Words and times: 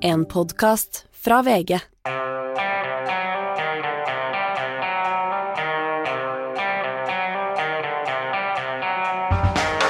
En 0.00 0.24
podkast 0.24 1.04
fra 1.24 1.42
VG. 1.42 1.78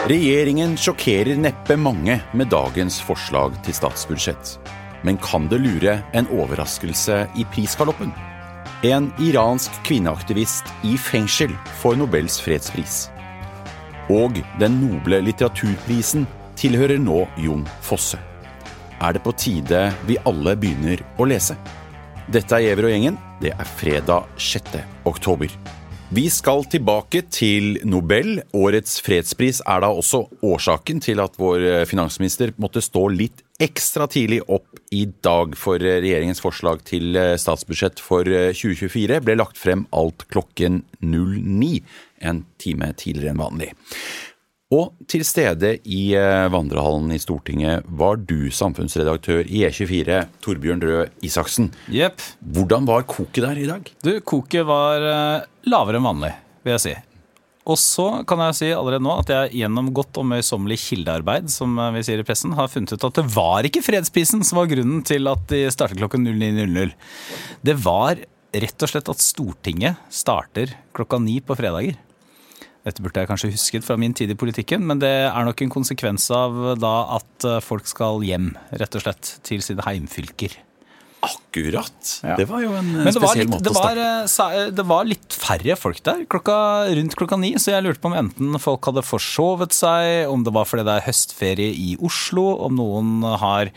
Regjeringen 0.08 0.76
sjokkerer 0.76 1.36
neppe 1.36 1.76
mange 1.76 2.20
med 2.32 2.48
dagens 2.48 3.00
forslag 3.04 3.52
til 3.66 3.76
statsbudsjett. 3.76 4.54
Men 5.04 5.20
kan 5.20 5.50
det 5.52 5.60
lure 5.60 5.98
en 6.16 6.30
overraskelse 6.32 7.26
i 7.36 7.44
prisgaloppen? 7.52 8.14
En 8.88 9.10
iransk 9.20 9.76
kvinneaktivist 9.84 10.72
i 10.88 10.96
fengsel 10.96 11.52
får 11.82 12.00
Nobels 12.00 12.40
fredspris. 12.40 13.10
Og 14.08 14.40
den 14.56 14.80
noble 14.80 15.20
litteraturprisen 15.28 16.24
tilhører 16.56 16.96
nå 16.96 17.26
Jon 17.36 17.68
Fosse. 17.84 18.27
Er 18.98 19.14
det 19.14 19.20
på 19.22 19.30
tide 19.38 19.78
vi 20.08 20.16
alle 20.26 20.56
begynner 20.58 20.98
å 21.22 21.26
lese? 21.30 21.54
Dette 22.28 22.56
er 22.56 22.64
Giæver 22.64 22.88
og 22.88 22.90
gjengen. 22.90 23.18
Det 23.38 23.52
er 23.54 23.68
fredag 23.78 24.26
6. 24.42 24.74
oktober. 25.06 25.52
Vi 26.10 26.24
skal 26.32 26.64
tilbake 26.66 27.20
til 27.30 27.76
Nobel. 27.86 28.40
Årets 28.56 28.96
fredspris 29.04 29.60
er 29.62 29.84
da 29.84 29.92
også 29.92 30.24
årsaken 30.42 31.02
til 31.04 31.22
at 31.22 31.38
vår 31.38 31.86
finansminister 31.86 32.50
måtte 32.58 32.82
stå 32.82 33.04
litt 33.12 33.44
ekstra 33.62 34.08
tidlig 34.10 34.40
opp 34.50 34.80
i 34.90 35.04
dag, 35.22 35.54
for 35.58 35.78
regjeringens 35.78 36.42
forslag 36.42 36.82
til 36.88 37.14
statsbudsjett 37.38 38.02
for 38.02 38.26
2024 38.26 39.20
ble 39.22 39.38
lagt 39.38 39.60
frem 39.60 39.86
alt 39.94 40.26
klokken 40.32 40.82
09, 41.04 41.84
en 42.26 42.42
time 42.58 42.90
tidligere 42.98 43.36
enn 43.36 43.44
vanlig. 43.44 43.70
Og 44.68 44.92
til 45.08 45.22
stede 45.24 45.78
i 45.88 46.12
vandrehallen 46.52 47.14
i 47.14 47.20
Stortinget 47.22 47.86
var 47.88 48.18
du 48.20 48.50
samfunnsredaktør 48.52 49.46
i 49.48 49.62
E24, 49.64 50.18
Torbjørn 50.44 50.82
Røe 50.84 51.06
Isaksen. 51.24 51.70
Yep. 51.88 52.20
Hvordan 52.52 52.88
var 52.88 53.06
koket 53.08 53.46
der 53.46 53.60
i 53.62 53.68
dag? 53.70 53.88
Du, 54.04 54.10
koket 54.20 54.66
var 54.68 55.00
eh, 55.08 55.46
lavere 55.72 55.96
enn 55.96 56.04
vanlig, 56.04 56.34
vil 56.66 56.74
jeg 56.76 56.82
si. 56.84 56.92
Og 57.68 57.80
så 57.80 58.06
kan 58.28 58.42
jeg 58.44 58.56
si 58.58 58.68
allerede 58.72 59.04
nå 59.04 59.14
at 59.22 59.32
jeg 59.32 59.62
gjennom 59.62 59.88
godt 59.96 60.20
og 60.20 60.28
møysommelig 60.34 60.76
kildearbeid, 60.84 61.48
som 61.52 61.72
eh, 61.80 61.94
vi 61.96 62.02
sier 62.04 62.20
i 62.20 62.26
pressen, 62.28 62.52
har 62.58 62.68
funnet 62.68 62.92
ut 62.92 63.06
at 63.08 63.22
det 63.22 63.24
var 63.32 63.64
ikke 63.64 63.84
fredsprisen 63.86 64.44
som 64.44 64.60
var 64.60 64.68
grunnen 64.68 65.00
til 65.00 65.32
at 65.32 65.48
de 65.48 65.62
startet 65.72 66.00
klokken 66.00 66.28
09.00. 66.28 66.92
Det 67.64 67.76
var 67.88 68.20
rett 68.52 68.84
og 68.84 68.92
slett 68.92 69.08
at 69.12 69.24
Stortinget 69.24 70.12
starter 70.12 70.76
klokka 70.96 71.20
ni 71.24 71.38
på 71.40 71.56
fredager. 71.56 71.96
Dette 72.88 73.04
burde 73.04 73.20
jeg 73.20 73.28
kanskje 73.30 73.52
husket 73.52 73.84
fra 73.86 73.98
min 74.00 74.16
tid 74.16 74.32
i 74.32 74.38
politikken, 74.38 74.86
men 74.88 75.02
det 75.02 75.12
er 75.28 75.44
nok 75.48 75.60
en 75.64 75.74
konsekvens 75.74 76.30
av 76.34 76.56
da 76.80 76.94
at 77.18 77.48
folk 77.64 77.86
skal 77.90 78.24
hjem, 78.24 78.54
rett 78.80 78.96
og 78.96 79.04
slett, 79.04 79.34
til 79.46 79.60
sine 79.64 79.84
heimfylker. 79.84 80.56
Akkurat! 81.18 82.10
Ja. 82.22 82.36
Det 82.38 82.46
var 82.46 82.62
jo 82.62 82.74
en 82.78 82.90
Men 82.94 83.10
spesiell 83.10 83.42
litt, 83.42 83.50
måte 83.50 83.72
å 83.72 83.74
starte. 83.74 84.50
eh, 84.54 84.68
det 84.70 84.84
var 84.86 85.08
litt 85.08 85.34
færre 85.34 85.74
folk 85.78 86.02
der 86.06 86.22
klokka, 86.30 86.58
rundt 86.94 87.16
klokka 87.18 87.38
ni, 87.40 87.54
så 87.58 87.74
jeg 87.74 87.86
lurte 87.86 88.02
på 88.04 88.12
om 88.12 88.18
enten 88.20 88.58
folk 88.62 88.86
hadde 88.86 89.02
forsovet 89.06 89.74
seg, 89.74 90.28
om 90.30 90.46
det 90.46 90.54
var 90.54 90.68
fordi 90.68 90.86
det 90.86 90.94
er 90.98 91.08
høstferie 91.08 91.74
i 91.74 91.96
Oslo, 92.06 92.46
om 92.68 92.78
noen 92.78 93.26
har 93.42 93.72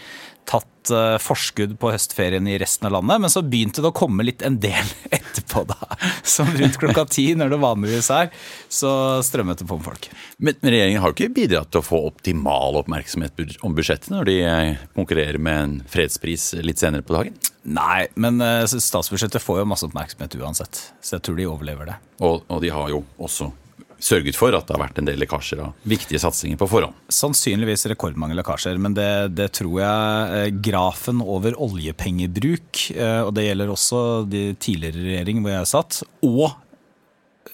tatt 0.49 0.69
eh, 0.89 1.17
forskudd 1.21 1.75
på 1.79 1.91
høstferien 1.93 2.47
i 2.49 2.57
resten 2.61 2.87
av 2.89 2.95
landet. 2.97 3.21
Men 3.21 3.33
så 3.33 3.43
begynte 3.45 3.83
det 3.83 3.91
å 3.91 3.95
komme 3.95 4.25
litt 4.25 4.41
en 4.47 4.57
del 4.63 4.89
etterpå, 5.17 5.65
da. 5.69 5.77
Som 6.25 6.49
rundt 6.57 6.79
klokka 6.81 7.05
ti, 7.11 7.27
når 7.37 7.53
det 7.53 7.61
vanligvis 7.61 8.09
er, 8.15 8.31
så 8.71 8.93
strømmet 9.25 9.61
det 9.61 9.69
på 9.69 9.77
med 9.77 9.87
folk. 9.91 10.09
Men, 10.37 10.57
men 10.63 10.73
regjeringen 10.75 11.03
har 11.03 11.13
jo 11.13 11.17
ikke 11.19 11.35
bidratt 11.37 11.71
til 11.73 11.83
å 11.83 11.85
få 11.85 12.01
optimal 12.09 12.81
oppmerksomhet 12.81 13.61
om 13.61 13.77
budsjettet 13.77 14.11
når 14.13 14.29
de 14.31 14.37
eh, 14.47 14.83
konkurrerer 14.97 15.41
med 15.41 15.61
en 15.61 15.79
fredspris 15.91 16.51
litt 16.65 16.81
senere 16.81 17.05
på 17.05 17.17
dagen. 17.19 17.37
Nei, 17.69 18.07
men 18.17 18.41
eh, 18.41 18.65
statsbudsjettet 18.65 19.43
får 19.43 19.61
jo 19.61 19.69
masse 19.69 19.85
oppmerksomhet 19.85 20.39
uansett, 20.41 20.87
så 21.01 21.19
jeg 21.19 21.27
tror 21.27 21.37
de 21.37 21.49
overlever 21.49 21.91
det. 21.93 21.97
Og, 22.25 22.41
og 22.47 22.63
de 22.63 22.73
har 22.73 22.89
jo 22.93 23.03
også 23.21 23.51
sørget 24.01 24.37
for 24.37 24.55
at 24.57 24.67
det 24.67 24.75
har 24.75 24.81
vært 24.81 24.99
en 24.99 25.07
del 25.07 25.21
lekkasjer 25.21 25.61
av 25.63 25.87
viktige 25.87 26.19
satsinger 26.21 26.59
på 26.59 26.67
forhånd. 26.71 26.97
Sannsynligvis 27.13 27.85
rekordmange 27.91 28.35
lekkasjer, 28.39 28.79
men 28.81 28.95
det, 28.97 29.11
det 29.37 29.51
tror 29.59 29.77
jeg 29.83 30.41
eh, 30.41 30.49
grafen 30.65 31.21
over 31.21 31.57
oljepengebruk, 31.61 32.83
eh, 32.95 33.21
og 33.21 33.33
det 33.37 33.47
gjelder 33.47 33.73
også 33.73 34.01
de 34.31 34.43
tidligere 34.61 35.05
regjeringer 35.05 35.45
hvor 35.45 35.55
jeg 35.55 35.71
satt, 35.71 36.01
og 36.27 36.45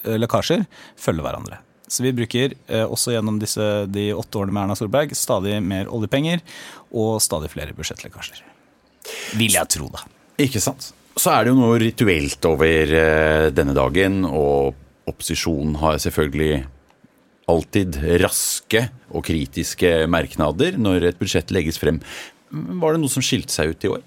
eh, 0.04 0.18
lekkasjer, 0.18 0.64
følger 0.98 1.28
hverandre. 1.28 1.62
Så 1.88 2.04
vi 2.04 2.10
bruker 2.12 2.52
også 2.68 3.14
gjennom 3.14 3.38
disse, 3.40 3.64
de 3.88 4.10
åtte 4.12 4.36
årene 4.36 4.52
med 4.52 4.66
Erna 4.66 4.74
Solberg 4.76 5.14
stadig 5.16 5.54
mer 5.64 5.88
oljepenger 5.88 6.42
og 6.92 7.14
stadig 7.24 7.48
flere 7.48 7.72
budsjettlekkasjer. 7.72 8.42
Vil 9.40 9.56
jeg 9.56 9.70
tro, 9.72 9.88
da. 9.94 10.02
Ikke 10.44 10.60
sant? 10.60 10.90
Så 11.16 11.32
er 11.32 11.46
det 11.46 11.54
jo 11.54 11.56
noe 11.62 11.78
rituelt 11.80 12.44
over 12.44 12.92
denne 13.56 13.72
dagen, 13.78 14.20
og 14.28 14.76
opposisjonen 15.08 15.78
har 15.82 15.98
selvfølgelig 16.02 16.66
alltid 17.48 17.96
raske 18.20 18.84
og 19.08 19.24
kritiske 19.28 20.04
merknader 20.10 20.76
når 20.80 21.10
et 21.10 21.20
budsjett 21.20 21.52
legges 21.54 21.80
frem. 21.80 22.00
Var 22.52 22.94
det 22.94 23.02
noe 23.02 23.12
som 23.12 23.24
skilte 23.24 23.54
seg 23.54 23.72
ut 23.72 23.86
i 23.86 23.92
år? 23.96 24.04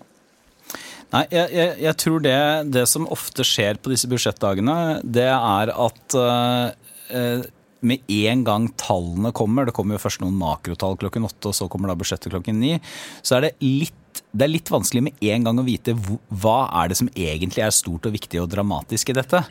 Nei, 1.12 1.26
jeg, 1.34 1.48
jeg, 1.52 1.72
jeg 1.84 1.98
tror 2.00 2.22
det, 2.24 2.38
det 2.72 2.86
som 2.88 3.10
ofte 3.12 3.44
skjer 3.44 3.82
på 3.82 3.92
disse 3.92 4.08
budsjettdagene, 4.08 5.02
det 5.04 5.28
er 5.28 5.74
at 5.74 6.16
uh, 6.16 7.42
med 7.82 8.14
en 8.16 8.46
gang 8.48 8.70
tallene 8.80 9.34
kommer, 9.36 9.68
det 9.68 9.76
kommer 9.76 9.98
jo 9.98 10.04
først 10.06 10.22
noen 10.24 10.38
makrotall 10.40 10.96
klokken 11.02 11.28
åtte, 11.28 11.52
og 11.52 11.58
så 11.58 11.68
kommer 11.72 11.92
da 11.92 11.98
budsjettet 12.00 12.32
klokken 12.32 12.62
ni, 12.62 12.78
så 13.26 13.38
er 13.38 13.50
det 13.50 13.56
litt, 13.66 13.98
det 14.32 14.46
er 14.46 14.52
litt 14.52 14.70
vanskelig 14.72 15.02
med 15.04 15.24
en 15.34 15.46
gang 15.48 15.60
å 15.60 15.66
vite 15.68 15.94
hva 15.96 16.58
er 16.82 16.92
det 16.92 16.98
som 17.00 17.10
egentlig 17.12 17.64
er 17.66 17.74
stort 17.76 18.06
og 18.08 18.14
viktig 18.16 18.40
og 18.40 18.50
dramatisk 18.54 19.12
i 19.12 19.16
dette. 19.18 19.42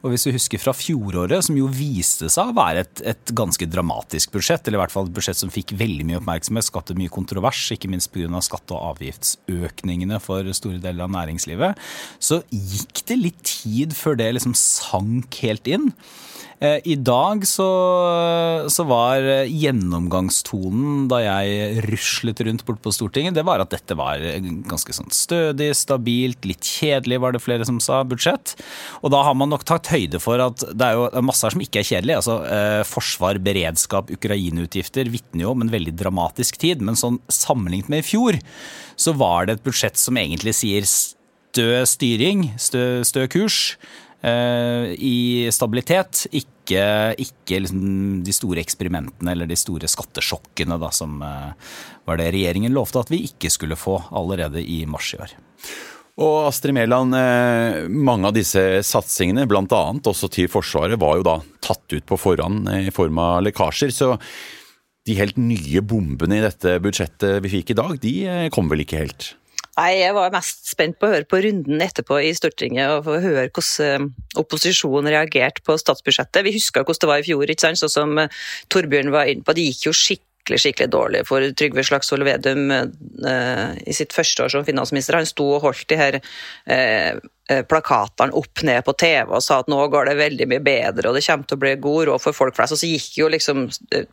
Og 0.00 0.14
hvis 0.14 0.24
du 0.24 0.32
husker 0.32 0.62
fra 0.62 0.72
fjoråret, 0.76 1.44
som 1.44 1.58
jo 1.58 1.68
viste 1.68 2.30
seg 2.32 2.48
å 2.48 2.56
være 2.56 2.86
et, 2.86 3.02
et 3.12 3.34
ganske 3.36 3.68
dramatisk 3.68 4.32
budsjett, 4.32 4.64
eller 4.64 4.80
i 4.80 4.82
hvert 4.84 4.94
fall 4.94 5.10
et 5.10 5.16
budsjett 5.18 5.40
som 5.40 5.52
fikk 5.52 5.74
veldig 5.80 6.06
mye 6.08 6.20
oppmerksomhet, 6.22 6.68
skapte 6.70 6.96
mye 6.96 7.12
kontrovers, 7.12 7.66
ikke 7.76 7.90
minst 7.92 8.12
pga. 8.14 8.40
skatte- 8.40 8.76
og 8.76 8.94
avgiftsøkningene 8.94 10.20
for 10.24 10.48
store 10.56 10.80
deler 10.80 11.04
av 11.04 11.12
næringslivet, 11.12 11.76
så 12.22 12.40
gikk 12.48 13.04
det 13.10 13.20
litt 13.20 13.44
tid 13.44 13.96
før 13.96 14.16
det 14.16 14.32
liksom 14.38 14.56
sank 14.56 15.36
helt 15.44 15.68
inn. 15.68 15.90
Eh, 16.60 16.76
I 16.84 16.94
dag 17.00 17.46
så, 17.48 17.66
så 18.68 18.84
var 18.84 19.24
gjennomgangstonen 19.48 21.06
da 21.08 21.22
jeg 21.24 21.84
ruslet 21.86 22.42
rundt 22.44 22.64
bort 22.68 22.82
på 22.84 22.92
Stortinget, 22.92 23.32
det 23.38 23.46
var 23.48 23.62
at 23.64 23.72
dette 23.72 23.96
var 23.96 24.20
ganske 24.68 24.92
sånn 24.92 25.08
stødig, 25.14 25.70
stabilt, 25.78 26.44
litt 26.44 26.66
kjedelig 26.68 27.20
var 27.24 27.32
det 27.32 27.40
flere 27.40 27.64
som 27.68 27.78
sa, 27.80 28.02
budsjett. 28.04 28.52
Og 29.00 29.14
da 29.14 29.22
har 29.24 29.38
man 29.40 29.48
nok 29.52 29.64
tatt 29.68 29.88
høyde 29.88 30.20
for 30.20 30.42
at 30.44 30.66
det 30.68 30.90
er 30.90 30.98
jo 30.98 31.24
masse 31.24 31.46
her 31.46 31.56
som 31.56 31.64
ikke 31.64 31.80
er 31.80 31.88
kjedelig. 31.94 32.18
Altså 32.20 32.36
eh, 32.44 32.82
forsvar, 32.88 33.40
beredskap, 33.40 34.12
Ukraina-utgifter 34.12 35.08
vitner 35.12 35.46
jo 35.46 35.54
om 35.54 35.64
en 35.64 35.72
veldig 35.72 35.96
dramatisk 35.96 36.60
tid. 36.60 36.84
Men 36.84 37.00
sånn 37.00 37.22
sammenlignet 37.32 37.88
med 37.88 38.04
i 38.04 38.08
fjor, 38.10 38.36
så 39.00 39.16
var 39.16 39.48
det 39.48 39.56
et 39.56 39.64
budsjett 39.64 39.96
som 39.96 40.20
egentlig 40.20 40.52
sier 40.60 40.84
stø 40.84 41.70
styring, 41.88 42.50
stø, 42.60 43.00
stø 43.08 43.24
kurs 43.32 43.78
i 44.20 45.48
stabilitet, 45.54 46.26
ikke, 46.30 46.82
ikke 47.16 47.60
liksom 47.64 48.20
de 48.26 48.34
store 48.34 48.60
eksperimentene 48.60 49.32
eller 49.32 49.48
de 49.48 49.56
store 49.58 49.88
skattesjokkene 49.88 50.76
da, 50.80 50.90
som 50.92 51.22
eh, 51.24 51.70
var 52.04 52.20
det 52.20 52.30
regjeringen 52.34 52.74
lovte 52.74 53.00
at 53.00 53.12
vi 53.12 53.24
ikke 53.30 53.50
skulle 53.50 53.78
få 53.80 53.96
allerede 54.10 54.60
i 54.60 54.84
mars 54.86 55.14
i 55.14 55.22
år. 55.24 55.34
Og 56.20 56.50
Astrid 56.50 56.76
Mæland, 56.76 57.16
eh, 57.16 57.88
mange 57.88 58.28
av 58.28 58.36
disse 58.36 58.62
satsingene, 58.84 59.46
bl.a. 59.48 59.64
også 59.64 60.28
til 60.28 60.50
Forsvaret, 60.52 61.00
var 61.00 61.16
jo 61.16 61.26
da 61.26 61.38
tatt 61.64 61.96
ut 61.96 62.06
på 62.06 62.18
forhånd 62.20 62.68
i 62.76 62.92
form 62.92 63.18
av 63.22 63.40
lekkasjer. 63.46 63.94
Så 63.94 64.14
de 65.08 65.16
helt 65.16 65.38
nye 65.40 65.80
bombene 65.80 66.38
i 66.38 66.44
dette 66.44 66.76
budsjettet 66.82 67.40
vi 67.44 67.54
fikk 67.56 67.72
i 67.72 67.78
dag, 67.78 67.96
de 68.02 68.14
eh, 68.28 68.48
kom 68.52 68.68
vel 68.70 68.84
ikke 68.84 69.00
helt? 69.06 69.32
Nei, 69.78 70.00
jeg 70.00 70.14
var 70.16 70.32
mest 70.34 70.66
spent 70.72 70.98
på 70.98 71.06
å 71.06 71.12
høre 71.12 71.28
på 71.30 71.38
runden 71.44 71.82
etterpå 71.84 72.18
i 72.26 72.32
Stortinget 72.36 72.90
og 72.90 73.04
få 73.06 73.20
høre 73.22 73.46
hvordan 73.48 74.10
opposisjonen 74.40 75.12
reagerte 75.12 75.62
på 75.66 75.76
statsbudsjettet. 75.78 76.42
Vi 76.46 76.56
husker 76.56 76.82
hvordan 76.82 77.04
det 77.04 77.10
var 77.12 77.22
i 77.22 77.28
fjor, 77.28 77.44
ikke 77.46 77.66
sant? 77.68 77.80
sånn 77.80 77.94
som 77.94 78.18
Torbjørn 78.72 79.14
var 79.14 79.30
inne 79.30 79.46
på. 79.46 79.54
Det 79.56 79.68
gikk 79.70 79.86
jo 79.88 79.94
skikkelig 79.96 80.60
skikkelig 80.64 80.90
dårlig 80.90 81.22
for 81.28 81.46
Trygve 81.54 81.84
Slagsvold 81.86 82.26
Vedum 82.26 82.72
eh, 82.74 83.68
i 83.86 83.94
sitt 83.94 84.16
første 84.16 84.46
år 84.46 84.54
som 84.56 84.66
finansminister. 84.66 85.20
Han 85.20 85.28
sto 85.28 85.46
og 85.54 85.62
holdt 85.68 85.86
de 85.92 86.00
her 86.00 86.18
eh, 86.18 87.20
plakatene 87.68 88.36
opp 88.36 88.62
ned 88.66 88.84
på 88.86 88.94
TV 89.00 89.34
og 89.36 89.42
sa 89.44 89.60
at 89.60 89.70
nå 89.70 89.78
går 89.92 90.10
det 90.10 90.18
veldig 90.20 90.48
mye 90.50 90.62
bedre 90.64 91.10
og 91.10 91.16
det 91.16 91.24
kommer 91.26 91.48
til 91.48 91.58
å 91.58 91.62
bli 91.64 91.72
god 91.82 92.08
råd 92.10 92.24
for 92.24 92.36
folk 92.36 92.56
flest. 92.56 92.76
Og 92.76 92.82
så 92.82 92.90
gikk 92.90 93.18
jo 93.20 93.30
liksom 93.32 93.64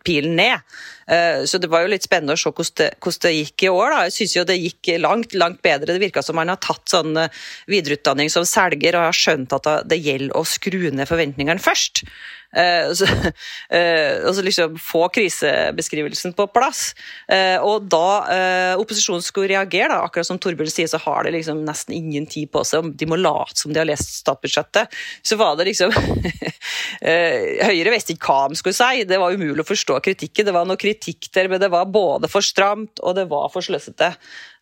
pilen 0.07 0.37
ned. 0.39 0.77
Eh, 1.07 1.43
så 1.49 1.61
det 1.61 1.69
var 1.71 1.85
jo 1.85 1.91
litt 1.93 2.07
spennende 2.07 2.35
å 2.35 2.39
se 2.39 2.51
hvordan 2.51 2.79
det, 2.81 2.89
hvordan 3.03 3.25
det 3.27 3.33
gikk 3.35 3.67
i 3.67 3.71
år. 3.71 3.93
Da. 3.93 4.01
Jeg 4.07 4.15
syns 4.17 4.37
jo 4.37 4.45
det 4.47 4.57
gikk 4.59 4.91
langt, 5.03 5.37
langt 5.37 5.61
bedre. 5.65 5.93
Det 5.93 6.03
virka 6.03 6.23
som 6.25 6.39
man 6.39 6.51
har 6.51 6.61
tatt 6.63 6.83
sånn 6.91 7.13
videreutdanning 7.69 8.31
som 8.33 8.47
selger 8.47 8.97
og 8.97 9.07
har 9.09 9.21
skjønt 9.21 9.55
at 9.59 9.69
det 9.87 10.01
gjelder 10.01 10.35
å 10.37 10.45
skru 10.47 10.89
ned 10.91 11.07
forventningene 11.09 11.63
først. 11.63 12.03
Eh, 12.55 12.93
så, 12.95 13.07
eh, 13.75 14.23
og 14.27 14.39
liksom 14.45 14.77
få 14.79 15.07
krisebeskrivelsen 15.13 16.35
på 16.37 16.47
plass. 16.53 16.93
Eh, 17.31 17.57
og 17.63 17.87
da 17.91 18.75
opposisjonen 18.77 19.23
skulle 19.25 19.51
reagere, 19.51 19.91
da, 19.91 20.01
akkurat 20.05 20.27
som 20.27 20.39
Torbjørn 20.41 20.71
sier, 20.71 20.89
så 20.91 20.99
har 21.03 21.25
de 21.25 21.33
liksom 21.35 21.63
nesten 21.67 21.95
ingen 21.97 22.27
tid 22.29 22.51
på 22.53 22.63
seg. 22.67 22.93
De 22.97 23.09
må 23.09 23.19
late 23.19 23.57
som 23.59 23.73
de 23.73 23.81
har 23.81 23.87
lest 23.89 24.19
statsbudsjettet. 24.21 24.93
Så 25.25 25.37
var 25.39 25.57
det 25.57 25.69
liksom 25.69 25.93
Høyre 27.67 27.93
visste 27.93 28.13
ikke 28.15 28.31
hva 28.31 28.51
de 28.51 28.59
skulle 28.59 28.77
si. 28.77 29.05
Det 29.07 29.19
var 29.21 29.35
umulig 29.35 29.63
å 29.63 29.67
forstå 29.67 29.99
kritikken. 30.05 30.47
Det 30.47 30.55
var 30.55 30.67
noe 30.67 30.79
kritikk 30.79 31.29
der, 31.35 31.49
men 31.51 31.61
det 31.61 31.71
var 31.73 31.89
både 31.91 32.29
for 32.31 32.45
stramt 32.45 33.01
og 33.03 33.17
det 33.17 33.27
var 33.31 33.49
for 33.53 33.65
sløsete. 33.65 34.13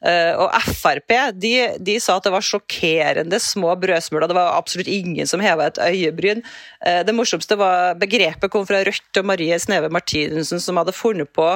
Eh, 0.03 0.33
og 0.37 0.51
Frp 0.75 1.13
de, 1.39 1.53
de, 1.79 1.95
sa 2.03 2.17
at 2.17 2.27
det 2.27 2.33
var 2.33 2.45
sjokkerende 2.45 3.39
små 3.41 3.73
brødsmuler. 3.79 4.27
Det 4.29 4.37
var 4.37 4.57
absolutt 4.57 4.91
ingen 4.91 5.29
som 5.29 5.43
heva 5.43 5.69
et 5.69 5.79
øyebryn. 5.81 6.43
Eh, 6.85 7.01
det 7.07 7.15
morsomste 7.15 7.57
var 7.59 7.95
begrepet 8.01 8.51
kom 8.53 8.67
fra 8.67 8.83
Rødt 8.85 9.21
og 9.21 9.29
Marie 9.31 9.57
Sneve 9.61 9.89
Martinsen, 9.93 10.61
som 10.61 10.81
hadde 10.81 10.95
funnet 10.95 11.31
på 11.35 11.47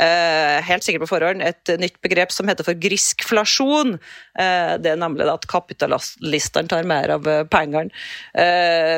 helt 0.00 0.84
sikkert 0.84 1.04
på 1.04 1.10
forhånd 1.10 1.42
et 1.44 1.72
nytt 1.80 1.98
begrep 2.02 2.32
som 2.32 2.48
heter 2.48 2.66
for 2.66 2.78
griskflasjon. 2.80 3.96
Eh, 4.38 4.74
det 4.82 4.92
er 4.92 5.00
nemlig 5.00 5.26
at 5.28 5.46
kapitalistene 5.50 6.70
tar 6.70 6.86
mer 6.88 7.12
av 7.16 7.28
eh, 7.28 7.44
pengene. 7.50 7.92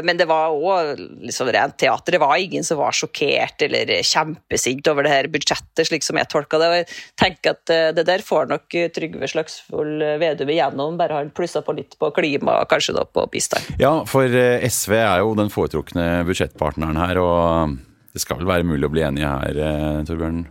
Men 0.05 0.19
det 0.19 0.27
var 0.31 0.55
òg 0.55 1.01
liksom 1.25 1.49
rent 1.53 1.77
teater. 1.81 2.15
Det 2.15 2.21
var 2.23 2.37
ingen 2.41 2.65
som 2.67 2.79
var 2.79 2.95
sjokkert 2.95 3.65
eller 3.67 3.91
kjempesint 4.07 4.87
over 4.91 5.07
det 5.07 5.13
her 5.13 5.29
budsjettet, 5.33 5.87
slik 5.89 6.07
som 6.07 6.19
jeg 6.21 6.31
tolka 6.31 6.61
det. 6.61 6.69
Og 6.69 6.77
jeg 6.81 6.89
tenker 7.21 7.55
at 7.55 7.75
det 7.97 8.07
der 8.07 8.25
får 8.25 8.49
nok 8.51 8.77
Trygve 8.95 9.29
Slagsvold 9.31 10.05
Vedum 10.23 10.53
igjennom, 10.53 10.99
bare 11.01 11.19
han 11.19 11.33
plussa 11.35 11.65
på 11.65 11.75
litt 11.77 11.97
på 12.01 12.11
klima 12.17 12.61
og 12.63 12.71
kanskje 12.71 12.97
da 12.97 13.07
på 13.09 13.27
bistand. 13.33 13.75
Ja, 13.83 13.97
for 14.09 14.29
SV 14.29 14.97
er 15.01 15.25
jo 15.25 15.35
den 15.39 15.53
foretrukne 15.53 16.09
budsjettpartneren 16.29 17.01
her, 17.01 17.21
og 17.23 17.79
det 18.15 18.23
skal 18.23 18.43
vel 18.43 18.51
være 18.51 18.69
mulig 18.69 18.89
å 18.89 18.95
bli 18.95 19.07
enige 19.07 19.33
her, 19.33 20.05
Torbjørn? 20.09 20.45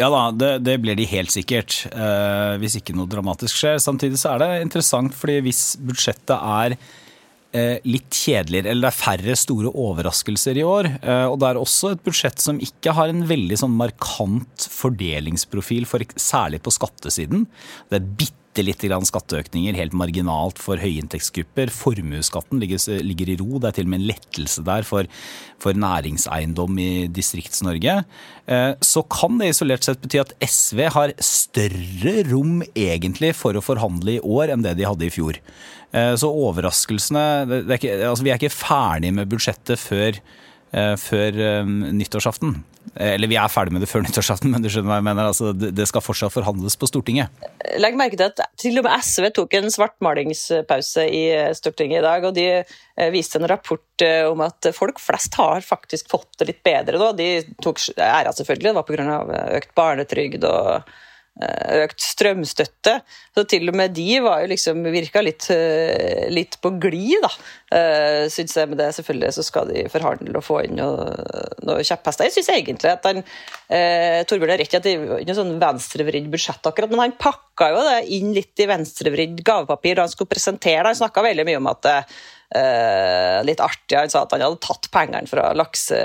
Ja 0.00 0.08
da, 0.12 0.22
det, 0.34 0.52
det 0.66 0.78
blir 0.82 0.98
de 0.98 1.08
helt 1.10 1.32
sikkert. 1.34 1.82
Eh, 1.90 2.56
hvis 2.62 2.78
ikke 2.80 2.96
noe 2.96 3.10
dramatisk 3.10 3.60
skjer. 3.60 3.78
Samtidig 3.82 4.20
så 4.20 4.34
er 4.34 4.42
det 4.44 4.50
interessant, 4.64 5.14
fordi 5.16 5.40
hvis 5.46 5.62
budsjettet 5.84 6.36
er 6.36 6.76
eh, 7.52 7.76
litt 7.88 8.08
kjedeligere, 8.14 8.70
eller 8.70 8.88
det 8.88 8.90
er 8.92 8.98
færre 9.00 9.36
store 9.38 9.72
overraskelser 9.72 10.60
i 10.60 10.66
år. 10.66 10.90
Eh, 11.00 11.26
og 11.28 11.38
det 11.42 11.50
er 11.50 11.60
også 11.60 11.94
et 11.94 12.04
budsjett 12.06 12.42
som 12.42 12.60
ikke 12.62 12.94
har 12.96 13.12
en 13.12 13.24
veldig 13.28 13.60
sånn 13.62 13.76
markant 13.78 14.68
fordelingsprofil, 14.80 15.88
for, 15.90 16.04
særlig 16.16 16.62
på 16.64 16.74
skattesiden. 16.74 17.48
Det 17.90 18.00
er 18.00 18.12
bitte 18.24 18.39
bitte 18.50 18.64
lite 18.66 18.88
grann 18.90 19.06
skatteøkninger, 19.06 19.76
helt 19.78 19.94
marginalt 19.94 20.58
for 20.58 20.80
høyinntektsgrupper. 20.80 21.70
Formuesskatten 21.70 22.58
ligger, 22.60 22.82
ligger, 23.02 23.30
i 23.30 23.36
ro. 23.38 23.60
Det 23.60 23.68
er 23.68 23.76
til 23.78 23.86
og 23.86 23.92
med 23.92 24.00
en 24.00 24.08
lettelse 24.10 24.64
der 24.66 24.82
for, 24.82 25.06
for 25.62 25.72
næringseiendom 25.72 26.78
i 26.82 26.90
Distrikts-Norge. 27.14 28.02
Eh, 28.50 28.72
så 28.82 29.04
kan 29.06 29.38
det 29.38 29.52
isolert 29.52 29.86
sett 29.86 30.02
bety 30.02 30.20
at 30.20 30.34
SV 30.42 30.82
har 30.96 31.14
større 31.22 32.16
rom 32.30 32.60
egentlig 32.74 33.34
for 33.38 33.54
å 33.54 33.64
forhandle 33.64 34.18
i 34.18 34.20
år 34.20 34.54
enn 34.54 34.66
det 34.66 34.76
de 34.80 34.88
hadde 34.88 35.06
i 35.06 35.14
fjor. 35.14 35.38
Eh, 35.94 36.14
så 36.18 36.30
overraskelsene 36.30 37.24
er 37.46 37.74
ikke, 37.78 37.96
altså 38.10 38.26
Vi 38.26 38.34
er 38.34 38.40
ikke 38.40 38.54
ferdig 38.54 39.14
med 39.14 39.30
budsjettet 39.30 39.78
før 39.78 40.18
Eh, 40.70 40.94
før 40.94 41.64
nyttårsaften. 41.66 42.60
Eh, 42.94 43.14
eller 43.14 43.30
vi 43.30 43.38
er 43.38 43.50
ferdig 43.52 43.74
med 43.74 43.84
det 43.84 43.90
før 43.90 44.04
nyttårsaften, 44.06 44.50
men 44.52 44.64
du 44.64 44.70
skjønner 44.70 44.90
hva 44.90 45.00
jeg 45.00 45.06
mener. 45.10 45.30
Altså, 45.30 45.52
det 45.52 45.86
skal 45.88 46.04
fortsatt 46.04 46.34
forhandles 46.34 46.78
på 46.80 46.88
Stortinget. 46.90 47.44
Legg 47.80 47.98
merke 47.98 48.18
til 48.18 48.30
at 48.30 48.42
til 48.60 48.80
og 48.80 48.86
med 48.86 49.04
SV 49.06 49.30
tok 49.36 49.58
en 49.58 49.70
svartmalingspause 49.72 51.06
i 51.06 51.24
Stortinget 51.58 52.00
i 52.00 52.06
dag. 52.06 52.26
og 52.28 52.34
De 52.36 52.48
viste 53.14 53.40
en 53.40 53.48
rapport 53.50 54.06
om 54.30 54.42
at 54.46 54.72
folk 54.76 54.98
flest 55.02 55.36
har 55.40 55.62
faktisk 55.64 56.10
fått 56.10 56.40
det 56.40 56.50
litt 56.50 56.64
bedre 56.66 57.00
nå. 57.00 57.12
De 57.18 57.30
tok 57.62 57.82
æra 57.96 58.34
selvfølgelig, 58.36 58.72
det 58.72 58.78
var 58.80 58.88
pga. 58.88 59.46
økt 59.60 59.76
barnetrygd 59.76 60.48
og 60.48 60.90
Eh, 60.90 60.98
økt 61.40 62.02
strømstøtte. 62.04 62.96
Så 63.36 63.44
til 63.48 63.70
og 63.70 63.76
med 63.78 63.94
de 63.96 64.18
var 64.24 64.42
jo 64.42 64.50
liksom 64.50 64.82
virka 64.92 65.22
litt, 65.24 65.46
eh, 65.54 66.26
litt 66.32 66.58
på 66.60 66.72
glid, 66.82 67.22
da. 67.22 67.30
Syns 67.70 68.34
synes 68.34 68.56
jeg, 68.56 68.68
Men 68.68 68.78
det 68.78 68.88
selvfølgelig 68.96 69.32
så 69.36 69.42
skal 69.46 69.68
de 69.70 69.84
forhandle 69.88 70.36
og 70.36 70.44
få 70.44 70.64
inn 70.66 70.76
noe, 70.76 71.06
noe 71.62 71.84
kjepphester. 71.86 72.26
Jeg 72.26 72.34
syns 72.34 72.50
egentlig 72.52 72.90
at 72.90 73.06
han 73.06 73.22
eh, 73.22 74.24
Torbjørn 74.26 74.50
har 74.56 74.60
rett 74.60 74.74
i 74.74 74.80
at 74.80 74.88
det 74.88 74.96
er 74.96 75.22
ikke 75.22 75.38
sånn 75.38 75.60
venstrevridd 75.62 76.28
budsjett 76.32 76.66
akkurat, 76.66 76.90
men 76.90 77.04
han 77.06 77.16
pakka 77.20 77.70
jo 77.70 77.86
det 77.86 78.02
inn 78.18 78.34
litt 78.34 78.58
i 78.58 78.68
venstrevridd 78.68 79.40
gavepapir 79.46 79.96
da 79.96 80.08
han 80.08 80.12
skulle 80.12 80.34
presentere 80.34 80.82
det. 80.82 80.92
Han 80.92 81.02
snakka 81.04 81.24
veldig 81.30 81.46
mye 81.46 81.62
om 81.62 81.70
at 81.70 81.90
litt 83.46 83.60
artig. 83.62 83.94
Han 83.94 84.10
sa 84.10 84.24
at 84.24 84.32
han 84.34 84.42
hadde 84.42 84.58
tatt 84.64 84.88
pengene 84.90 85.28
fra 85.30 85.52
lakse, 85.54 85.98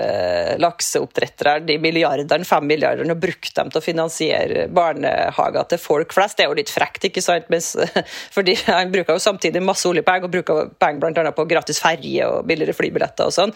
lakseoppdrettere, 0.61 1.55
de 1.65 1.77
milliardene, 1.81 2.45
fem 2.45 2.67
milliardene, 2.69 3.15
og 3.15 3.21
brukt 3.23 3.55
dem 3.57 3.71
til 3.71 3.81
å 3.81 3.83
finansiere 3.83 4.67
barnehager 4.73 5.65
til 5.71 5.81
folk 5.81 6.13
flest. 6.13 6.37
Det 6.37 6.45
er 6.45 6.51
jo 6.51 6.59
litt 6.59 6.73
frekt, 6.73 7.07
ikke 7.09 7.23
sant? 7.25 7.49
Mens, 7.53 7.71
fordi 8.35 8.55
han 8.67 8.93
bruker 8.93 9.17
jo 9.17 9.23
samtidig 9.23 9.63
masse 9.65 9.89
oljepenger, 9.89 10.29
og 10.29 10.35
bruker 10.37 10.71
penger 10.81 11.17
bl.a. 11.17 11.33
på 11.35 11.47
gratis 11.49 11.81
ferje 11.81 12.29
og 12.29 12.45
billigere 12.49 12.77
flybilletter 12.77 13.31
og 13.31 13.35
sånn. 13.35 13.55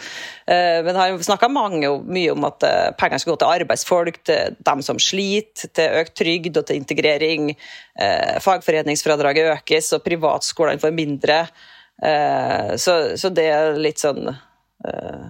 Uh, 0.50 0.80
men 0.86 0.98
han 0.98 1.22
snakka 1.24 1.50
mye 1.50 2.34
om 2.34 2.48
at 2.48 2.66
uh, 2.66 2.90
pengene 2.98 3.22
skal 3.22 3.36
gå 3.36 3.40
til 3.44 3.54
arbeidsfolk, 3.60 4.22
til 4.26 4.58
dem 4.66 4.84
som 4.86 4.98
sliter, 5.02 5.70
til 5.76 6.00
økt 6.02 6.16
trygd 6.18 6.58
og 6.58 6.66
til 6.68 6.80
integrering. 6.80 7.52
Fagforeningsfradraget 8.40 9.50
økes, 9.58 9.90
og 9.96 10.04
privatskolene 10.06 10.80
får 10.80 10.94
mindre. 10.96 11.42
Eh, 12.02 12.76
så, 12.80 13.16
så, 13.20 13.28
det 13.34 13.50
er 13.52 13.76
litt 13.80 14.00
sånn 14.00 14.30
eh, 14.30 15.28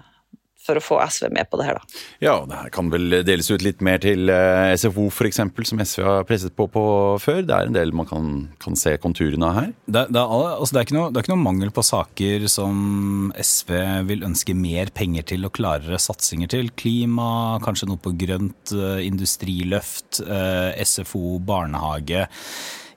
for 0.61 0.77
å 0.77 0.83
få 0.85 0.99
SV 1.03 1.31
med 1.35 1.49
på 1.51 1.59
det 1.59 1.67
her, 1.67 1.79
da. 1.81 2.01
Ja, 2.23 2.35
det 2.47 2.59
her 2.61 2.71
kan 2.75 2.91
vel 2.93 3.23
deles 3.27 3.49
ut 3.51 3.65
litt 3.65 3.81
mer 3.83 3.99
til 4.03 4.31
eh, 4.31 4.75
SFO 4.79 5.09
f.eks., 5.09 5.41
som 5.41 5.83
SV 5.83 6.05
har 6.07 6.27
presset 6.29 6.55
på 6.55 6.69
på 6.71 6.85
før. 7.23 7.41
Det 7.49 7.57
er 7.57 7.71
en 7.71 7.79
del 7.79 7.95
man 7.97 8.07
kan, 8.07 8.29
kan 8.63 8.79
se 8.79 8.93
konturene 9.03 9.49
av 9.49 9.57
her. 9.57 9.71
Det, 9.87 10.05
det, 10.15 10.23
er, 10.23 10.45
altså 10.53 10.77
det, 10.77 10.85
er 10.85 10.99
noe, 10.99 11.09
det, 11.09 11.19
er, 11.19 11.27
ikke 11.27 11.35
noe, 11.35 11.47
mangel 11.49 11.73
på 11.75 11.87
saker 11.91 12.47
som 12.53 13.33
SV 13.35 13.73
vil 14.13 14.27
ønske 14.29 14.55
mer 14.55 14.93
penger 14.95 15.27
til 15.33 15.49
og 15.49 15.57
klarere 15.57 15.99
satsinger 15.99 16.53
til. 16.53 16.71
Klima, 16.79 17.59
kanskje 17.65 17.91
noe 17.91 18.03
på 18.05 18.15
grønt, 18.21 18.77
industriløft, 19.09 20.21
SFO, 20.21 21.41
barnehage. 21.43 22.29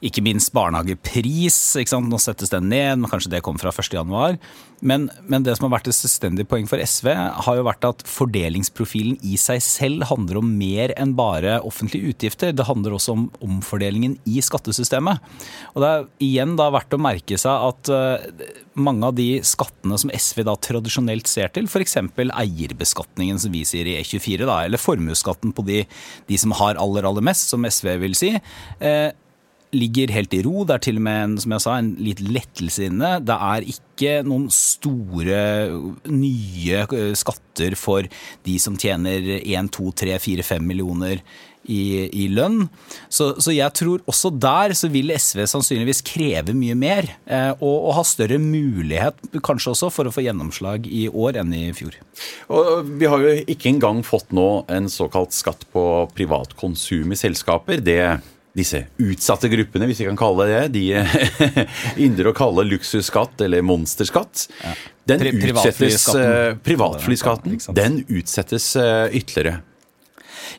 Ikke 0.03 0.23
minst 0.25 0.51
barnehagepris. 0.55 1.57
Nå 2.03 2.19
settes 2.19 2.51
den 2.51 2.69
ned, 2.71 2.99
men 2.99 3.09
kanskje 3.11 3.31
det 3.31 3.43
kom 3.45 3.59
fra 3.61 3.71
1.1. 3.71 4.39
Men, 4.83 5.07
men 5.31 5.45
det 5.45 5.55
som 5.55 5.69
har 5.69 5.77
vært 5.77 5.87
et 5.87 5.95
selvstendig 5.95 6.43
poeng 6.51 6.67
for 6.67 6.81
SV, 6.83 7.07
har 7.45 7.55
jo 7.55 7.63
vært 7.63 7.87
at 7.87 8.03
fordelingsprofilen 8.09 9.15
i 9.23 9.37
seg 9.39 9.61
selv 9.63 10.07
handler 10.09 10.41
om 10.41 10.49
mer 10.59 10.91
enn 10.99 11.13
bare 11.15 11.61
offentlige 11.63 12.11
utgifter. 12.11 12.51
Det 12.51 12.67
handler 12.67 12.97
også 12.97 13.15
om 13.15 13.29
omfordelingen 13.45 14.17
i 14.27 14.43
skattesystemet. 14.43 15.23
Og 15.71 15.85
det 15.85 15.93
er 15.93 16.05
igjen 16.27 16.57
da 16.59 16.67
verdt 16.75 16.97
å 16.97 17.01
merke 17.01 17.39
seg 17.39 17.69
at 17.69 17.93
uh, 17.95 18.51
mange 18.75 19.07
av 19.07 19.15
de 19.15 19.29
skattene 19.47 20.01
som 20.01 20.11
SV 20.11 20.43
da 20.49 20.57
tradisjonelt 20.67 21.31
ser 21.31 21.55
til, 21.55 21.71
f.eks. 21.71 22.01
eierbeskatningen 22.27 23.39
som 23.39 23.55
vi 23.55 23.63
sier 23.67 23.87
i 23.87 23.95
E24, 24.01 24.43
da, 24.43 24.65
eller 24.67 24.81
formuesskatten 24.81 25.55
på 25.55 25.63
de, 25.69 25.83
de, 26.27 26.43
som 26.43 26.55
har 26.59 26.75
aller, 26.81 27.07
aller 27.07 27.23
mest, 27.23 27.55
som 27.55 27.63
SV 27.63 27.93
vil 28.03 28.19
si, 28.19 28.35
uh, 28.35 29.11
ligger 29.73 30.13
helt 30.13 30.33
i 30.35 30.41
ro. 30.45 30.63
Det 30.67 30.77
er 30.77 30.83
til 30.87 30.99
og 31.01 31.05
med 31.07 31.21
en, 31.23 31.37
som 31.41 31.55
jeg 31.55 31.65
sa, 31.65 31.77
en 31.77 31.93
litt 32.01 32.21
lettelse 32.23 32.89
inne. 32.89 33.15
Det 33.25 33.37
er 33.53 33.69
ikke 33.75 34.19
noen 34.27 34.49
store 34.53 35.39
nye 36.11 36.83
eh, 36.85 37.13
skatter 37.17 37.77
for 37.79 38.07
de 38.47 38.59
som 38.61 38.77
tjener 38.79 39.35
1, 39.39 39.73
2, 39.73 39.89
3, 40.03 40.19
4, 40.21 40.45
5 40.53 40.69
millioner 40.69 41.23
i, 41.63 42.09
i 42.11 42.27
lønn. 42.31 42.67
Så, 43.07 43.33
så, 43.39 43.53
jeg 43.55 43.71
tror 43.77 44.03
også 44.09 44.31
der 44.35 44.73
så 44.77 44.89
vil 44.91 45.13
SV 45.15 45.45
sannsynligvis 45.49 46.03
kreve 46.05 46.55
mye 46.57 46.75
mer. 46.77 47.07
Eh, 47.25 47.51
og, 47.55 47.75
og, 47.75 47.91
ha 47.99 48.05
større 48.07 48.39
mulighet 48.41 49.19
kanskje 49.45 49.73
også 49.73 49.91
for 49.93 50.09
å 50.09 50.13
få 50.13 50.25
gjennomslag 50.25 50.87
i 50.89 51.05
år 51.09 51.39
enn 51.43 51.55
i 51.55 51.65
fjor. 51.75 51.97
Og 52.53 52.91
Vi 52.99 53.09
har 53.09 53.23
jo 53.23 53.35
ikke 53.47 53.71
engang 53.71 54.03
fått 54.05 54.33
nå 54.35 54.65
en 54.71 54.91
såkalt 54.91 55.35
skatt 55.35 55.65
på 55.73 55.85
privat 56.15 56.55
konsum 56.59 57.13
i 57.13 57.19
selskaper. 57.19 57.83
Det 57.83 58.01
disse 58.53 58.83
utsatte 59.01 59.49
gruppene, 59.49 59.87
hvis 59.89 60.03
vi 60.03 60.07
kan 60.07 60.17
kalle 60.19 60.45
det 60.49 60.57
det, 60.69 60.79
de 60.79 61.65
ynder 62.05 62.29
å 62.29 62.35
kalle 62.37 62.65
luksusskatt 62.67 63.41
eller 63.41 63.65
monsterskatt. 63.65 64.47
Den 65.09 65.25
utsettes 65.33 66.07
Privatflyskatten. 66.63 67.57
Den 67.75 68.03
utsettes 68.07 68.75
eh, 68.79 69.07
ytterligere. 69.17 69.63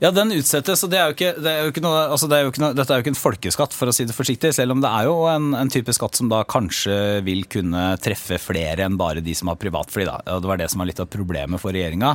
Ja, 0.03 0.11
den 0.15 0.33
utsettes, 0.37 0.85
og 0.85 0.93
det 0.93 1.01
er 1.01 1.11
jo 1.11 1.17
ikke, 1.17 1.33
det 1.41 1.51
er 1.51 1.67
jo 1.67 1.75
ikke 1.75 1.85
noe, 1.85 2.05
altså 2.15 2.29
det 2.31 2.39
er 2.39 2.47
jo 2.47 2.53
ikke 2.53 2.65
noe, 2.65 2.77
dette 2.77 2.95
er 2.95 3.01
jo 3.01 3.05
ikke 3.05 3.15
en 3.15 3.21
folkeskatt, 3.21 3.77
for 3.77 3.91
å 3.91 3.95
si 3.95 4.07
det 4.09 4.17
forsiktig, 4.17 4.53
selv 4.57 4.77
om 4.77 4.83
det 4.85 4.91
er 4.91 5.09
jo 5.09 5.17
en, 5.31 5.53
en 5.59 5.73
type 5.73 5.95
skatt 5.97 6.19
som 6.19 6.31
da 6.33 6.43
kanskje 6.49 6.97
vil 7.27 7.45
kunne 7.51 7.87
treffe 8.03 8.39
flere 8.43 8.87
enn 8.87 8.99
bare 9.01 9.25
de 9.25 9.35
som 9.37 9.51
har 9.51 9.61
privatfly. 9.61 10.07
Da. 10.09 10.19
Det 10.27 10.51
var 10.51 10.61
det 10.61 10.71
som 10.73 10.83
var 10.83 10.91
litt 10.91 11.03
av 11.03 11.11
problemet 11.13 11.63
for 11.63 11.75
regjeringa. 11.75 12.15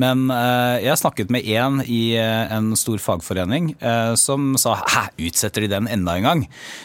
Men 0.00 0.28
eh, 0.34 0.86
jeg 0.86 1.00
snakket 1.02 1.32
med 1.34 1.46
én 1.46 1.82
i 1.84 2.02
eh, 2.18 2.54
en 2.54 2.72
stor 2.78 3.00
fagforening 3.02 3.72
eh, 3.78 4.14
som 4.18 4.54
sa 4.60 4.78
hæ, 4.80 5.04
utsetter 5.28 5.64
de 5.64 5.72
den 5.72 5.88
enda 5.90 6.16
en 6.18 6.28
gang? 6.28 6.44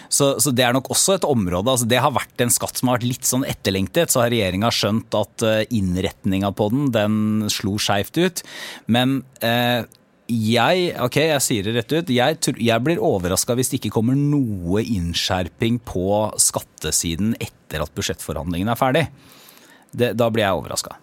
Så, 0.10 0.34
så, 0.44 0.54
det 0.54 0.66
er 0.66 0.76
nok 0.76 0.92
også 0.94 1.18
et 1.18 1.28
område, 1.28 1.72
altså 1.72 1.88
det 1.90 2.02
har 2.04 2.14
vært 2.16 2.44
en 2.44 2.54
skatt 2.54 2.80
som 2.80 2.92
har 2.92 3.00
vært 3.00 3.10
litt 3.10 3.28
sånn 3.30 3.48
etterlengtet. 3.50 4.14
Så 4.14 4.24
har 4.24 4.32
regjeringa 4.34 4.72
skjønt 4.74 5.18
at 5.18 5.46
eh, 5.48 5.66
innretninga 5.74 6.54
på 6.56 6.70
den, 6.74 6.88
den 6.94 7.52
slo 7.54 7.78
skeivt 7.82 8.20
ut. 8.22 8.44
Men 8.92 9.22
eh, 9.44 9.84
jeg, 10.32 10.94
ok, 11.04 11.18
jeg 11.28 11.44
sier 11.44 11.66
det 11.68 11.74
rett 11.78 11.94
ut, 11.94 12.12
jeg, 12.14 12.38
jeg 12.64 12.84
blir 12.86 13.02
overraska 13.04 13.58
hvis 13.58 13.74
det 13.74 13.82
ikke 13.82 13.96
kommer 13.98 14.16
noe 14.18 14.84
innskjerping 14.84 15.82
på 15.84 16.06
skattesiden 16.40 17.36
etter 17.44 17.84
at 17.84 17.92
budsjettforhandlingene 17.96 18.72
er 18.72 18.80
ferdig. 18.80 19.04
Det, 19.94 20.14
da 20.18 20.30
blir 20.34 20.46
jeg 20.48 20.62
overraska. 20.62 20.96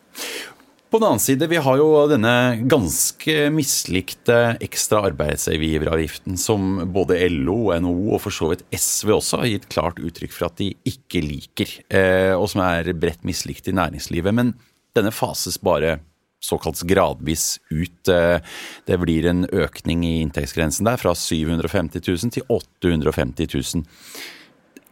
På 0.90 0.98
den 0.98 1.06
annen 1.06 1.22
side, 1.22 1.46
vi 1.46 1.60
har 1.62 1.76
jo 1.78 1.86
denne 2.10 2.32
ganske 2.66 3.34
mislikte 3.54 4.56
ekstra 4.58 5.04
arbeidsgiveravgiften 5.12 6.34
som 6.40 6.80
både 6.90 7.20
LO, 7.30 7.70
NHO 7.78 8.16
og 8.16 8.24
for 8.24 8.34
så 8.34 8.48
vidt 8.50 8.64
SV 8.74 9.12
også 9.20 9.38
har 9.38 9.52
gitt 9.52 9.68
klart 9.70 10.00
uttrykk 10.02 10.34
for 10.34 10.48
at 10.48 10.58
de 10.58 10.72
ikke 10.90 11.22
liker, 11.22 11.76
eh, 11.94 12.34
og 12.34 12.48
som 12.50 12.64
er 12.66 12.90
bredt 12.98 13.22
mislikt 13.28 13.70
i 13.70 13.76
næringslivet. 13.78 14.34
Men 14.34 14.56
denne 14.98 15.14
fases 15.14 15.60
bare 15.62 16.00
såkalt 16.40 16.82
gradvis 16.88 17.58
ut. 17.70 18.08
Eh, 18.08 18.40
det 18.86 18.98
blir 19.02 19.28
en 19.30 19.44
økning 19.46 20.04
i 20.08 20.16
inntektsgrensen 20.24 20.88
der 20.88 21.00
fra 21.00 21.14
750 21.14 22.02
000 22.06 22.36
til 22.36 22.46
850 22.48 23.48
000. 23.76 23.86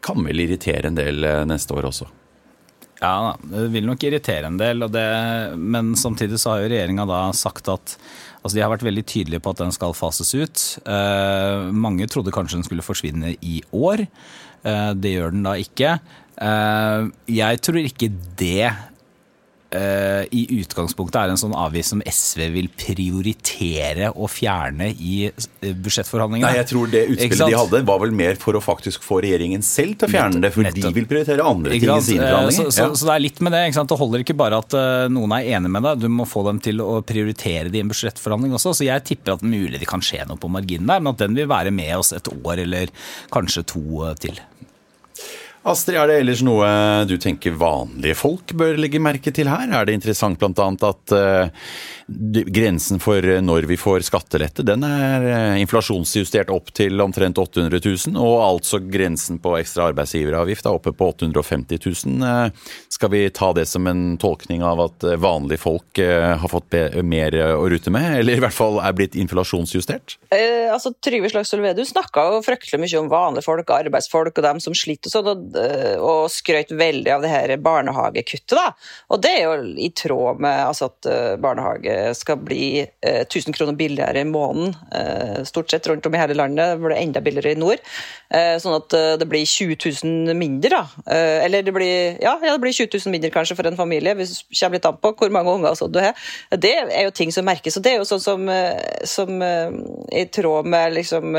Kan 0.04 0.24
vel 0.24 0.44
irritere 0.44 0.90
en 0.90 0.98
del 0.98 1.24
eh, 1.24 1.44
neste 1.48 1.74
år 1.74 1.90
også? 1.90 2.08
Ja, 2.98 3.36
det 3.46 3.68
vil 3.70 3.86
nok 3.86 4.02
irritere 4.02 4.48
en 4.50 4.58
del. 4.58 4.82
Det, 4.90 5.06
men 5.54 5.92
samtidig 5.98 6.40
så 6.42 6.54
har 6.54 6.64
jo 6.64 6.72
regjeringa 6.72 7.06
da 7.08 7.20
sagt 7.36 7.70
at 7.70 7.94
altså 8.38 8.54
De 8.56 8.62
har 8.62 8.70
vært 8.70 8.86
veldig 8.86 9.02
tydelige 9.06 9.42
på 9.42 9.52
at 9.52 9.60
den 9.60 9.72
skal 9.74 9.96
fases 9.98 10.30
ut. 10.34 10.62
Eh, 10.86 11.68
mange 11.74 12.06
trodde 12.10 12.34
kanskje 12.34 12.60
den 12.60 12.66
skulle 12.66 12.86
forsvinne 12.86 13.34
i 13.44 13.58
år. 13.74 14.04
Eh, 14.62 14.92
det 14.98 15.14
gjør 15.14 15.34
den 15.34 15.46
da 15.46 15.54
ikke. 15.58 15.96
Eh, 16.38 17.08
jeg 17.34 17.62
tror 17.66 17.80
ikke 17.82 18.10
det 18.38 18.70
uh, 19.74 20.24
i 20.34 20.42
utgangspunktet 20.60 21.18
er 21.20 21.32
en 21.32 21.40
sånn 21.40 21.54
avgift 21.56 21.92
som 21.92 22.02
SV 22.04 22.44
vil 22.54 22.68
prioritere 22.78 24.10
å 24.14 24.28
fjerne 24.30 24.90
i 24.94 25.28
eh, 25.28 25.72
budsjettforhandlingene. 25.72 26.48
Nei, 26.48 26.60
jeg 26.60 26.68
tror 26.70 26.92
det 26.92 27.04
utspillet 27.12 27.52
de 27.52 27.58
hadde 27.58 27.82
var 27.88 28.02
vel 28.02 28.14
mer 28.16 28.38
for 28.40 28.58
å 28.58 28.62
faktisk 28.64 29.04
få 29.04 29.20
regjeringen 29.24 29.64
selv 29.66 29.98
til 30.00 30.08
å 30.08 30.12
fjerne 30.14 30.42
det, 30.44 30.52
for 30.54 30.68
de 30.68 30.92
vil 30.96 31.08
prioritere 31.10 31.46
andre 31.46 31.76
ting 31.76 31.88
i 31.92 32.00
sine 32.06 32.26
forhandlinger. 32.26 32.70
Så, 32.70 32.76
så, 32.76 32.86
ja. 32.86 32.92
så, 32.94 33.08
det 33.10 33.16
er 33.16 33.24
litt 33.24 33.42
med 33.44 33.56
det. 33.56 33.64
ikke 33.68 33.80
sant? 33.80 33.92
Det 33.92 34.00
holder 34.02 34.24
ikke 34.24 34.38
bare 34.38 34.62
at 34.64 34.78
noen 35.12 35.36
er 35.38 35.50
enig 35.58 35.72
med 35.74 35.88
deg, 35.88 36.04
du 36.04 36.12
må 36.12 36.28
få 36.28 36.44
dem 36.48 36.62
til 36.64 36.82
å 36.84 37.00
prioritere 37.06 37.72
det 37.72 37.80
i 37.80 37.84
en 37.84 37.92
budsjettforhandling 37.92 38.56
også. 38.58 38.76
Så 38.78 38.88
jeg 38.88 39.06
tipper 39.08 39.36
at 39.36 39.46
mulig 39.46 39.80
det 39.80 39.88
kan 39.90 40.04
skje 40.04 40.24
noe 40.28 40.40
på 40.40 40.50
marginen 40.52 40.88
der, 40.90 41.02
men 41.02 41.14
at 41.14 41.24
den 41.24 41.36
vil 41.38 41.50
være 41.50 41.74
med 41.74 41.96
oss 41.98 42.14
et 42.16 42.30
år 42.32 42.64
eller 42.64 42.94
kanskje 43.34 43.66
to 43.74 44.14
til. 44.20 44.40
Astrid, 45.66 45.96
er 45.98 46.08
det 46.08 46.18
ellers 46.22 46.42
noe 46.46 46.66
du 47.08 47.16
tenker 47.20 47.56
vanlige 47.58 48.16
folk 48.18 48.52
bør 48.58 48.78
legge 48.78 49.00
merke 49.02 49.32
til 49.34 49.50
her? 49.50 49.66
Er 49.66 49.88
det 49.88 49.96
interessant 49.98 50.38
bl.a. 50.38 50.68
at 50.88 51.14
uh, 51.14 51.70
grensen 52.54 53.02
for 53.02 53.24
når 53.42 53.66
vi 53.68 53.78
får 53.80 54.06
skattelette, 54.06 54.64
den 54.66 54.86
er 54.86 55.58
inflasjonsjustert 55.60 56.52
opp 56.54 56.70
til 56.76 57.00
omtrent 57.02 57.40
800 57.40 57.82
000, 57.84 58.16
og 58.16 58.36
altså 58.44 58.80
grensen 58.80 59.40
på 59.42 59.56
ekstra 59.58 59.90
arbeidsgiveravgift 59.90 60.68
er 60.68 60.78
oppe 60.78 60.94
på 60.94 61.10
850 61.12 61.82
000. 62.06 62.22
Uh, 62.22 62.70
skal 62.94 63.12
vi 63.12 63.24
ta 63.34 63.50
det 63.56 63.66
som 63.68 63.86
en 63.90 64.16
tolkning 64.20 64.64
av 64.66 64.84
at 64.86 65.08
vanlige 65.18 65.62
folk 65.62 65.98
har 65.98 66.50
fått 66.50 66.74
mer 67.06 67.34
å 67.54 67.66
rute 67.70 67.90
med, 67.94 68.20
eller 68.20 68.38
i 68.38 68.42
hvert 68.42 68.54
fall 68.54 68.78
er 68.82 68.94
blitt 68.96 69.16
inflasjonsjustert? 69.18 70.18
altså, 70.72 70.92
Trygve 71.04 71.30
Slagsvold 71.32 71.64
Vedum 71.64 71.86
snakka 71.86 72.24
jo 72.28 72.40
fryktelig 72.44 72.80
mye 72.82 73.00
om 73.00 73.10
vanlige 73.10 73.46
folk, 73.46 73.70
arbeidsfolk 73.74 74.38
og 74.38 74.46
dem 74.46 74.60
som 74.62 74.76
sliter 74.76 75.10
og 75.10 75.14
sånn. 75.14 75.46
Eh, 75.56 75.57
og 75.98 76.28
skrøt 76.32 76.72
veldig 76.76 77.12
av 77.14 77.24
det 77.24 77.32
her 77.32 77.54
barnehagekuttet. 77.62 78.56
da. 78.56 78.72
Og 79.12 79.22
det 79.24 79.32
er 79.34 79.44
jo 79.46 79.54
i 79.80 79.90
tråd 79.96 80.40
med 80.42 80.62
altså, 80.66 80.88
at 80.90 81.08
eh, 81.08 81.36
barnehage 81.40 81.96
skal 82.18 82.40
bli 82.42 82.84
1000 83.02 83.52
eh, 83.52 83.56
kroner 83.56 83.76
billigere 83.78 84.22
i 84.22 84.28
måneden, 84.28 84.74
stort 85.46 85.70
sett 85.70 85.86
rundt 85.88 86.06
om 86.06 86.14
i 86.14 86.20
hele 86.20 86.36
landet. 86.36 86.78
hvor 86.78 86.92
Det 86.92 86.98
er 86.98 87.06
enda 87.06 87.22
billigere 87.24 87.54
i 87.54 87.58
nord. 87.58 87.82
Sånn 88.28 88.74
at 88.76 88.92
det 89.20 89.26
blir 89.28 89.46
20 89.48 89.76
000 90.04 90.36
mindre, 90.36 90.68
da. 90.74 91.14
Eller 91.44 91.62
det 91.64 91.72
blir, 91.72 92.18
ja, 92.20 92.34
ja, 92.42 92.52
det 92.52 92.60
blir 92.60 92.74
20 92.74 92.90
000 92.92 93.14
mindre 93.14 93.30
kanskje 93.32 93.56
for 93.56 93.68
en 93.68 93.78
familie, 93.78 94.14
hvis 94.18 94.34
det 94.42 94.58
kommer 94.58 94.76
litt 94.76 94.88
an 94.88 94.98
på 95.00 95.12
hvor 95.16 95.32
mange 95.32 95.54
unger 95.54 95.78
du 95.88 96.00
har. 96.02 96.26
Det 96.52 96.74
er 96.76 97.06
jo 97.06 97.14
ting 97.14 97.32
som 97.32 97.46
merkes. 97.48 97.78
Og 97.78 97.84
det 97.84 97.94
er 97.94 98.02
jo 98.02 98.08
sånn 98.08 98.24
som, 98.24 98.50
som 99.08 99.42
i 99.42 100.24
tråd 100.34 100.68
med 100.68 100.98
liksom, 100.98 101.38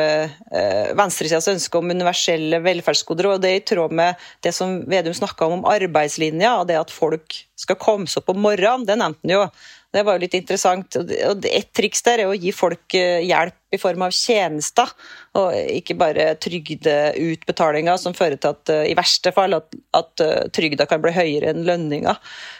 venstresidas 0.97 1.49
ønske 1.53 1.81
om 1.81 1.93
universelle 1.93 2.61
velferdsgoder, 2.65 3.29
og 3.33 3.43
det 3.43 3.53
er 3.53 3.61
i 3.61 3.65
tråd 3.73 3.93
med 3.93 3.98
det 4.45 4.53
som 4.55 4.79
Vedum 4.89 5.15
snakka 5.15 5.47
om 5.47 5.59
om 5.59 5.67
arbeidslinja, 5.69 6.55
og 6.61 6.69
det 6.69 6.79
at 6.79 6.93
folk 6.93 7.35
skal 7.59 7.79
komme 7.81 8.09
seg 8.09 8.23
opp 8.23 8.33
om 8.35 8.41
morgenen, 8.47 8.87
det 8.87 8.97
nevnte 8.99 9.25
han 9.25 9.35
jo. 9.35 9.43
Det 9.89 10.03
var 10.05 10.17
jo 10.17 10.21
litt 10.21 10.37
interessant. 10.37 10.99
Og 10.99 11.45
Et 11.49 11.69
triks 11.73 12.03
der 12.05 12.23
er 12.23 12.29
å 12.29 12.37
gi 12.37 12.53
folk 12.53 12.93
eh, 12.97 13.25
hjelp 13.25 13.68
i 13.71 13.79
form 13.81 14.05
av 14.05 14.13
tjenester, 14.15 14.89
og 15.37 15.53
ikke 15.53 15.97
bare 15.99 16.31
trygdeutbetalinger 16.41 17.99
som 18.01 18.15
fører 18.17 18.39
til 18.41 18.55
at 18.55 18.71
eh, 18.73 18.87
i 18.91 18.95
verste 18.97 19.33
fall 19.35 19.57
at, 19.57 19.77
at 19.97 20.23
eh, 20.25 20.47
trygda 20.55 20.87
kan 20.89 21.03
bli 21.03 21.13
høyere 21.15 21.53
enn 21.53 21.65
lønninga. 21.67 22.17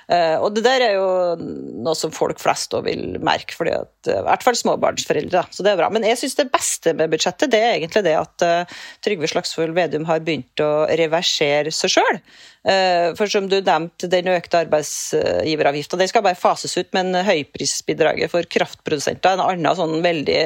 Og 0.10 0.56
det 0.56 0.64
der 0.66 0.82
er 0.82 0.96
jo 0.96 1.10
noe 1.86 1.94
som 1.94 2.10
folk 2.10 2.40
flest 2.42 2.74
òg 2.74 2.88
vil 2.88 3.20
merke, 3.22 3.54
fordi 3.54 3.76
at, 3.78 3.92
i 4.10 4.24
hvert 4.26 4.42
fall 4.42 4.56
småbarnsforeldre. 4.58 5.44
Så 5.54 5.62
det 5.62 5.70
er 5.70 5.78
bra. 5.78 5.92
Men 5.94 6.08
jeg 6.08 6.18
syns 6.18 6.34
det 6.40 6.48
beste 6.50 6.96
med 6.98 7.14
budsjettet 7.14 7.54
det 7.54 7.60
er 7.62 7.76
egentlig 7.76 8.02
det 8.08 8.16
at 8.18 8.46
Trygve 9.06 9.30
Slagsvold 9.30 9.78
Vedum 9.78 10.08
har 10.10 10.24
begynt 10.26 10.66
å 10.66 10.88
reversere 10.98 11.70
seg 11.70 11.94
sjøl. 11.94 12.18
Eh, 12.68 13.16
for 13.16 13.32
som 13.32 13.48
du 13.48 13.56
nevnte, 13.64 14.10
den 14.12 14.28
økte 14.34 14.60
arbeidsgiveravgifta 14.66 16.00
den 16.00 16.10
skal 16.12 16.26
bare 16.26 16.40
fases 16.40 16.76
ut, 16.76 16.90
men 16.96 17.16
høyprisbidraget 17.24 18.34
for 18.34 18.48
kraftprodusenter, 18.52 19.38
en 19.38 19.46
annen 19.46 19.78
sånn 19.80 20.02
veldig 20.04 20.42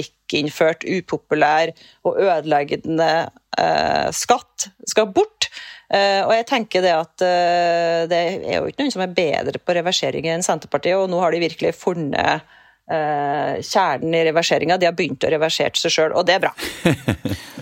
panikkinnført, 0.00 0.84
upopulær 0.84 1.72
og 2.04 2.20
ødeleggende 2.20 3.30
eh, 3.58 4.10
skatt, 4.12 4.70
skal 4.86 5.10
bort. 5.12 5.50
Uh, 5.90 6.22
og 6.28 6.32
jeg 6.36 6.46
tenker 6.46 6.84
det 6.84 6.92
at 6.94 7.22
uh, 7.26 8.06
det 8.06 8.18
er 8.46 8.60
jo 8.60 8.68
ikke 8.70 8.84
noen 8.84 8.92
som 8.94 9.02
er 9.02 9.10
bedre 9.10 9.58
på 9.58 9.74
reversering 9.74 10.28
enn 10.30 10.44
Senterpartiet, 10.46 10.94
og 10.94 11.10
nå 11.10 11.18
har 11.18 11.34
de 11.34 11.40
virkelig 11.42 11.72
funnet 11.74 12.44
uh, 12.46 13.58
kjernen 13.58 14.14
i 14.14 14.22
reverseringa. 14.28 14.78
De 14.78 14.86
har 14.86 14.94
begynt 14.94 15.26
å 15.26 15.32
reversere 15.34 15.74
seg 15.74 15.90
sjøl, 15.90 16.14
og 16.14 16.28
det 16.28 16.38
er 16.38 16.44
bra. 16.46 16.54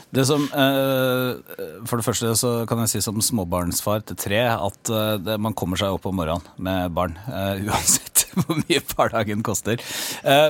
Det 0.09 0.23
som, 0.25 0.41
For 0.49 2.01
det 2.01 2.05
første 2.07 2.31
så 2.41 2.51
kan 2.67 2.81
jeg 2.81 2.89
si 2.95 3.03
som 3.05 3.19
småbarnsfar 3.21 4.07
til 4.09 4.17
tre 4.17 4.41
at 4.49 4.91
man 5.37 5.53
kommer 5.53 5.77
seg 5.77 5.93
opp 5.93 6.09
om 6.09 6.17
morgenen 6.17 6.49
med 6.65 6.95
barn. 6.97 7.19
Uansett 7.29 8.18
hvor 8.45 8.61
mye 8.61 8.83
hverdagen 8.93 9.45
koster. 9.47 9.81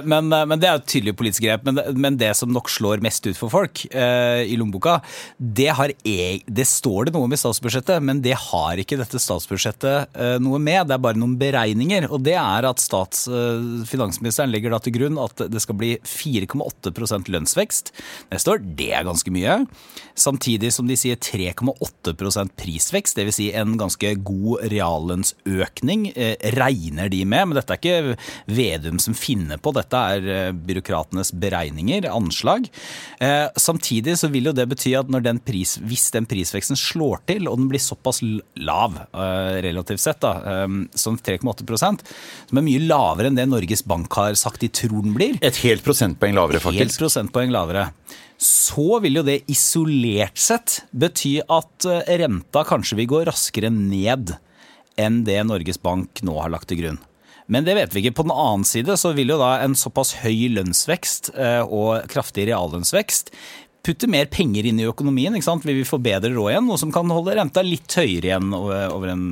Men, 0.05 0.29
men, 0.31 0.57
det 0.61 0.69
er 0.69 0.79
et 0.79 0.89
tydelig 0.89 1.15
politisk 1.19 1.45
grep. 1.45 1.67
Men, 1.67 1.81
men, 1.97 2.19
det 2.19 2.31
som 2.39 2.53
nok 2.53 2.71
slår 2.73 3.03
mest 3.05 3.27
ut 3.29 3.39
for 3.39 3.53
folk 3.53 3.85
i 3.89 4.57
lommeboka, 4.59 4.99
det, 5.39 5.69
har, 5.79 5.93
e, 6.09 6.41
det 6.47 6.67
står 6.69 7.09
det 7.09 7.15
noe 7.15 7.29
om 7.29 7.35
i 7.35 7.39
statsbudsjettet, 7.41 8.03
men 8.05 8.23
det 8.25 8.35
har 8.49 8.81
ikke 8.81 8.99
dette 9.01 9.21
statsbudsjettet 9.23 10.19
noe 10.43 10.61
med. 10.63 10.89
Det 10.89 10.97
er 10.97 11.05
bare 11.05 11.21
noen 11.21 11.37
beregninger. 11.41 12.09
Og 12.11 12.25
det 12.27 12.37
er 12.41 12.69
at 12.69 12.83
stats, 12.83 13.27
finansministeren 13.91 14.53
legger 14.53 14.75
da 14.75 14.83
til 14.83 14.97
grunn 14.99 15.21
at 15.23 15.47
det 15.51 15.63
skal 15.65 15.79
bli 15.79 15.95
4,8 16.03 17.29
lønnsvekst 17.29 17.93
neste 18.33 18.55
år. 18.55 18.63
Det 18.79 18.91
er 18.97 19.07
ganske 19.07 19.33
mye. 19.35 19.61
Samtidig 20.19 20.73
som 20.75 20.89
de 20.89 20.97
sier 20.99 21.19
3,8% 21.21 22.55
prisvekst, 22.59 23.19
dvs. 23.19 23.39
Si 23.39 23.49
en 23.55 23.77
ganske 23.79 24.15
god 24.27 24.65
reallønnsøkning, 24.73 26.09
eh, 26.17 26.35
regner 26.57 27.11
de 27.13 27.25
med. 27.25 27.49
Men 27.49 27.59
dette 27.61 27.75
er 27.75 27.78
ikke 27.79 28.17
Vedum 28.49 28.99
som 29.03 29.17
finner 29.17 29.61
på, 29.61 29.73
dette 29.77 30.03
er 30.15 30.29
eh, 30.29 30.51
byråkratenes 30.53 31.33
beregninger, 31.39 32.09
anslag. 32.13 32.69
Eh, 33.21 33.47
samtidig 33.59 34.19
så 34.21 34.31
vil 34.33 34.51
jo 34.51 34.57
det 34.57 34.69
bety 34.71 34.95
at 34.99 35.11
den 35.11 35.43
pris, 35.45 35.77
hvis 35.83 36.09
den 36.15 36.29
prisveksten 36.29 36.79
slår 36.79 37.23
til, 37.29 37.49
og 37.51 37.61
den 37.61 37.69
blir 37.71 37.83
såpass 37.83 38.21
lav 38.59 38.97
relativt 39.63 40.03
sett, 40.03 40.21
da, 40.23 40.67
som 40.99 41.17
3,8% 41.19 42.05
som 42.49 42.61
er 42.61 42.65
mye 42.65 42.85
lavere 42.85 43.31
enn 43.31 43.39
det 43.39 43.47
Norges 43.51 43.85
Bank 43.87 44.13
har 44.19 44.37
sagt 44.39 44.63
de 44.65 44.71
tror 44.73 45.05
den 45.05 45.17
blir 45.17 45.39
Et 45.45 45.63
helt 45.65 45.85
prosentpoeng 45.87 46.37
lavere, 46.37 46.63
faktisk. 46.63 46.85
Helt 46.85 47.03
prosentpoeng 47.03 47.55
lavere 47.55 47.89
så 48.39 49.01
vil 49.03 49.19
jo 49.19 49.25
det 49.27 49.41
isolert 49.51 50.39
sett 50.39 50.83
bety 50.95 51.41
at 51.43 51.87
eh, 51.91 52.13
renta 52.23 52.63
kanskje 52.67 53.01
vil 53.01 53.11
gå 53.11 53.23
raskere 53.27 53.71
ned 53.75 54.37
enn 54.99 55.23
det 55.27 55.41
Norges 55.47 55.81
Bank 55.83 56.23
nå 56.27 56.37
har 56.39 56.53
lagt 56.55 56.71
til 56.71 56.79
grunn. 56.83 57.01
Men 57.49 57.65
det 57.65 57.79
vet 57.79 57.95
vi 57.95 58.03
ikke. 58.03 58.19
På 58.19 58.27
den 58.27 58.35
annen 58.35 58.67
side 58.69 58.97
så 59.01 59.15
vil 59.17 59.33
jo 59.33 59.39
da 59.41 59.55
en 59.65 59.77
såpass 59.79 60.19
høy 60.23 60.51
lønnsvekst 60.59 61.33
eh, 61.35 61.63
og 61.65 62.05
kraftig 62.13 62.51
reallønnsvekst 62.51 63.33
putte 63.89 64.09
mer 64.11 64.27
penger 64.29 64.67
inn 64.69 64.81
i 64.83 64.89
økonomien. 64.89 65.33
ikke 65.37 65.47
sant? 65.47 65.65
Vil 65.65 65.79
vi 65.81 65.87
få 65.89 66.01
bedre 66.03 66.33
råd 66.35 66.53
igjen, 66.53 66.67
noe 66.69 66.81
som 66.81 66.93
kan 66.93 67.09
holde 67.15 67.37
renta 67.39 67.63
litt 67.65 67.95
høyere 67.97 68.31
igjen 68.31 68.51
over 68.53 69.13
en 69.15 69.25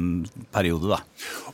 periode. 0.55 0.95
da. 0.95 1.01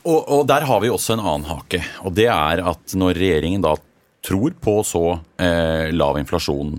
Og, 0.04 0.21
og 0.21 0.45
der 0.50 0.69
har 0.69 0.83
vi 0.85 0.92
også 0.92 1.16
en 1.16 1.25
annen 1.25 1.49
hake. 1.50 1.83
Og 2.07 2.14
det 2.14 2.28
er 2.31 2.62
at 2.73 2.95
når 2.99 3.19
regjeringen 3.19 3.64
da 3.64 3.75
tror 4.23 4.54
på 4.62 4.78
så 4.87 5.07
eh, 5.42 5.90
lav 5.90 6.21
inflasjon 6.21 6.76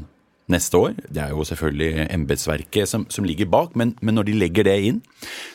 neste 0.53 0.79
år. 0.79 0.95
Det 1.09 1.21
er 1.23 1.33
jo 1.33 1.45
selvfølgelig 1.47 2.07
embetsverket 2.13 2.89
som, 2.89 3.05
som, 3.11 3.27
ligger 3.27 3.49
bak, 3.51 3.77
men, 3.79 3.95
men, 4.01 4.17
når 4.17 4.29
de 4.29 4.39
legger 4.39 4.67
det 4.69 4.79
inn, 4.89 4.99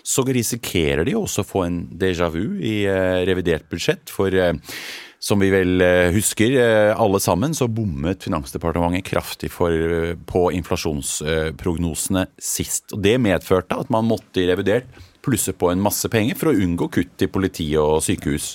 så 0.07 0.25
risikerer 0.27 1.07
de 1.09 1.17
også 1.19 1.45
å 1.45 1.49
få 1.49 1.67
en 1.67 1.83
déjà 2.01 2.31
vu 2.35 2.59
i 2.59 2.81
eh, 2.91 3.25
revidert 3.29 3.69
budsjett. 3.71 4.11
For 4.13 4.35
eh, 4.35 4.55
som 5.23 5.41
vi 5.43 5.51
vel 5.51 5.83
eh, 5.83 6.13
husker 6.15 6.59
alle 6.95 7.21
sammen, 7.23 7.57
så 7.57 7.71
bommet 7.71 8.23
Finansdepartementet 8.27 9.07
kraftig 9.09 9.51
for, 9.55 9.75
på 10.29 10.49
inflasjonsprognosene 10.59 12.29
sist. 12.39 12.93
Og 12.95 13.03
Det 13.07 13.19
medførte 13.23 13.79
at 13.79 13.95
man 13.95 14.07
måtte 14.11 14.43
i 14.43 14.51
revidert 14.51 14.91
plusse 15.25 15.53
på 15.53 15.71
en 15.73 15.83
masse 15.83 16.09
penger 16.13 16.39
for 16.39 16.51
å 16.51 16.57
unngå 16.57 16.89
kutt 16.95 17.25
i 17.25 17.29
politi 17.31 17.67
og 17.81 18.01
sykehus. 18.05 18.51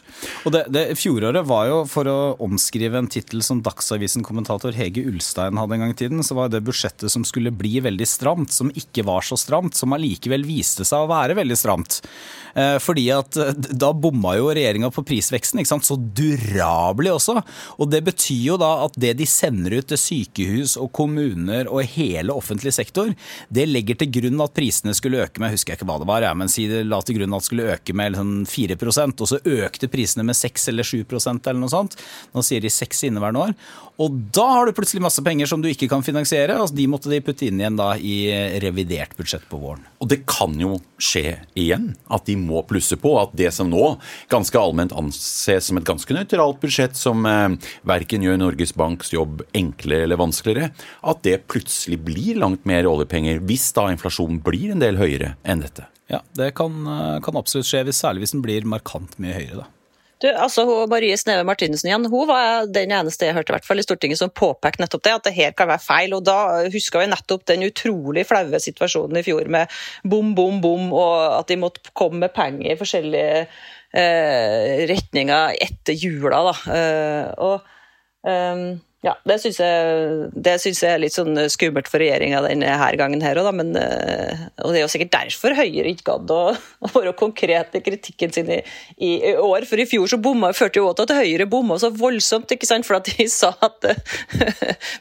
Og 0.48 0.56
det, 0.56 0.64
det, 0.74 0.86
Fjoråret 1.00 1.46
var 1.48 1.68
jo, 1.70 1.80
for 1.90 2.10
å 2.10 2.18
omskrive 2.44 3.00
en 3.00 3.10
tittel 3.12 3.44
som 3.46 3.62
Dagsavisen-kommentator 3.66 4.76
Hege 4.78 5.06
Ulstein 5.10 5.60
hadde 5.60 5.78
en 5.78 5.86
gang 5.86 5.94
i 5.96 6.00
tiden, 6.00 6.24
så 6.26 6.38
var 6.38 6.52
det 6.54 6.64
budsjettet 6.66 7.12
som 7.14 7.26
skulle 7.28 7.54
bli 7.54 7.78
veldig 7.84 8.08
stramt, 8.10 8.54
som 8.56 8.72
ikke 8.74 9.06
var 9.08 9.26
så 9.28 9.38
stramt, 9.40 9.78
som 9.78 9.96
allikevel 9.96 10.46
viste 10.48 10.88
seg 10.88 11.04
å 11.04 11.12
være 11.12 11.38
veldig 11.40 11.60
stramt. 11.60 12.02
Eh, 12.54 12.78
fordi 12.84 13.08
at 13.14 13.38
eh, 13.42 13.54
da 13.74 13.92
bomma 13.98 14.36
jo 14.38 14.52
regjeringa 14.54 14.92
på 14.94 15.06
prisveksten, 15.08 15.62
ikke 15.62 15.72
sant? 15.72 15.88
så 15.88 15.98
durabelig 15.98 17.16
også. 17.16 17.40
Og 17.82 17.90
det 17.92 18.04
betyr 18.06 18.44
jo 18.54 18.60
da 18.62 18.72
at 18.86 18.98
det 19.00 19.16
de 19.20 19.28
sender 19.30 19.80
ut 19.80 19.90
til 19.90 20.00
sykehus 20.00 20.78
og 20.82 20.92
kommuner 20.96 21.70
og 21.72 21.86
hele 21.96 22.36
offentlig 22.36 22.76
sektor, 22.76 23.12
det 23.54 23.68
legger 23.70 24.00
til 24.00 24.12
grunn 24.20 24.44
at 24.46 24.56
prisene 24.56 24.94
skulle 24.98 25.24
øke 25.26 25.42
med, 25.42 25.54
husker 25.56 25.74
jeg 25.74 25.82
ikke 25.82 25.90
hva 25.90 26.00
det 26.02 26.10
var, 26.10 26.30
men 26.38 26.52
si 26.54 26.68
det 26.70 26.84
la 26.88 27.02
til 27.04 27.20
grunn 27.20 27.36
at 27.36 27.44
det 27.44 27.50
skulle 27.50 27.70
øke 27.76 27.96
med 27.98 28.14
liksom 28.16 28.34
4% 28.50 29.24
og 29.24 29.32
så 29.32 29.42
økte 29.42 29.90
prisene 29.92 30.26
med 30.28 30.38
6 30.38 30.70
eller 30.72 30.88
7% 30.88 31.50
eller 31.50 31.62
noe 31.62 31.74
sånt. 31.74 31.98
Nå 32.34 32.46
sier 32.46 32.64
de 32.64 32.72
6 32.74 33.08
inneværende 33.10 33.48
år. 33.48 33.58
Og 34.02 34.16
da 34.34 34.46
har 34.56 34.66
du 34.66 34.74
plutselig 34.74 35.04
masse 35.06 35.22
penger 35.26 35.50
som 35.50 35.62
du 35.62 35.68
ikke 35.70 35.88
kan 35.92 36.04
finansiere. 36.06 36.56
altså 36.58 36.76
De 36.76 36.88
måtte 36.90 37.12
de 37.12 37.22
putte 37.22 37.46
inn 37.46 37.62
igjen 37.62 37.78
da 37.78 37.92
i 37.98 38.16
revidert 38.64 39.14
budsjett 39.18 39.46
på 39.50 39.60
våren. 39.62 39.84
Og 40.02 40.10
det 40.10 40.24
kan 40.30 40.56
jo 40.60 40.80
skje 40.98 41.38
igjen, 41.60 41.92
at 42.10 42.26
de 42.26 42.36
må 42.40 42.64
plusse 42.68 42.98
på. 43.00 43.14
At 43.22 43.36
det 43.38 43.52
som 43.54 43.70
nå 43.70 43.94
ganske 44.34 44.60
allment 44.60 44.96
anses 44.98 45.70
som 45.70 45.78
et 45.80 45.88
ganske 45.88 46.18
nøytralt 46.18 46.62
budsjett, 46.64 46.98
som 46.98 47.26
eh, 47.30 47.56
verken 47.88 48.26
gjør 48.26 48.42
Norges 48.42 48.74
Banks 48.78 49.14
jobb 49.14 49.46
enklere 49.54 50.08
eller 50.08 50.22
vanskeligere, 50.22 50.74
at 51.04 51.24
det 51.26 51.44
plutselig 51.52 52.02
blir 52.08 52.42
langt 52.42 52.66
mer 52.70 52.90
oljepenger 52.90 53.44
hvis 53.46 53.70
da 53.78 53.92
inflasjonen 53.94 54.42
blir 54.44 54.74
en 54.74 54.82
del 54.82 54.98
høyere 55.02 55.36
enn 55.46 55.62
dette. 55.62 55.93
Ja, 56.12 56.20
det 56.38 56.54
kan, 56.58 56.84
eh, 56.88 57.22
kan 57.24 57.38
absolutt 57.40 57.70
skje, 57.70 57.86
særlig 57.96 58.26
hvis 58.26 58.36
den 58.36 58.44
blir 58.44 58.68
markant 58.68 59.16
mye 59.20 59.38
høyere. 59.38 59.64
da. 59.64 59.70
Du, 60.24 60.30
altså 60.32 60.64
Marie 60.88 61.18
Sneve 61.20 61.44
Martinussen 61.44 61.90
igjen, 61.90 62.06
hun 62.08 62.30
var 62.30 62.70
den 62.72 62.94
eneste 62.96 63.28
jeg 63.28 63.36
hørte 63.36 63.52
i 63.52 63.56
hvert 63.58 63.66
fall 63.68 63.82
i 63.82 63.84
Stortinget 63.84 64.22
som 64.22 64.32
påpekte 64.32 64.80
nettopp 64.80 65.04
det, 65.04 65.16
at 65.18 65.26
det 65.28 65.34
her 65.36 65.52
kan 65.52 65.68
være 65.68 65.84
feil. 65.84 66.16
og 66.16 66.24
Da 66.24 66.38
huska 66.72 67.02
vi 67.02 67.10
nettopp 67.12 67.44
den 67.52 67.66
utrolig 67.68 68.24
flaue 68.30 68.62
situasjonen 68.64 69.20
i 69.20 69.26
fjor 69.26 69.50
med 69.52 69.74
bom, 70.08 70.32
bom, 70.38 70.62
bom, 70.64 70.94
og 70.96 71.42
at 71.42 71.52
de 71.52 71.60
måtte 71.60 71.92
komme 71.92 72.24
med 72.24 72.32
penger 72.38 72.72
i 72.72 72.80
forskjellige 72.80 73.44
eh, 73.44 74.86
retninger 74.94 75.60
etter 75.68 76.00
jula. 76.00 76.40
da. 76.48 76.56
Eh, 76.78 77.28
og 77.44 77.68
um, 78.24 78.66
ja, 79.04 79.14
det 79.28 79.36
syns 79.44 79.58
jeg, 79.60 80.28
jeg, 80.40 80.78
er 80.88 81.02
litt 81.02 81.16
sånn 81.16 81.36
skummelt 81.52 81.90
for 81.92 82.00
regjeringa 82.00 82.40
denne 82.46 82.76
gangen 82.96 83.24
her 83.26 83.40
òg, 83.42 83.50
men 83.58 83.74
eh, 83.76 84.46
Og 84.64 84.72
det 84.72 84.80
er 84.80 84.86
jo 84.86 84.92
sikkert 84.94 85.12
derfor 85.18 85.58
Høyre 85.58 85.92
ikke 85.92 86.08
gadd 86.08 86.32
å, 86.32 86.40
å, 86.86 86.92
være 86.96 87.12
konkret 87.20 87.76
i 87.76 87.84
kritikken 87.84 88.32
sin 88.32 88.52
i, 88.54 88.62
i, 89.04 89.12
år. 89.36 89.68
For 89.68 89.84
i 89.84 89.88
fjor 89.90 90.08
så 90.08 90.22
bomma, 90.24 90.54
førte 90.56 90.80
jo 90.80 90.94
til 90.96 91.10
at 91.10 91.16
Høyre 91.20 91.50
bomma 91.52 91.76
så 91.82 91.92
voldsomt, 91.92 92.56
ikke 92.56 92.70
sant? 92.70 92.88
for 92.88 93.02
at 93.02 93.12
de 93.12 93.28
sa 93.40 93.52
at 93.68 93.90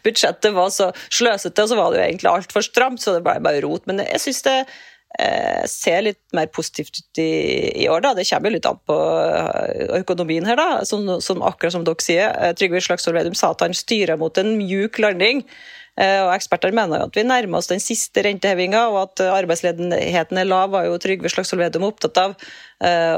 budsjettet 0.02 0.50
var 0.56 0.74
så 0.74 0.90
sløsete, 1.06 1.62
og 1.62 1.70
så 1.70 1.78
var 1.78 1.94
det 1.94 2.02
jo 2.02 2.08
egentlig 2.08 2.32
altfor 2.32 2.66
stramt, 2.66 3.02
så 3.02 3.14
det 3.14 3.22
ble 3.22 3.38
bare 3.44 3.62
rot. 3.62 3.86
Men 3.86 4.02
jeg 4.02 4.24
syns 4.26 4.42
det 4.48 4.58
eh, 4.64 4.80
ser 5.68 6.02
litt 6.06 6.20
mer 6.32 6.48
positivt 6.52 6.98
ut 6.98 7.20
i, 7.20 7.84
i, 7.84 7.88
år. 7.88 8.00
da. 8.04 8.14
Det 8.16 8.24
kommer 8.28 8.50
jo 8.50 8.56
litt 8.56 8.68
an 8.68 8.80
på 8.88 8.96
eh, 8.96 9.98
økonomien 10.00 10.46
her, 10.48 10.56
da. 10.56 10.82
Som, 10.88 11.06
som 11.20 11.44
akkurat 11.44 11.76
som 11.76 11.84
dere 11.86 12.04
sier. 12.04 12.32
Eh, 12.32 12.54
Trygve 12.58 12.80
Slagsvold 12.82 13.20
Vedum 13.20 13.36
sa 13.38 13.52
at 13.52 13.64
han 13.64 13.76
styrer 13.76 14.20
mot 14.20 14.38
en 14.40 14.56
mjuk 14.60 15.00
landing. 15.02 15.44
Eh, 16.00 16.18
og 16.24 16.32
Eksperter 16.32 16.72
mener 16.72 17.02
jo 17.02 17.08
at 17.10 17.16
vi 17.18 17.24
nærmer 17.26 17.60
oss 17.60 17.68
den 17.68 17.82
siste 17.82 18.24
rentehevinga, 18.24 18.86
og 18.92 19.00
at 19.02 19.24
arbeidsledigheten 19.26 20.40
er 20.40 20.48
lav, 20.48 20.70
var 20.72 20.86
jo 20.88 20.98
Trygve 21.00 21.30
Slagsvold 21.32 21.66
Vedum 21.66 21.88
opptatt 21.88 22.20
av. 22.22 22.36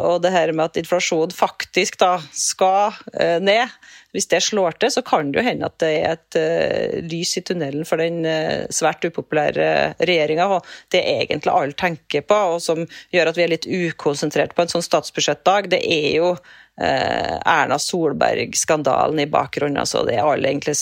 Og 0.04 0.18
det 0.20 0.28
her 0.34 0.50
med 0.52 0.66
at 0.66 0.76
inflasjonen 0.76 1.32
faktisk 1.32 1.96
da 2.02 2.18
skal 2.36 2.92
ned, 3.40 3.70
hvis 4.12 4.28
det 4.28 4.42
slår 4.44 4.76
til, 4.76 4.92
så 4.92 5.00
kan 5.06 5.30
det 5.32 5.40
jo 5.40 5.44
hende 5.46 5.70
at 5.70 5.78
det 5.80 5.92
er 5.94 6.18
et 6.18 7.06
lys 7.08 7.32
i 7.40 7.42
tunnelen 7.48 7.88
for 7.88 8.02
den 8.02 8.20
svært 8.68 9.06
upopulære 9.08 9.70
regjeringa. 10.04 10.50
Og 10.58 10.68
det 10.92 11.00
egentlig 11.14 11.54
alle 11.54 11.78
tenker 11.80 12.26
på, 12.28 12.42
og 12.52 12.60
som 12.60 12.84
gjør 13.14 13.32
at 13.32 13.40
vi 13.40 13.46
er 13.46 13.54
litt 13.54 13.64
ukonsentrert 13.64 14.52
på 14.52 14.66
en 14.66 14.74
sånn 14.74 14.84
statsbudsjettdag, 14.84 15.72
det 15.72 15.80
er 15.80 16.10
jo 16.18 16.34
Erna 16.76 17.80
Solberg-skandalen 17.80 19.24
i 19.24 19.30
bakgrunnen. 19.32 19.80
altså 19.80 20.04
Det 20.04 20.20
alle 20.20 20.52
egentlig 20.52 20.76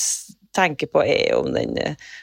tenker 0.54 0.90
på, 0.92 1.02
er 1.04 1.34
om 1.38 1.50
den 1.54 1.76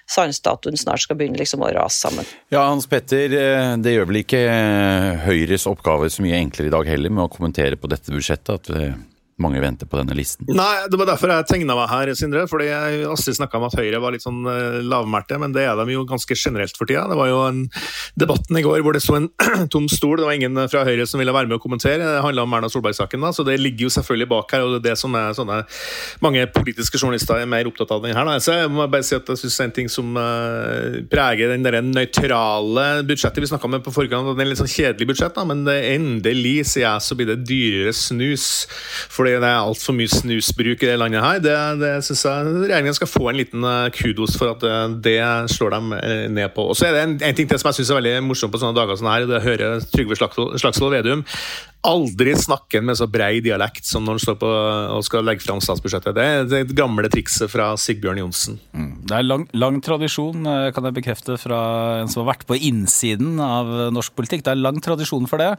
sannstatuen 0.10 0.78
snart 0.80 1.04
skal 1.04 1.20
begynne 1.20 1.39
liksom 1.42 1.63
å 1.65 1.72
rase 1.74 2.08
sammen. 2.08 2.28
Ja, 2.54 2.65
Hans 2.68 2.88
Petter, 2.89 3.34
det 3.82 3.94
gjør 3.94 4.10
vel 4.12 4.22
ikke 4.24 4.44
Høyres 5.26 5.68
oppgave 5.70 6.12
så 6.13 6.26
mye 6.26 6.38
enklere 6.39 6.70
i 6.70 6.74
dag 6.74 6.89
heller 6.89 7.13
med 7.13 7.26
å 7.26 7.32
kommentere 7.34 7.80
på 7.80 7.89
dette 7.92 8.13
budsjettet? 8.13 8.50
at 8.50 9.09
mange 9.43 9.62
venter 9.63 9.89
på 9.89 9.99
denne 9.99 10.15
listen? 10.17 10.47
Nei, 10.49 10.88
det 10.91 10.99
var 10.99 11.10
derfor 11.12 11.32
jeg 11.34 11.47
tegna 11.49 11.78
meg 11.78 11.89
her, 11.91 12.12
Sindre. 12.17 12.45
fordi 12.49 12.69
Astrid 13.10 13.38
snakka 13.39 13.60
om 13.60 13.67
at 13.69 13.78
Høyre 13.80 14.02
var 14.04 14.15
litt 14.15 14.25
sånn 14.25 14.41
uh, 14.47 14.80
lavmælte, 14.84 15.39
men 15.41 15.54
det 15.56 15.65
er 15.67 15.78
de 15.80 15.95
jo 15.95 16.06
ganske 16.10 16.36
generelt 16.38 16.75
for 16.78 16.89
tida. 16.89 17.06
Det 17.10 17.17
var 17.19 17.30
jo 17.32 17.39
en 17.47 17.62
debatten 18.19 18.60
i 18.60 18.63
går 18.65 18.84
hvor 18.86 18.95
det 18.95 19.04
sto 19.04 19.17
en 19.17 19.30
tom 19.73 19.88
stol, 19.91 20.19
det 20.19 20.28
var 20.28 20.38
ingen 20.38 20.58
fra 20.71 20.84
Høyre 20.88 21.08
som 21.10 21.21
ville 21.21 21.36
være 21.36 21.49
med 21.49 21.60
å 21.60 21.63
kommentere. 21.63 22.02
Det 22.04 22.23
handla 22.25 22.45
om 22.45 22.58
Erna 22.58 22.71
Solberg-saken, 22.71 23.23
da, 23.23 23.32
så 23.36 23.45
det 23.47 23.60
ligger 23.62 23.88
jo 23.88 23.93
selvfølgelig 23.97 24.30
bak 24.34 24.56
her. 24.56 24.65
og 24.65 24.75
det 24.75 24.82
er 24.82 24.88
det 24.89 24.97
som 24.99 25.15
er 25.17 25.36
sånne 25.38 25.62
Mange 26.23 26.45
politiske 26.54 26.99
journalister 26.99 27.39
er 27.39 27.49
mer 27.49 27.67
opptatt 27.69 27.91
av 27.95 28.04
den 28.04 28.15
her. 28.17 28.28
Da. 28.28 28.38
Så 28.43 28.56
jeg 28.58 28.71
må 28.73 28.88
bare 28.91 29.06
si 29.06 29.15
at 29.17 29.28
jeg 29.30 29.43
synes 29.43 29.60
en 29.65 29.75
ting 29.75 29.89
som 29.91 30.17
uh, 30.17 30.99
preger 31.12 31.54
den 31.54 31.65
der 31.65 31.80
nøytrale 31.86 32.88
budsjettet 33.08 33.43
vi 33.43 33.49
snakka 33.52 33.69
om 33.69 33.78
på 33.84 33.93
forkant, 33.95 34.34
det 34.34 34.43
er 34.43 34.47
en 34.47 34.52
litt 34.52 34.62
sånn 34.62 34.71
kjedelig 34.71 35.10
budsjett, 35.12 35.36
da, 35.36 35.45
men 35.47 35.63
endelig, 35.69 36.58
sier 36.73 36.86
jeg, 36.86 37.06
så 37.06 37.17
blir 37.17 37.30
det 37.32 37.41
dyrere 37.47 37.93
snus. 37.95 38.49
for 39.10 39.29
fordi 39.30 39.44
det 39.44 39.50
er 39.50 39.62
altfor 39.62 39.96
mye 39.96 40.10
snusbruk 40.10 40.84
i 40.84 40.89
det 40.89 40.98
landet 40.98 41.22
her. 41.22 41.42
Det, 41.44 41.56
det 41.82 41.92
syns 42.06 42.26
jeg 42.26 42.54
regjeringen 42.63 42.98
skal 42.98 43.10
få 43.10 43.30
en 43.30 43.38
liten 43.38 43.65
eh, 43.68 43.89
kudos 43.94 44.38
for 44.39 44.56
at 44.56 44.65
eh, 44.65 44.96
det 45.06 45.20
slår 45.54 45.76
dem 45.76 45.94
eh, 45.98 46.26
ned 46.34 46.50
på. 46.56 46.65
Og 46.72 46.78
så 46.78 46.88
er 46.89 46.96
det 46.96 47.04
en, 47.04 47.18
en 47.30 47.38
ting 47.38 47.50
til 47.50 47.62
som 47.62 47.70
jeg 47.70 47.80
syns 47.80 47.92
er 47.94 48.00
veldig 48.00 48.15
morsomt 48.26 48.54
på 48.54 48.62
sånne 48.62 48.78
dager 48.78 49.00
som 49.00 49.12
her, 49.12 49.28
det 49.30 49.44
hører 49.46 49.86
Trygve 49.94 50.18
Slagsvold 50.18 50.96
Vedum 50.96 51.26
aldri 51.88 52.34
snakke 52.36 52.82
med 52.84 52.98
så 53.00 53.08
brei 53.08 53.39
dialekt 53.44 53.88
som 53.88 54.04
når 54.04 54.18
han 54.18 54.24
står 54.24 54.38
på 54.42 54.50
og 54.98 55.04
skal 55.08 55.24
legge 55.28 55.46
fram 55.46 55.62
statsbudsjettet. 55.63 56.15
Det 56.18 56.26
er 56.26 56.48
det 56.50 56.76
gamle 56.76 57.08
trikset 57.12 57.52
fra 57.52 57.72
Sigbjørn 57.80 58.20
Johnsen. 58.20 58.58
Mm. 58.76 58.89
Det 59.08 59.15
er 59.15 59.28
lang, 59.28 59.46
lang, 59.56 59.80
tradisjon, 59.84 60.44
eh, 60.44 60.70
kan 60.76 60.89
jeg 60.89 60.98
bekrefte 60.98 61.38
fra 61.39 61.60
en 62.02 62.12
som 62.12 62.24
har 62.24 62.34
vært 62.34 62.48
på 62.50 62.58
innsiden 62.70 63.39
av 63.44 63.72
norsk 63.96 64.15
politikk. 64.18 64.44
Det 64.46 64.54
er 64.54 64.60
lang 64.60 64.82
tradisjon 64.84 65.30
for 65.30 65.42
det. 65.42 65.54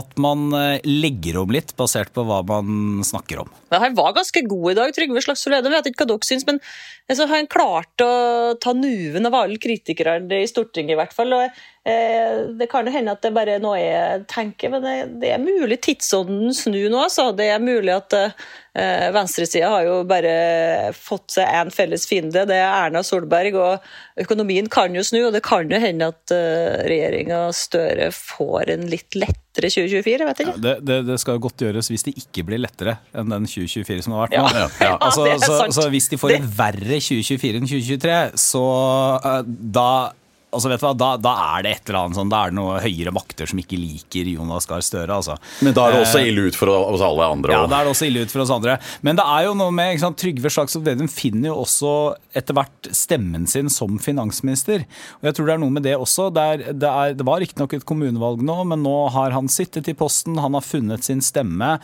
At 0.00 0.16
man 0.22 0.48
eh, 0.56 0.80
legger 0.86 1.42
om 1.42 1.52
litt 1.52 1.74
basert 1.78 2.14
på 2.16 2.24
hva 2.24 2.40
man 2.48 3.04
snakker 3.06 3.44
om. 3.44 3.52
Men 3.70 3.84
han 3.84 3.98
var 3.98 4.16
ganske 4.16 4.44
god 4.48 4.72
i 4.72 4.78
dag, 4.80 4.94
Trygve 4.96 5.24
Slagsvold 5.26 5.58
Vedum. 5.58 5.76
Jeg 5.76 5.84
vet 5.84 5.92
ikke 5.92 6.06
hva 6.06 6.12
dere 6.14 6.30
syns, 6.30 6.46
men 6.48 6.62
altså, 7.10 7.28
han 7.28 7.50
klarte 7.50 8.08
å 8.08 8.56
ta 8.60 8.72
nuven 8.76 9.28
av 9.28 9.42
alle 9.42 9.60
kritikerne 9.60 10.40
i 10.40 10.48
Stortinget, 10.48 10.96
i 10.96 11.00
hvert 11.02 11.14
fall. 11.16 11.36
og 11.36 11.60
Eh, 11.79 11.79
det 11.80 12.66
kan 12.68 12.84
jo 12.84 12.92
hende 12.92 13.14
at 13.16 13.22
det 13.24 13.30
bare 13.32 13.54
er 13.56 13.62
noe 13.62 13.78
jeg 13.80 14.24
tenker, 14.28 14.68
men 14.74 14.82
det, 14.84 14.96
det 15.22 15.30
er 15.32 15.40
mulig 15.40 15.78
tidsånden 15.80 16.52
snur 16.52 16.90
nå. 16.92 17.06
Altså. 17.06 17.30
Det 17.32 17.46
er 17.48 17.62
mulig 17.62 17.94
at 17.94 18.16
eh, 18.20 19.06
venstresida 19.14 19.70
har 19.72 19.86
jo 19.88 19.94
bare 20.08 20.92
fått 20.92 21.38
seg 21.38 21.48
én 21.48 21.72
felles 21.72 22.04
fiende, 22.08 22.44
det 22.48 22.58
er 22.60 22.68
Erna 22.68 23.00
Solberg. 23.06 23.56
Og 23.56 24.20
økonomien 24.20 24.68
kan 24.68 24.92
jo 24.92 25.04
snu, 25.06 25.22
og 25.30 25.32
det 25.36 25.40
kan 25.46 25.72
jo 25.72 25.80
hende 25.80 26.10
at 26.12 26.36
eh, 26.36 26.84
regjeringa 26.90 27.46
Støre 27.56 28.10
får 28.12 28.74
en 28.76 28.86
litt 28.90 29.16
lettere 29.16 29.72
2024. 29.72 30.28
vet 30.28 30.44
ikke. 30.44 30.54
Ja, 30.60 30.64
det, 30.68 30.76
det, 30.84 31.00
det, 31.08 31.18
skal 31.24 31.40
godt 31.42 31.64
gjøres 31.64 31.88
hvis 31.88 32.04
det 32.06 32.16
ikke 32.20 32.44
blir 32.52 32.60
lettere 32.60 32.98
enn 33.16 33.32
den 33.32 33.48
2024 33.48 34.04
som 34.04 34.18
har 34.18 34.28
vært 34.28 34.36
nå. 34.36 34.46
Ja. 34.52 34.70
Ja. 34.84 34.94
Altså, 35.10 35.24
så, 35.40 35.64
så, 35.74 35.88
hvis 35.90 36.12
de 36.12 36.20
får 36.20 36.36
en 36.36 36.48
verre 36.60 37.00
2024 37.00 37.60
enn 37.60 37.68
2023, 37.68 38.16
så 38.38 38.64
uh, 39.24 39.40
da 39.48 39.90
Altså 40.50 40.70
vet 40.72 40.82
du 40.82 40.86
hva, 40.86 40.94
da, 40.98 41.08
da 41.22 41.32
er 41.56 41.62
det 41.66 41.72
et 41.76 41.90
eller 41.90 41.98
annet 42.00 42.18
sånn, 42.18 42.30
da 42.32 42.40
er 42.42 42.50
det 42.50 42.58
noen 42.58 42.80
høyere 42.82 43.12
makter 43.14 43.46
som 43.50 43.60
ikke 43.62 43.78
liker 43.78 44.30
Jonas 44.32 44.66
Gahr 44.66 44.82
Støre. 44.82 45.14
altså. 45.20 45.36
Men 45.62 45.76
da 45.76 45.86
er 45.86 45.94
det 45.94 46.00
også 46.04 46.18
Eh, 46.20 46.28
ille 46.30 46.48
ut 46.50 46.58
for 46.58 46.72
oss 46.74 47.04
alle 47.06 47.28
andre. 47.36 47.54
Ja, 47.54 47.66
da 47.70 47.80
er 47.80 47.86
det 47.86 47.94
også 47.94 48.08
ille 48.08 48.24
ut 48.26 48.34
for 48.34 48.42
oss 48.42 48.50
andre. 48.54 48.78
Men 49.06 49.16
det 49.20 49.24
er 49.24 49.46
jo 49.46 49.54
noe 49.58 49.70
med 49.74 50.00
sant, 50.02 50.18
Trygve 50.20 50.50
Slagsvold 50.50 50.84
Vedum 50.88 51.08
finner 51.10 51.52
jo 51.52 51.60
også 51.62 51.92
etter 52.36 52.56
hvert 52.58 52.90
stemmen 52.96 53.46
sin 53.50 53.70
som 53.72 53.98
finansminister. 54.02 54.84
Og 55.20 55.30
jeg 55.30 55.38
tror 55.38 55.46
det 55.46 55.54
er 55.54 55.62
noe 55.62 55.76
med 55.78 55.86
det 55.86 55.96
også. 55.96 56.30
Det, 56.34 56.42
er, 56.42 56.64
det, 56.74 56.90
er, 56.90 57.14
det 57.14 57.26
var 57.26 57.40
riktignok 57.42 57.74
et 57.78 57.86
kommunevalg 57.88 58.42
nå, 58.42 58.58
men 58.74 58.82
nå 58.86 58.96
har 59.14 59.36
han 59.36 59.48
sittet 59.50 59.88
i 59.90 59.96
posten, 59.98 60.38
han 60.42 60.58
har 60.58 60.66
funnet 60.66 61.06
sin 61.06 61.22
stemme. 61.24 61.76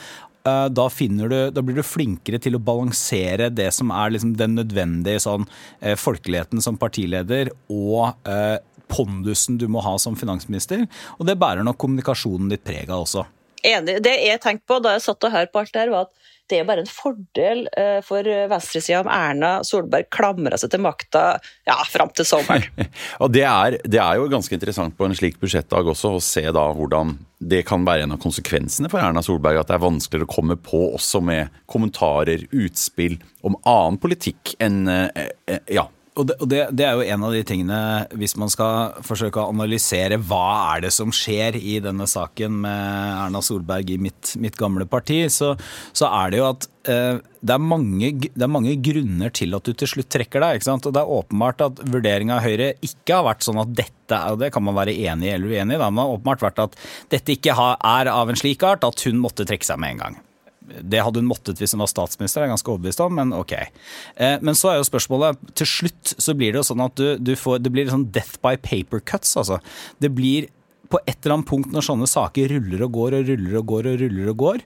Eh, 0.47 0.69
Da, 0.71 0.89
du, 0.89 1.51
da 1.51 1.63
blir 1.63 1.77
du 1.77 1.83
flinkere 1.83 2.39
til 2.43 2.57
å 2.57 2.63
balansere 2.63 3.51
det 3.51 3.73
som 3.75 3.91
er 3.91 4.15
liksom 4.15 4.37
den 4.39 4.57
nødvendige 4.61 5.23
sånn, 5.23 5.47
eh, 5.81 5.97
folkeligheten 5.99 6.63
som 6.63 6.79
partileder, 6.79 7.51
og 7.71 8.15
eh, 8.29 8.59
pondusen 8.89 9.59
du 9.59 9.67
må 9.69 9.83
ha 9.83 9.97
som 9.99 10.17
finansminister. 10.19 10.87
Og 11.19 11.27
det 11.27 11.39
bærer 11.39 11.67
nok 11.67 11.79
kommunikasjonen 11.83 12.53
ditt 12.53 12.65
preg 12.67 12.91
av 12.91 13.07
også. 13.07 13.27
Enig. 13.64 14.01
Det 14.05 14.14
jeg 14.27 14.42
tenkte 14.42 14.69
på 14.69 14.81
da 14.85 14.97
jeg 14.97 15.07
satt 15.07 15.29
og 15.29 15.35
hørte 15.35 15.53
på 15.53 15.62
alt 15.62 15.75
det 15.75 15.85
her, 15.85 15.92
var 15.95 16.09
at 16.09 16.33
det 16.47 16.61
er 16.61 16.66
bare 16.69 16.85
en 16.85 16.90
fordel 16.90 17.64
eh, 17.75 17.99
for 18.07 18.23
venstresida 18.23 19.01
om 19.03 19.09
Erna 19.11 19.51
Solberg 19.66 20.07
klamrer 20.14 20.55
seg 20.61 20.71
til 20.71 20.83
makta 20.85 21.25
ja, 21.66 21.77
fram 21.90 22.12
til 22.14 22.29
sommeren. 22.29 22.69
Og 23.23 23.33
det 23.35 23.42
er, 23.49 23.79
det 23.83 23.99
er 24.03 24.21
jo 24.21 24.29
ganske 24.31 24.55
interessant 24.55 24.95
på 24.95 25.09
en 25.09 25.16
slik 25.19 25.40
budsjettdag 25.42 25.90
også 25.90 26.14
å 26.16 26.23
se 26.23 26.45
da 26.47 26.69
hvordan 26.77 27.16
det 27.38 27.64
kan 27.69 27.83
være 27.85 28.07
en 28.07 28.14
av 28.14 28.23
konsekvensene 28.23 28.88
for 28.92 29.03
Erna 29.03 29.25
Solberg 29.27 29.59
at 29.61 29.73
det 29.73 29.77
er 29.77 29.85
vanskeligere 29.85 30.29
å 30.29 30.35
komme 30.37 30.57
på 30.57 30.85
også 30.95 31.21
med 31.25 31.59
kommentarer, 31.69 32.47
utspill 32.55 33.19
om 33.47 33.59
annen 33.66 33.99
politikk 34.01 34.55
enn 34.62 34.87
eh, 34.92 35.27
eh, 35.51 35.75
ja, 35.75 35.88
Og, 36.17 36.25
det, 36.25 36.37
og 36.41 36.49
det, 36.49 36.61
det 36.73 36.85
er 36.87 36.97
jo 36.97 37.05
en 37.05 37.25
av 37.29 37.35
de 37.35 37.43
tingene, 37.45 37.79
hvis 38.17 38.37
man 38.41 38.49
skal 38.53 38.95
forsøke 39.05 39.43
å 39.43 39.51
analysere 39.53 40.17
hva 40.17 40.73
er 40.73 40.87
det 40.87 40.93
som 40.97 41.13
skjer 41.13 41.59
i 41.61 41.77
denne 41.85 42.07
saken 42.09 42.63
med 42.63 43.19
Erna 43.27 43.43
Solberg 43.45 43.93
i 43.93 43.99
mitt, 44.01 44.33
mitt 44.41 44.57
gamle 44.57 44.89
parti, 44.89 45.27
så, 45.33 45.53
så 45.93 46.09
er 46.09 46.33
det 46.33 46.41
jo 46.41 46.47
at 46.49 46.69
eh, 46.89 47.21
det, 47.21 47.59
er 47.59 47.61
mange, 47.61 48.13
det 48.25 48.47
er 48.47 48.53
mange 48.53 48.73
grunner 48.81 49.35
til 49.37 49.59
at 49.59 49.69
du 49.69 49.77
til 49.77 49.93
slutt 49.93 50.09
trekker 50.17 50.41
deg. 50.41 50.57
ikke 50.57 50.71
sant? 50.71 50.89
Og 50.89 50.97
det 50.97 51.03
er 51.03 51.17
åpenbart 51.19 51.67
at 51.69 51.85
vurderinga 51.85 52.39
av 52.39 52.47
Høyre 52.49 52.73
ikke 52.81 53.19
har 53.19 53.29
vært 53.29 53.45
sånn 53.45 53.61
at 53.61 53.77
dette 53.77 54.23
og 54.33 54.41
det 54.41 54.53
kan 54.55 54.65
man 54.65 54.79
være 54.79 54.97
enig 54.97 55.35
eller 55.35 55.51
uenig 55.53 55.77
i, 55.77 55.83
men 55.83 55.99
det 55.99 56.07
har 56.07 56.15
åpenbart 56.15 56.49
vært 56.49 56.65
at 56.65 56.81
dette 57.13 57.37
ikke 57.37 57.57
er 57.77 58.13
av 58.13 58.33
en 58.33 58.41
slik 58.41 58.65
art 58.65 58.89
at 58.89 59.05
hun 59.05 59.21
måtte 59.21 59.45
trekke 59.45 59.69
seg 59.69 59.83
med 59.83 59.97
en 59.97 60.05
gang. 60.07 60.23
Det 60.67 61.03
hadde 61.05 61.23
hun 61.23 61.29
måttet 61.31 61.61
hvis 61.63 61.75
hun 61.77 61.83
var 61.85 61.91
statsminister, 61.91 62.41
det 62.41 62.47
er 62.47 62.51
jeg 62.51 62.57
ganske 62.57 62.73
overbevist 62.73 63.03
om, 63.05 63.15
men 63.19 63.33
ok. 63.37 63.55
Eh, 64.17 64.37
Men 64.43 64.59
så 64.59 64.73
er 64.73 64.81
jo 64.81 64.89
spørsmålet 64.89 65.39
Til 65.55 65.69
slutt 65.71 66.15
så 66.19 66.35
blir 66.35 66.53
det 66.53 66.63
jo 66.63 66.67
sånn 66.73 66.83
at 66.85 66.97
du, 66.99 67.07
du 67.23 67.35
får 67.39 67.61
Det 67.63 67.73
blir 67.73 67.91
sånn 67.93 68.09
death 68.11 68.41
by 68.43 68.57
paper 68.59 69.01
cuts, 69.01 69.37
altså. 69.39 69.61
Det 70.03 70.11
blir 70.15 70.49
på 70.87 71.01
et 71.03 71.19
eller 71.25 71.37
annet 71.37 71.49
punkt 71.51 71.73
når 71.75 71.83
sånne 71.83 72.07
saker 72.07 72.53
ruller 72.55 72.85
og 72.87 72.93
går 72.95 73.17
og 73.19 73.31
ruller 73.33 73.59
og 73.59 73.67
går 73.73 73.89
og 73.91 74.01
ruller 74.05 74.29
og 74.31 74.37
går, 74.39 74.61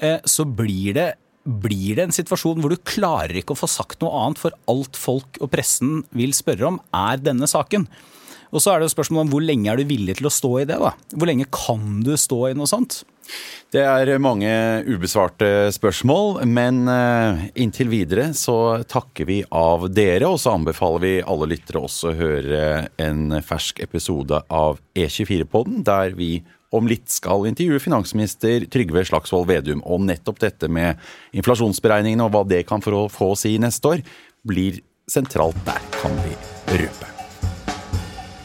eh, 0.00 0.18
så 0.24 0.46
blir 0.48 0.96
det 0.96 1.10
blir 1.46 1.98
det 1.98 2.06
en 2.08 2.14
situasjon 2.16 2.58
hvor 2.58 2.72
du 2.72 2.80
klarer 2.82 3.36
ikke 3.38 3.54
å 3.54 3.60
få 3.60 3.68
sagt 3.70 4.00
noe 4.02 4.24
annet, 4.24 4.40
for 4.40 4.56
alt 4.72 4.96
folk 4.98 5.38
og 5.38 5.52
pressen 5.52 6.00
vil 6.16 6.32
spørre 6.34 6.72
om, 6.72 6.80
er 6.96 7.20
denne 7.22 7.46
saken. 7.46 7.84
Og 8.56 8.62
så 8.64 8.72
er 8.72 8.80
det 8.80 8.88
jo 8.88 8.94
spørsmålet 8.94 9.26
om 9.26 9.34
hvor 9.34 9.44
lenge 9.44 9.68
er 9.68 9.76
du 9.76 9.88
villig 9.88 10.16
til 10.16 10.30
å 10.30 10.32
stå 10.32 10.52
i 10.62 10.66
det, 10.68 10.78
da? 10.80 10.94
Hvor 11.12 11.28
lenge 11.28 11.48
kan 11.52 12.00
du 12.06 12.14
stå 12.16 12.40
i 12.48 12.56
noe 12.56 12.70
sånt? 12.70 13.02
Det 13.74 13.82
er 13.82 14.12
mange 14.22 14.48
ubesvarte 14.86 15.68
spørsmål, 15.74 16.44
men 16.46 16.84
eh, 16.88 17.46
inntil 17.58 17.90
videre 17.90 18.28
så 18.38 18.84
takker 18.88 19.26
vi 19.28 19.40
av 19.50 19.88
dere, 19.90 20.30
og 20.30 20.38
så 20.40 20.54
anbefaler 20.54 21.02
vi 21.02 21.14
alle 21.26 21.50
lyttere 21.50 21.82
også 21.82 22.12
å 22.12 22.16
høre 22.16 22.60
en 23.02 23.40
fersk 23.44 23.82
episode 23.84 24.40
av 24.46 24.78
E24-podden, 24.94 25.82
der 25.84 26.14
vi 26.16 26.38
om 26.74 26.88
litt 26.90 27.10
skal 27.12 27.46
intervjue 27.50 27.82
finansminister 27.82 28.66
Trygve 28.72 29.04
Slagsvold 29.06 29.50
Vedum 29.50 29.82
om 29.86 30.06
nettopp 30.06 30.40
dette 30.42 30.70
med 30.70 31.02
inflasjonsberegningene 31.36 32.26
og 32.26 32.34
hva 32.34 32.46
det 32.46 32.64
kan 32.70 32.84
få 32.84 33.06
få 33.12 33.32
å 33.34 33.38
si 33.38 33.56
neste 33.62 33.96
år, 33.96 34.06
blir 34.46 34.80
sentralt 35.10 35.58
der, 35.66 35.82
kan 36.00 36.14
vi 36.24 36.34
røpe. 36.78 37.15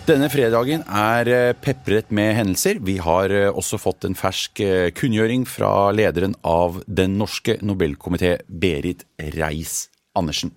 Denne 0.01 0.31
fredagen 0.33 0.81
er 0.89 1.27
eh, 1.29 1.53
pepret 1.53 2.07
med 2.09 2.33
hendelser. 2.33 2.79
Vi 2.81 2.95
har 3.05 3.29
eh, 3.29 3.53
også 3.53 3.77
fått 3.77 4.07
en 4.07 4.15
fersk 4.17 4.59
eh, 4.65 4.87
kunngjøring 4.97 5.43
fra 5.45 5.91
lederen 5.93 6.33
av 6.41 6.79
Den 6.87 7.19
norske 7.19 7.59
nobelkomité, 7.61 8.39
Berit 8.49 9.05
Reiss-Andersen. 9.21 10.55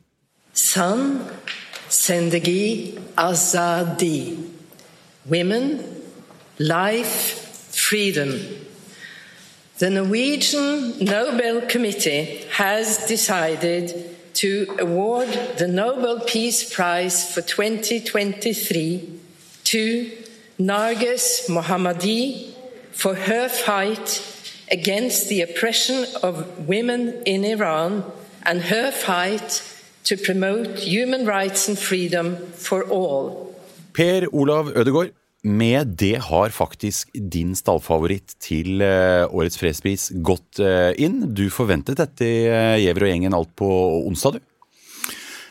San 0.54 1.20
Sendegi 1.92 2.96
Azadi. 3.20 4.38
Women, 5.28 5.76
life, 6.57 7.37
freedom. 7.76 8.33
The 9.76 9.90
Norwegian 9.90 10.94
Nobel 11.04 11.61
Committee 11.68 12.46
has 12.57 13.07
decided 13.07 13.92
to 14.40 14.74
award 14.80 15.28
the 15.59 15.68
Nobel 15.68 16.20
Peace 16.20 16.64
Prize 16.64 17.30
for 17.30 17.42
2023 17.42 19.20
to 19.74 20.06
Nargis 20.58 21.48
Mohammadi 21.48 22.54
for 22.92 23.14
her 23.14 23.48
fight 23.48 24.22
against 24.70 25.28
the 25.28 25.42
oppression 25.42 26.06
of 26.22 26.34
women 26.68 27.22
in 27.26 27.44
Iran 27.44 28.04
and 28.46 28.60
her 28.60 28.92
fight 28.92 29.62
to 30.04 30.16
promote 30.16 30.78
human 30.78 31.26
rights 31.26 31.68
and 31.68 31.76
freedom 31.76 32.37
for 32.54 32.84
all. 32.84 33.50
Per 33.92 34.28
Olav 34.34 34.70
Ødegaard, 34.76 35.10
med 35.42 35.87
det 35.98 36.16
har 36.22 36.48
faktisk 36.48 37.10
din 37.32 37.56
stallfavoritt 37.56 38.38
til 38.38 38.80
eh, 38.80 39.26
årets 39.26 39.58
fredspris 39.58 40.12
gått 40.22 40.62
eh, 40.62 40.94
inn. 41.02 41.34
Du 41.34 41.48
forventet 41.50 41.98
dette 41.98 42.24
i 42.24 42.42
Gjever 42.84 43.08
og 43.08 43.10
gjengen 43.10 43.34
alt 43.34 43.56
på 43.58 43.70
onsdag, 44.06 44.38
du? 44.38 44.50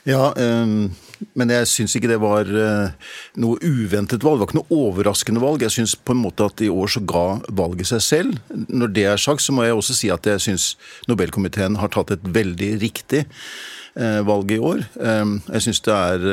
Ja, 0.03 0.31
ehm, 0.35 0.93
men 1.37 1.53
jeg 1.53 1.69
syns 1.71 1.95
ikke 1.97 2.11
det 2.11 2.19
var 2.21 2.49
eh, 2.49 3.11
noe 3.41 3.59
uventet 3.61 4.25
valg. 4.25 4.41
Det 4.41 4.45
var 4.45 4.51
ikke 4.51 4.59
noe 4.59 4.79
overraskende 4.87 5.43
valg. 5.43 5.65
Jeg 5.65 5.75
syns 5.77 5.95
på 5.95 6.15
en 6.15 6.21
måte 6.23 6.47
at 6.47 6.63
i 6.63 6.71
år 6.73 6.91
så 6.95 7.03
ga 7.07 7.25
valget 7.49 7.91
seg 7.93 8.05
selv. 8.05 8.37
Når 8.67 8.93
det 8.95 9.07
er 9.13 9.21
sagt, 9.21 9.45
så 9.45 9.55
må 9.55 9.67
jeg 9.67 9.77
også 9.77 9.97
si 9.97 10.11
at 10.13 10.27
jeg 10.29 10.43
syns 10.43 10.69
Nobelkomiteen 11.09 11.79
har 11.81 11.93
tatt 11.93 12.13
et 12.15 12.31
veldig 12.35 12.71
riktig 12.83 13.23
eh, 13.25 14.21
valg 14.27 14.51
i 14.53 14.61
år. 14.61 14.85
Ehm, 15.03 15.37
jeg 15.51 15.67
syns 15.67 15.83
det 15.87 15.99
er 15.99 16.29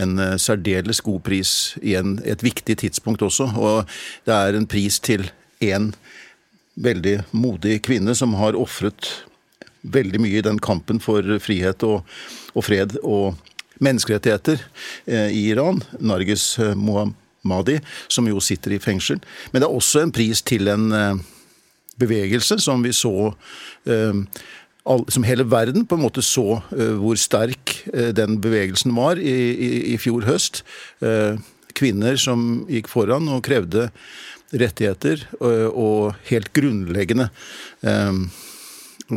en 0.00 0.18
eh, 0.18 0.36
særdeles 0.40 1.00
god 1.04 1.22
pris 1.26 1.54
i 1.82 1.96
et 1.96 2.44
viktig 2.44 2.78
tidspunkt 2.82 3.22
også. 3.22 3.50
Og 3.56 3.84
det 4.26 4.36
er 4.36 4.56
en 4.56 4.68
pris 4.70 5.00
til 5.00 5.28
en 5.60 5.92
veldig 6.80 7.20
modig 7.36 7.80
kvinne 7.84 8.14
som 8.16 8.36
har 8.40 8.58
ofret 8.58 9.10
veldig 9.80 10.20
mye 10.20 10.40
i 10.40 10.44
den 10.44 10.60
kampen 10.60 11.00
for 11.00 11.24
frihet 11.40 11.84
og, 11.86 12.04
og 12.54 12.64
fred 12.66 12.98
og 13.02 13.36
menneskerettigheter 13.84 14.62
eh, 15.06 15.28
i 15.34 15.48
Iran. 15.50 15.80
Narges 15.98 16.58
eh, 16.58 16.74
Mohammadi, 16.76 17.80
som 18.08 18.28
jo 18.28 18.40
sitter 18.44 18.76
i 18.76 18.80
fengsel. 18.82 19.20
Men 19.50 19.62
det 19.62 19.68
er 19.68 19.76
også 19.76 20.04
en 20.04 20.14
pris 20.14 20.42
til 20.46 20.70
en 20.72 20.90
eh, 20.96 21.20
bevegelse 22.00 22.60
som 22.62 22.82
vi 22.84 22.94
så 22.96 23.34
Som 25.12 25.24
hele 25.24 25.44
verden 25.44 25.84
på 25.86 25.94
en 25.94 26.02
måte 26.02 26.22
så 26.24 26.62
hvor 26.72 27.16
sterk 27.20 27.74
den 28.16 28.38
bevegelsen 28.40 28.94
var 28.96 29.20
i, 29.20 29.34
i, 29.52 29.68
i 29.92 29.96
fjor 30.00 30.24
høst. 30.24 30.62
Kvinner 31.76 32.16
som 32.16 32.64
gikk 32.64 32.88
foran 32.88 33.28
og 33.28 33.44
krevde 33.44 33.90
rettigheter 34.56 35.26
og 35.68 36.16
helt 36.30 36.48
grunnleggende 36.56 37.28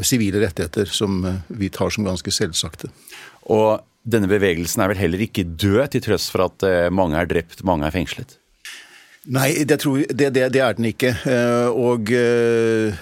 sivile 0.04 0.43
rettigheter 0.43 0.91
som 0.91 1.23
vi 1.47 1.71
tar 1.71 1.95
som 1.95 2.04
ganske 2.04 2.36
selvsagte. 2.36 2.91
Og 3.47 3.80
denne 4.04 4.28
bevegelsen 4.28 4.84
er 4.84 4.92
vel 4.92 5.00
heller 5.00 5.24
ikke 5.24 5.46
død, 5.48 5.88
til 5.94 6.04
trøst 6.08 6.32
for 6.34 6.48
at 6.48 6.66
eh, 6.68 6.92
mange 6.94 7.20
er 7.20 7.30
drept, 7.30 7.63
mange 7.68 7.88
er 7.88 7.96
fengslet? 7.96 8.38
Nei, 9.24 9.63
det, 9.63 9.80
tror, 9.80 10.04
det, 10.10 10.34
det, 10.36 10.50
det 10.52 10.62
er 10.63 10.76
den 10.76 10.89
ikke. 10.92 11.13
Eh, 11.24 11.70
Og 11.72 12.12
eh, 12.12 12.96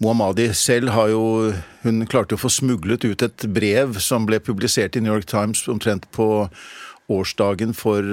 Mohammadi 0.00 0.46
selv 0.54 0.94
har 0.94 1.10
jo 1.10 1.52
Hun 1.82 2.06
klarte 2.06 2.36
å 2.36 2.40
få 2.40 2.48
smuglet 2.52 3.04
ut 3.04 3.24
et 3.26 3.48
brev 3.52 3.98
som 4.00 4.28
ble 4.28 4.38
publisert 4.40 4.96
i 4.96 5.02
New 5.02 5.12
York 5.12 5.28
Times 5.28 5.66
omtrent 5.68 6.08
på 6.14 6.48
årsdagen 7.08 7.74
for 7.76 8.04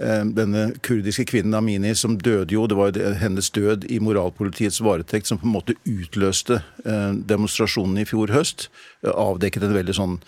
denne 0.00 0.62
kurdiske 0.80 1.26
kvinnen 1.28 1.54
Amini 1.58 1.90
som 1.98 2.14
døde 2.16 2.54
jo, 2.54 2.62
det 2.70 2.76
var 2.78 2.94
jo 2.96 3.10
hennes 3.20 3.50
død 3.52 3.84
i 3.92 3.98
moralpolitiets 4.00 4.80
varetekt 4.80 5.28
som 5.28 5.40
på 5.40 5.48
en 5.48 5.52
måte 5.52 5.76
utløste 5.84 6.62
eh, 6.86 7.12
demonstrasjonen 7.28 8.00
i 8.00 8.06
fjor 8.08 8.32
høst. 8.32 8.68
Eh, 9.04 9.12
Avdekket 9.12 9.66
en 9.66 9.76
veldig 9.76 9.96
sånn 9.96 10.18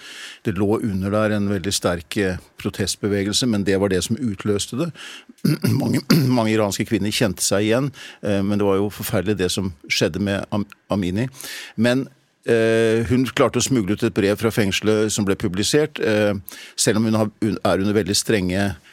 Det 0.45 0.57
lå 0.59 0.79
under 0.83 1.15
der 1.15 1.37
en 1.39 1.49
veldig 1.49 1.73
sterk 1.73 2.17
eh, 2.21 2.41
protestbevegelse, 2.61 3.49
men 3.49 3.65
det 3.65 3.79
var 3.81 3.93
det 3.93 4.03
som 4.05 4.21
utløste 4.21 4.79
det. 4.83 4.91
mange, 5.81 6.05
mange 6.37 6.53
iranske 6.53 6.87
kvinner 6.89 7.15
kjente 7.15 7.45
seg 7.45 7.71
igjen, 7.71 7.93
eh, 8.21 8.43
men 8.45 8.61
det 8.61 8.69
var 8.69 8.81
jo 8.81 8.93
forferdelig 8.93 9.41
det 9.41 9.53
som 9.57 9.73
skjedde 9.89 10.21
med 10.23 10.45
Am 10.53 10.69
Amini. 10.93 11.31
Men 11.77 12.09
Eh, 12.43 13.07
hun 13.07 13.23
klarte 13.39 13.61
å 13.61 13.63
smugle 13.63 13.95
ut 13.95 14.03
et 14.03 14.15
brev 14.17 14.35
fra 14.41 14.51
fengselet 14.51 15.13
som 15.15 15.23
ble 15.23 15.37
publisert, 15.39 16.01
eh, 16.03 16.35
selv 16.75 16.99
om 16.99 17.05
hun 17.07 17.15
er 17.15 17.79
under 17.79 17.95
veldig 17.95 18.17
strenge, 18.19 18.65
eh, 18.75 18.92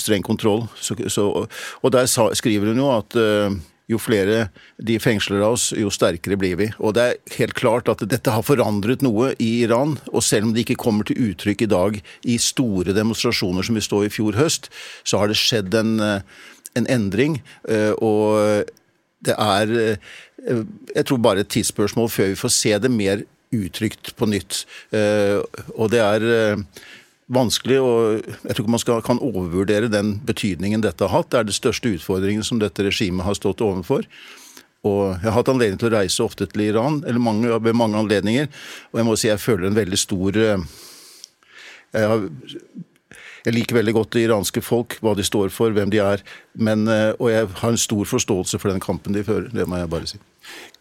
streng 0.00 0.22
kontroll. 0.24 0.66
Så, 0.80 0.96
så, 1.08 1.28
og 1.82 1.92
der 1.94 2.06
skriver 2.06 2.70
hun 2.72 2.82
jo 2.82 2.90
at 2.94 3.16
eh, 3.18 3.56
jo 3.90 3.98
flere 4.00 4.46
de 4.80 4.96
fengsler 5.02 5.42
av 5.44 5.58
oss, 5.58 5.66
jo 5.76 5.90
sterkere 5.92 6.38
blir 6.40 6.56
vi. 6.56 6.70
Og 6.80 6.94
det 6.96 7.02
er 7.04 7.36
helt 7.36 7.56
klart 7.58 7.90
at 7.92 8.04
dette 8.08 8.32
har 8.32 8.46
forandret 8.46 9.04
noe 9.04 9.34
i 9.36 9.50
Iran. 9.66 9.98
Og 10.12 10.24
selv 10.24 10.48
om 10.48 10.54
det 10.54 10.64
ikke 10.64 10.78
kommer 10.80 11.04
til 11.04 11.20
uttrykk 11.30 11.66
i 11.66 11.70
dag 11.74 11.98
i 12.24 12.38
store 12.40 12.94
demonstrasjoner 12.96 13.66
som 13.66 13.76
vi 13.76 13.84
stod 13.84 14.06
i 14.06 14.14
fjor 14.14 14.38
høst, 14.40 14.70
så 15.04 15.20
har 15.20 15.28
det 15.28 15.36
skjedd 15.40 15.76
en, 15.76 15.98
eh, 16.00 16.24
en 16.80 16.88
endring. 16.88 17.42
eh, 17.68 17.92
Og 18.00 18.64
det 19.24 19.36
er 19.36 19.76
eh, 19.80 20.64
jeg 20.94 21.06
tror 21.08 21.20
bare 21.24 21.40
et 21.40 21.48
tidsspørsmål 21.48 22.10
før 22.12 22.32
vi 22.32 22.40
får 22.40 22.52
se 22.52 22.74
det 22.78 22.90
mer 22.92 23.22
uttrykt 23.54 24.10
på 24.18 24.26
nytt. 24.28 24.64
Eh, 24.92 25.40
Og 25.76 25.90
det 25.92 26.00
er 26.00 26.24
eh, 26.24 26.56
vanskelig, 27.32 27.80
og 27.80 28.24
jeg 28.24 28.54
tror 28.54 28.64
ikke 28.64 28.74
man 28.74 28.82
skal, 28.82 29.02
kan 29.04 29.20
overvurdere 29.22 29.90
den 29.92 30.18
betydningen 30.26 30.84
dette 30.84 31.06
har 31.06 31.14
hatt. 31.14 31.30
Det 31.32 31.40
er 31.40 31.48
den 31.48 31.56
største 31.56 31.94
utfordringen 31.96 32.44
som 32.44 32.60
dette 32.60 32.84
regimet 32.84 33.26
har 33.26 33.38
stått 33.38 33.64
overfor. 33.64 34.04
Og 34.84 35.14
jeg 35.14 35.24
har 35.24 35.38
hatt 35.38 35.48
anledning 35.48 35.80
til 35.80 35.88
å 35.88 35.94
reise 35.96 36.24
ofte 36.24 36.46
til 36.50 36.66
Iran, 36.66 37.00
eller 37.08 37.22
mange, 37.22 37.48
ved 37.64 37.76
mange 37.76 38.00
anledninger, 38.00 38.50
og 38.92 39.00
jeg 39.00 39.08
må 39.08 39.16
si 39.16 39.30
jeg 39.30 39.40
føler 39.40 39.70
en 39.70 39.78
veldig 39.78 40.00
stor 40.00 40.36
eh, 40.36 40.66
jeg, 41.94 42.10
har, 42.10 42.26
jeg 43.46 43.54
liker 43.54 43.78
veldig 43.78 43.94
godt 43.96 44.12
det 44.16 44.26
iranske 44.26 44.60
folk, 44.64 44.98
hva 45.00 45.14
de 45.16 45.24
står 45.24 45.54
for, 45.54 45.72
hvem 45.72 45.92
de 45.94 46.02
er, 46.04 46.24
men, 46.52 46.84
eh, 46.90 47.14
og 47.16 47.32
jeg 47.32 47.48
har 47.62 47.72
en 47.72 47.80
stor 47.80 48.04
forståelse 48.12 48.60
for 48.60 48.74
den 48.74 48.84
kampen 48.84 49.16
de 49.16 49.24
fører. 49.24 49.48
Det 49.54 49.64
må 49.68 49.80
jeg 49.80 49.92
bare 49.94 50.10
si. 50.10 50.20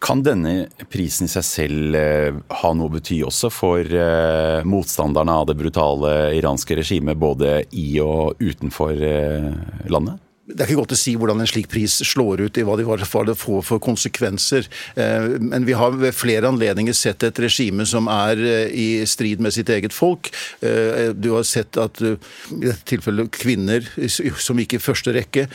Kan 0.04 0.24
denne 0.26 0.68
prisen 0.92 1.30
i 1.30 1.32
seg 1.32 1.46
selv 1.48 1.96
eh, 1.96 2.36
ha 2.62 2.74
noe 2.76 2.92
å 2.92 2.94
bety 2.98 3.22
også 3.24 3.52
for 3.54 3.80
eh, 3.80 4.60
motstanderne 4.68 5.38
av 5.40 5.48
det 5.48 5.56
brutale 5.60 6.34
iranske 6.36 6.76
regimet, 6.82 7.20
både 7.20 7.62
i 7.72 7.88
og 8.04 8.42
utenfor 8.44 9.00
eh, 9.00 9.50
landet? 9.88 10.20
Det 10.54 10.64
er 10.64 10.70
ikke 10.70 10.82
godt 10.84 10.94
å 10.96 11.00
si 11.00 11.16
hvordan 11.18 11.42
en 11.42 11.50
slik 11.50 11.70
pris 11.72 11.96
slår 12.06 12.46
ut 12.46 12.58
i 12.60 12.66
hva 12.66 12.78
det 12.78 12.86
får 12.86 13.32
for 13.66 13.82
konsekvenser. 13.84 14.68
Eh, 15.00 15.28
men 15.42 15.66
vi 15.66 15.76
har 15.78 15.96
ved 15.98 16.16
flere 16.16 16.50
anledninger 16.50 16.96
sett 16.98 17.26
et 17.26 17.40
regime 17.42 17.88
som 17.90 18.10
er 18.12 18.42
eh, 18.42 18.68
i 18.70 18.88
strid 19.10 19.42
med 19.44 19.56
sitt 19.56 19.72
eget 19.74 19.96
folk. 19.96 20.30
Eh, 20.62 21.12
du 21.18 21.32
har 21.34 21.48
sett 21.48 21.80
at 21.82 22.02
i 22.04 22.14
dette 22.52 22.86
tilfellet 22.90 23.32
kvinner, 23.34 23.86
som 24.10 24.60
ikke 24.60 24.78
i 24.78 24.84
første 24.84 25.14
rekke, 25.14 25.46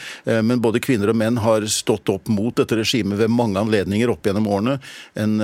men 0.44 0.60
både 0.62 0.80
kvinner 0.82 1.10
og 1.10 1.18
menn 1.18 1.38
har 1.42 1.64
stått 1.70 2.10
opp 2.12 2.28
mot 2.32 2.56
dette 2.56 2.76
regimet 2.78 3.18
ved 3.20 3.32
mange 3.32 3.60
anledninger 3.60 4.10
opp 4.12 4.26
gjennom 4.26 4.48
årene. 4.50 4.78
En, 5.18 5.36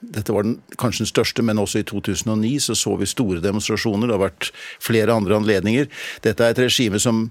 dette 0.00 0.34
var 0.34 0.46
den, 0.46 0.58
kanskje 0.80 1.04
den 1.04 1.10
største, 1.10 1.44
men 1.46 1.60
også 1.62 1.82
i 1.82 1.86
2009 1.88 2.54
så 2.68 2.78
så 2.78 2.96
vi 3.00 3.08
store 3.08 3.42
demonstrasjoner. 3.44 4.08
Det 4.08 4.16
har 4.16 4.24
vært 4.28 4.50
flere 4.82 5.16
andre 5.16 5.40
anledninger. 5.40 5.90
Dette 6.24 6.46
er 6.46 6.54
et 6.54 6.64
regime 6.64 7.00
som 7.02 7.28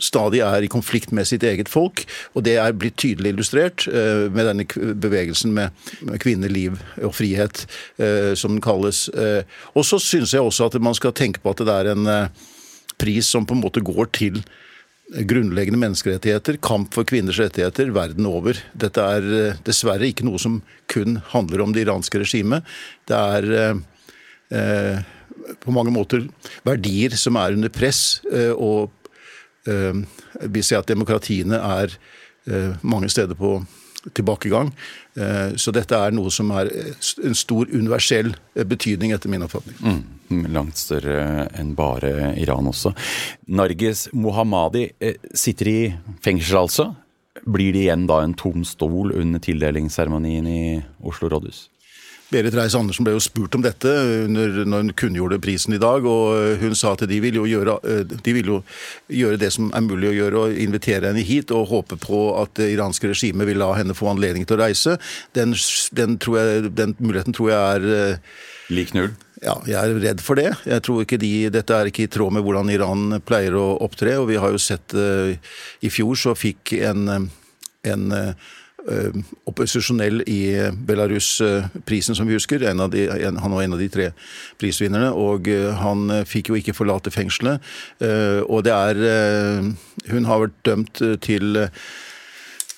stadig 0.00 0.40
er 0.44 0.64
i 0.64 0.70
konflikt 0.70 1.12
med 1.12 1.28
sitt 1.28 1.44
eget 1.46 1.70
folk. 1.72 2.04
Og 2.36 2.44
det 2.46 2.56
er 2.60 2.76
blitt 2.76 2.98
tydelig 3.00 3.34
illustrert 3.34 3.86
uh, 3.90 4.28
med 4.32 4.48
denne 4.48 4.94
bevegelsen 5.02 5.54
med, 5.56 5.84
kvinner, 6.22 6.52
liv 6.52 6.78
og 7.02 7.14
frihet, 7.18 7.64
uh, 8.00 8.32
som 8.38 8.56
den 8.56 8.64
kalles. 8.64 9.06
Uh, 9.12 9.42
og 9.76 9.86
så 9.88 10.00
syns 10.02 10.34
jeg 10.34 10.44
også 10.44 10.70
at 10.70 10.80
man 10.82 10.96
skal 10.98 11.16
tenke 11.16 11.42
på 11.42 11.52
at 11.52 11.64
det 11.66 11.78
er 11.78 11.92
en 11.92 12.10
pris 13.00 13.26
som 13.26 13.46
på 13.48 13.56
en 13.56 13.64
måte 13.64 13.82
går 13.84 14.12
til 14.14 14.42
grunnleggende 15.12 15.80
menneskerettigheter, 15.80 16.56
kamp 16.64 16.94
for 16.94 17.04
kvinners 17.08 17.40
rettigheter 17.42 17.90
verden 17.92 18.28
over. 18.28 18.56
Dette 18.72 19.02
er 19.02 19.58
dessverre 19.66 20.08
ikke 20.08 20.24
noe 20.24 20.40
som 20.40 20.60
kun 20.88 21.18
handler 21.34 21.64
om 21.64 21.74
det 21.74 21.84
iranske 21.84 22.22
regimet. 22.22 22.64
Det 23.10 23.18
er 23.18 23.82
på 25.60 25.74
mange 25.74 25.92
måter 25.92 26.24
verdier 26.64 27.18
som 27.18 27.36
er 27.40 27.58
under 27.58 27.72
press. 27.74 28.22
og 28.56 28.94
Eh, 29.01 29.01
vi 29.64 30.62
ser 30.62 30.82
at 30.82 30.90
demokratiene 30.90 31.58
er 31.58 31.94
eh, 32.50 32.74
mange 32.82 33.10
steder 33.12 33.38
på 33.38 33.60
tilbakegang. 34.16 34.72
Eh, 35.14 35.54
så 35.56 35.74
dette 35.74 35.94
er 35.94 36.14
noe 36.14 36.32
som 36.34 36.50
er 36.56 36.70
en 36.72 37.36
stor 37.38 37.70
universell 37.70 38.32
betydning, 38.54 39.14
etter 39.14 39.30
min 39.30 39.44
oppfatning. 39.46 39.78
Mm, 40.32 40.46
langt 40.54 40.80
større 40.80 41.46
enn 41.58 41.74
bare 41.78 42.32
Iran 42.42 42.70
også. 42.72 42.94
Narges 43.54 44.08
Mohammadi 44.12 44.88
sitter 45.34 45.70
i 45.70 45.80
fengsel, 46.24 46.64
altså. 46.64 46.90
Blir 47.42 47.74
det 47.74 47.86
igjen 47.86 48.06
da 48.10 48.20
en 48.22 48.34
tom 48.38 48.66
stol 48.66 49.14
under 49.16 49.42
tildelingsseremonien 49.42 50.46
i 50.46 50.62
Oslo 51.06 51.30
rådhus? 51.32 51.68
Berit 52.32 52.54
Reiss-Andersen 52.56 53.06
ble 53.06 53.14
jo 53.16 53.22
spurt 53.22 53.56
om 53.56 53.64
dette 53.64 53.90
under, 54.24 54.62
når 54.64 54.84
hun 54.84 54.92
kunngjorde 54.98 55.40
prisen 55.42 55.76
i 55.76 55.80
dag, 55.82 56.06
og 56.08 56.62
hun 56.62 56.76
sa 56.78 56.94
at 56.96 57.04
de 57.08 57.18
vil, 57.22 57.38
jo 57.40 57.48
gjøre, 57.48 57.76
de 58.12 58.34
vil 58.36 58.52
jo 58.54 58.60
gjøre 59.12 59.40
det 59.42 59.52
som 59.54 59.72
er 59.76 59.84
mulig 59.84 60.10
å 60.10 60.14
gjøre, 60.16 60.44
og 60.44 60.62
invitere 60.62 61.10
henne 61.10 61.24
hit 61.26 61.52
og 61.54 61.68
håpe 61.72 61.98
på 62.00 62.22
at 62.40 62.54
det 62.60 62.70
iranske 62.74 63.12
regimet 63.12 63.48
vil 63.48 63.60
la 63.62 63.72
henne 63.78 63.96
få 63.96 64.10
anledning 64.12 64.48
til 64.48 64.58
å 64.58 64.62
reise. 64.64 64.96
Den, 65.36 65.56
den, 65.96 66.16
jeg, 66.16 66.72
den 66.78 66.96
muligheten 67.02 67.36
tror 67.36 67.52
jeg 67.52 67.76
er 67.76 67.92
eh, 67.98 68.32
Lik 68.72 68.94
null? 68.96 69.10
Ja, 69.42 69.56
jeg 69.66 69.74
er 69.76 69.98
redd 70.00 70.20
for 70.22 70.38
det. 70.38 70.52
Jeg 70.64 70.84
tror 70.86 71.02
ikke 71.02 71.18
de, 71.20 71.50
Dette 71.52 71.74
er 71.76 71.90
ikke 71.90 72.06
i 72.06 72.10
tråd 72.10 72.32
med 72.32 72.44
hvordan 72.46 72.70
Iran 72.72 73.18
pleier 73.26 73.56
å 73.58 73.72
opptre. 73.84 74.14
og 74.22 74.28
Vi 74.30 74.38
har 74.40 74.54
jo 74.54 74.60
sett 74.62 74.94
I 74.94 75.90
fjor 75.90 76.14
så 76.16 76.32
fikk 76.38 76.72
en, 76.78 77.26
en 77.82 78.04
Eh, 78.12 78.34
opposisjonell 79.44 80.22
i 80.26 80.70
Belarus-prisen, 80.86 82.16
som 82.16 82.26
vi 82.26 82.34
husker. 82.34 82.58
De, 82.58 83.02
han 83.10 83.52
var 83.54 83.62
en 83.62 83.76
av 83.76 83.82
de 83.82 83.88
tre 83.92 84.10
prisvinnerne. 84.60 85.12
Og 85.14 85.50
eh, 85.50 85.70
han 85.82 86.22
fikk 86.28 86.52
jo 86.52 86.58
ikke 86.58 86.76
forlate 86.76 87.12
fengselet. 87.14 87.62
Eh, 88.02 88.40
og 88.42 88.64
det 88.66 88.72
er 88.74 89.70
Hun 90.10 90.24
har 90.26 90.40
vært 90.42 90.64
dømt 90.64 91.00
til 91.22 91.68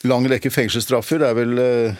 lang 0.04 0.26
rekke 0.28 0.50
fengselsstraffer. 0.52 1.22
Det 1.22 1.28
er 1.28 1.38
vel 1.38 1.94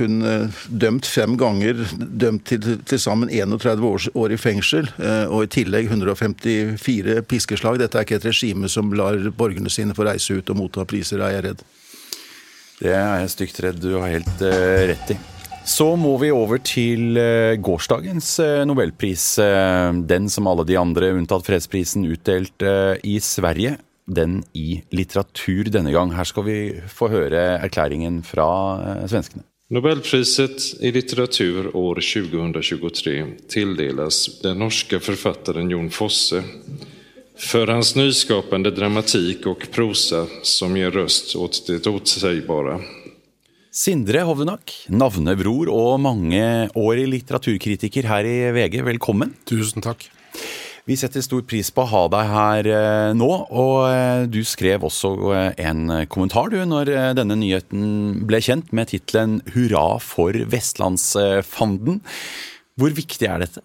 hun 0.00 0.22
dømt 0.68 1.04
fem 1.04 1.34
ganger, 1.36 1.82
dømt 1.98 2.46
til 2.48 2.78
til 2.88 3.00
sammen 3.00 3.28
31 3.28 3.84
år, 3.84 4.06
år, 4.14 4.32
i 4.32 4.38
fengsel, 4.40 4.88
og 5.28 5.44
i 5.44 5.50
tillegg 5.52 5.90
154 5.90 7.20
piskeslag. 7.28 7.78
Dette 7.82 7.98
er 7.98 8.08
ikke 8.08 8.16
et 8.16 8.30
regime 8.30 8.68
som 8.68 8.94
lar 8.96 9.20
borgerne 9.36 9.70
sine 9.70 9.94
få 9.94 10.08
reise 10.08 10.38
ut 10.38 10.50
og 10.50 10.56
motta 10.56 10.86
priser, 10.88 11.20
er 11.20 11.36
jeg 11.36 11.44
redd. 11.50 11.66
Det 12.80 12.94
er 12.96 13.20
jeg 13.20 13.32
stygt 13.34 13.60
redd 13.60 13.82
du 13.82 13.92
har 13.98 14.08
helt 14.08 14.40
uh, 14.40 14.86
rett 14.88 15.12
i. 15.12 15.18
Så 15.68 15.90
må 16.00 16.14
vi 16.22 16.30
over 16.32 16.62
til 16.64 17.18
uh, 17.20 17.58
gårsdagens 17.60 18.32
uh, 18.40 18.62
nobelpris. 18.64 19.26
den 20.08 20.30
som 20.32 20.48
alle 20.48 20.64
de 20.64 20.78
andre, 20.80 21.12
unntatt 21.12 21.44
fredsprisen, 21.44 22.08
utdelt 22.08 22.64
i 23.04 23.18
Sverige. 23.20 23.76
Den 24.10 24.40
i 24.56 24.80
litteratur 24.96 25.68
denne 25.70 25.92
gang. 25.92 26.14
Her 26.16 26.26
skal 26.26 26.46
vi 26.48 26.58
få 26.88 27.10
høre 27.12 27.60
erklæringen 27.60 28.22
fra 28.26 28.48
svenskene. 29.06 29.44
Nobelpriset 29.70 30.80
i 30.82 30.90
litteratur 30.90 31.68
år 31.78 32.00
2023 32.02 33.12
tildeles 33.52 34.24
den 34.42 34.58
norske 34.64 34.98
forfatteren 34.98 35.70
Jon 35.70 35.92
Fosse 35.94 36.40
for 37.40 37.70
hans 37.72 37.94
nyskapende 37.96 38.72
dramatikk 38.74 39.46
og 39.50 39.66
prosa 39.72 40.26
som 40.46 40.76
ger 40.76 40.92
røst 40.94 41.34
åt 41.40 41.62
det 41.68 41.82
otsägbara. 41.88 42.78
Sindre 43.70 44.24
Hovdenak, 44.26 44.72
navnebror 44.90 45.70
og 45.70 46.00
mangeårig 46.02 47.06
litteraturkritiker 47.12 48.08
her 48.10 48.26
i 48.26 48.38
VG, 48.56 48.80
velkommen. 48.86 49.36
Tusen 49.48 49.84
takk. 49.84 50.08
Vi 50.88 50.96
setter 50.98 51.22
stor 51.22 51.44
pris 51.46 51.68
på 51.70 51.84
å 51.84 51.90
ha 51.90 52.00
deg 52.10 52.30
her 52.32 52.68
eh, 52.72 53.10
nå, 53.14 53.28
og 53.46 53.74
eh, 53.86 54.24
du 54.32 54.40
skrev 54.48 54.82
også 54.88 55.12
eh, 55.36 55.52
en 55.68 55.84
kommentar 56.10 56.50
du, 56.50 56.58
når 56.66 56.90
denne 57.14 57.36
nyheten 57.38 58.24
ble 58.26 58.40
kjent, 58.42 58.72
med 58.74 58.90
tittelen 58.90 59.38
'Hurra 59.46 60.00
for 60.02 60.34
Vestlandsfanden'. 60.34 62.00
Hvor 62.80 62.96
viktig 62.96 63.28
er 63.28 63.44
dette? 63.44 63.62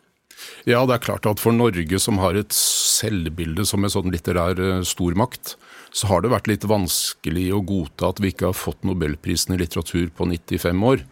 Ja, 0.65 0.82
det 0.89 0.95
er 0.95 1.04
klart 1.06 1.28
at 1.30 1.41
for 1.41 1.54
Norge, 1.54 1.99
som 2.01 2.17
har 2.17 2.38
et 2.39 2.54
selvbilde 2.56 3.67
som 3.69 3.86
en 3.86 3.91
sånn 3.93 4.10
litterær 4.13 4.58
eh, 4.58 4.86
stormakt, 4.88 5.54
så 5.93 6.10
har 6.10 6.23
det 6.23 6.32
vært 6.34 6.49
litt 6.49 6.65
vanskelig 6.65 7.51
å 7.54 7.62
godta 7.62 8.10
at 8.10 8.21
vi 8.21 8.32
ikke 8.34 8.49
har 8.49 8.58
fått 8.58 8.82
nobelprisen 8.88 9.54
i 9.54 9.60
litteratur 9.62 10.10
på 10.17 10.25
95 10.25 10.82
år. 10.89 11.06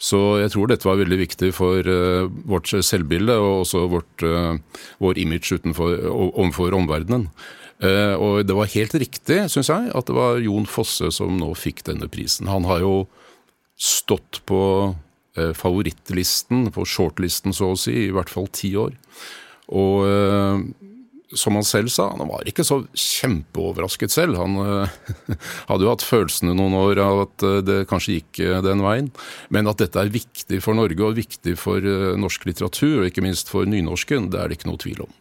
Så 0.00 0.20
jeg 0.40 0.54
tror 0.54 0.72
dette 0.72 0.88
var 0.88 0.98
veldig 0.98 1.18
viktig 1.20 1.52
for 1.54 1.86
uh, 1.86 2.26
vårt 2.50 2.72
selvbilde 2.84 3.36
og 3.38 3.60
også 3.62 3.84
vårt, 3.92 4.24
uh, 4.26 4.82
vår 5.00 5.20
image 5.22 5.54
utenfor, 5.54 5.94
overfor 6.10 6.74
omverdenen. 6.76 7.28
Og 7.84 8.46
det 8.46 8.54
var 8.56 8.70
helt 8.72 8.94
riktig, 8.96 9.36
syns 9.52 9.68
jeg, 9.68 9.88
at 9.92 10.06
det 10.08 10.14
var 10.16 10.38
Jon 10.40 10.64
Fosse 10.70 11.10
som 11.12 11.34
nå 11.36 11.50
fikk 11.58 11.82
denne 11.88 12.06
prisen. 12.08 12.48
Han 12.48 12.64
har 12.68 12.80
jo 12.80 12.92
stått 13.76 14.40
på 14.48 14.60
Eh, 14.94 15.03
favorittlisten, 15.34 16.68
på 16.74 16.86
shortlisten 16.86 17.54
så 17.56 17.72
å 17.72 17.78
si, 17.78 18.06
i 18.06 18.14
hvert 18.14 18.32
fall 18.32 18.46
ti 18.54 18.74
år. 18.78 18.94
Og 19.74 20.04
eh, 20.06 20.64
som 21.34 21.56
han 21.58 21.66
selv 21.66 21.90
sa, 21.90 22.10
han 22.12 22.28
var 22.30 22.46
ikke 22.46 22.62
så 22.66 22.82
kjempeoverrasket 22.94 24.12
selv. 24.12 24.36
Han 24.38 24.54
uh, 24.60 24.92
hadde 25.70 25.82
jo 25.82 25.90
hatt 25.90 26.04
følelsene 26.06 26.54
noen 26.54 26.76
år 26.78 27.00
av 27.02 27.22
at 27.24 27.46
det 27.66 27.78
kanskje 27.90 28.20
gikk 28.20 28.42
den 28.62 28.84
veien. 28.84 29.08
Men 29.50 29.66
at 29.66 29.82
dette 29.82 29.98
er 29.98 30.12
viktig 30.14 30.60
for 30.62 30.78
Norge 30.78 31.02
og 31.02 31.18
viktig 31.18 31.56
for 31.58 31.82
norsk 32.20 32.46
litteratur, 32.46 33.00
og 33.00 33.08
ikke 33.08 33.24
minst 33.24 33.50
for 33.50 33.66
nynorsken, 33.66 34.30
det 34.30 34.44
er 34.44 34.52
det 34.52 34.60
ikke 34.60 34.70
noe 34.70 34.82
tvil 34.84 35.02
om. 35.08 35.12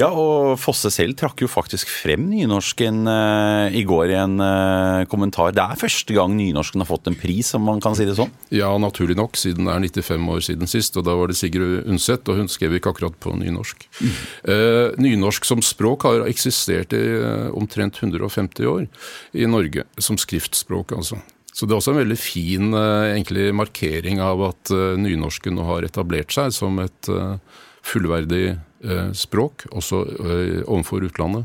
Ja, 0.00 0.08
og 0.10 0.58
Fosse 0.60 0.90
selv 0.92 1.16
trakk 1.18 1.42
jo 1.44 1.48
faktisk 1.50 1.90
frem 1.90 2.26
nynorsken 2.30 3.02
uh, 3.08 3.70
i 3.74 3.82
går 3.86 4.12
i 4.12 4.18
en 4.18 4.36
uh, 4.42 5.06
kommentar. 5.10 5.54
Det 5.56 5.64
er 5.64 5.80
første 5.80 6.16
gang 6.16 6.34
nynorsken 6.38 6.82
har 6.82 6.90
fått 6.90 7.10
en 7.10 7.18
pris, 7.18 7.52
om 7.58 7.66
man 7.68 7.82
kan 7.82 7.96
si 7.98 8.06
det 8.08 8.16
sånn? 8.18 8.32
Ja, 8.54 8.70
naturlig 8.80 9.18
nok, 9.18 9.38
siden 9.40 9.68
det 9.68 9.74
er 9.74 10.04
95 10.04 10.30
år 10.34 10.44
siden 10.46 10.70
sist. 10.70 10.98
Og 11.00 11.06
da 11.06 11.16
var 11.18 11.30
det 11.30 11.38
Sigrid 11.40 11.88
Undset, 11.90 12.28
og 12.30 12.40
hun 12.40 12.50
skrev 12.52 12.78
ikke 12.78 12.94
akkurat 12.94 13.18
på 13.22 13.34
nynorsk. 13.40 13.86
Mm. 14.00 14.14
Uh, 14.46 14.86
nynorsk 15.00 15.48
som 15.48 15.64
språk 15.64 16.08
har 16.08 16.24
eksistert 16.28 16.94
i 16.96 17.04
omtrent 17.56 18.00
150 18.00 18.70
år 18.70 18.86
i 19.36 19.46
Norge. 19.50 19.86
Som 20.00 20.18
skriftspråk, 20.20 20.96
altså. 20.96 21.20
Så 21.50 21.66
det 21.66 21.74
er 21.74 21.80
også 21.80 21.92
en 21.92 21.98
veldig 21.98 22.16
fin 22.16 22.70
egentlig, 22.78 23.48
markering 23.58 24.20
av 24.22 24.40
at 24.46 24.70
nynorsken 25.02 25.56
nå 25.58 25.64
har 25.66 25.84
etablert 25.84 26.30
seg 26.32 26.54
som 26.54 26.78
et 26.80 27.10
fullverdig 27.84 28.54
Eh, 28.54 28.69
språk, 29.12 29.66
også 29.76 30.00
eh, 30.08 30.60
overfor 30.64 31.04
utlandet. 31.04 31.44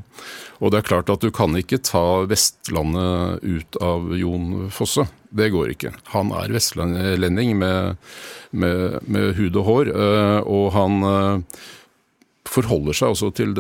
Og 0.63 0.71
det 0.71 0.79
er 0.79 0.87
klart 0.87 1.11
at 1.11 1.23
du 1.23 1.31
kan 1.35 1.55
ikke 1.59 1.81
ta 1.83 2.23
Vestlandet 2.31 3.43
ut 3.43 3.79
av 3.83 4.13
Jon 4.15 4.69
Fosse. 4.71 5.07
Det 5.35 5.49
går 5.51 5.73
ikke. 5.73 5.91
Han 6.13 6.31
er 6.31 6.53
vestlending 6.55 7.57
med, 7.59 7.97
med, 8.55 9.01
med 9.03 9.33
hud 9.39 9.59
og 9.59 9.67
hår, 9.67 9.91
eh, 9.91 10.39
og 10.47 10.69
han 10.77 11.43
forholder 12.45 12.95
seg 12.95 13.11
også 13.11 13.31
til, 13.35 13.51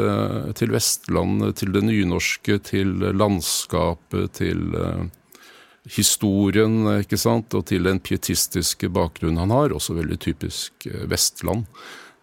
til 0.55 0.71
Vestlandet, 0.71 1.57
til 1.59 1.73
det 1.75 1.83
nynorske, 1.83 2.59
til 2.63 2.93
landskapet, 3.17 4.37
til 4.37 4.61
historien, 5.89 6.77
ikke 7.01 7.17
sant, 7.19 7.53
og 7.57 7.65
til 7.69 7.89
den 7.89 7.99
pietistiske 7.99 8.87
bakgrunnen 8.93 9.41
han 9.41 9.53
har, 9.53 9.73
også 9.75 9.97
veldig 9.97 10.19
typisk 10.21 10.87
Vestland. 11.09 11.65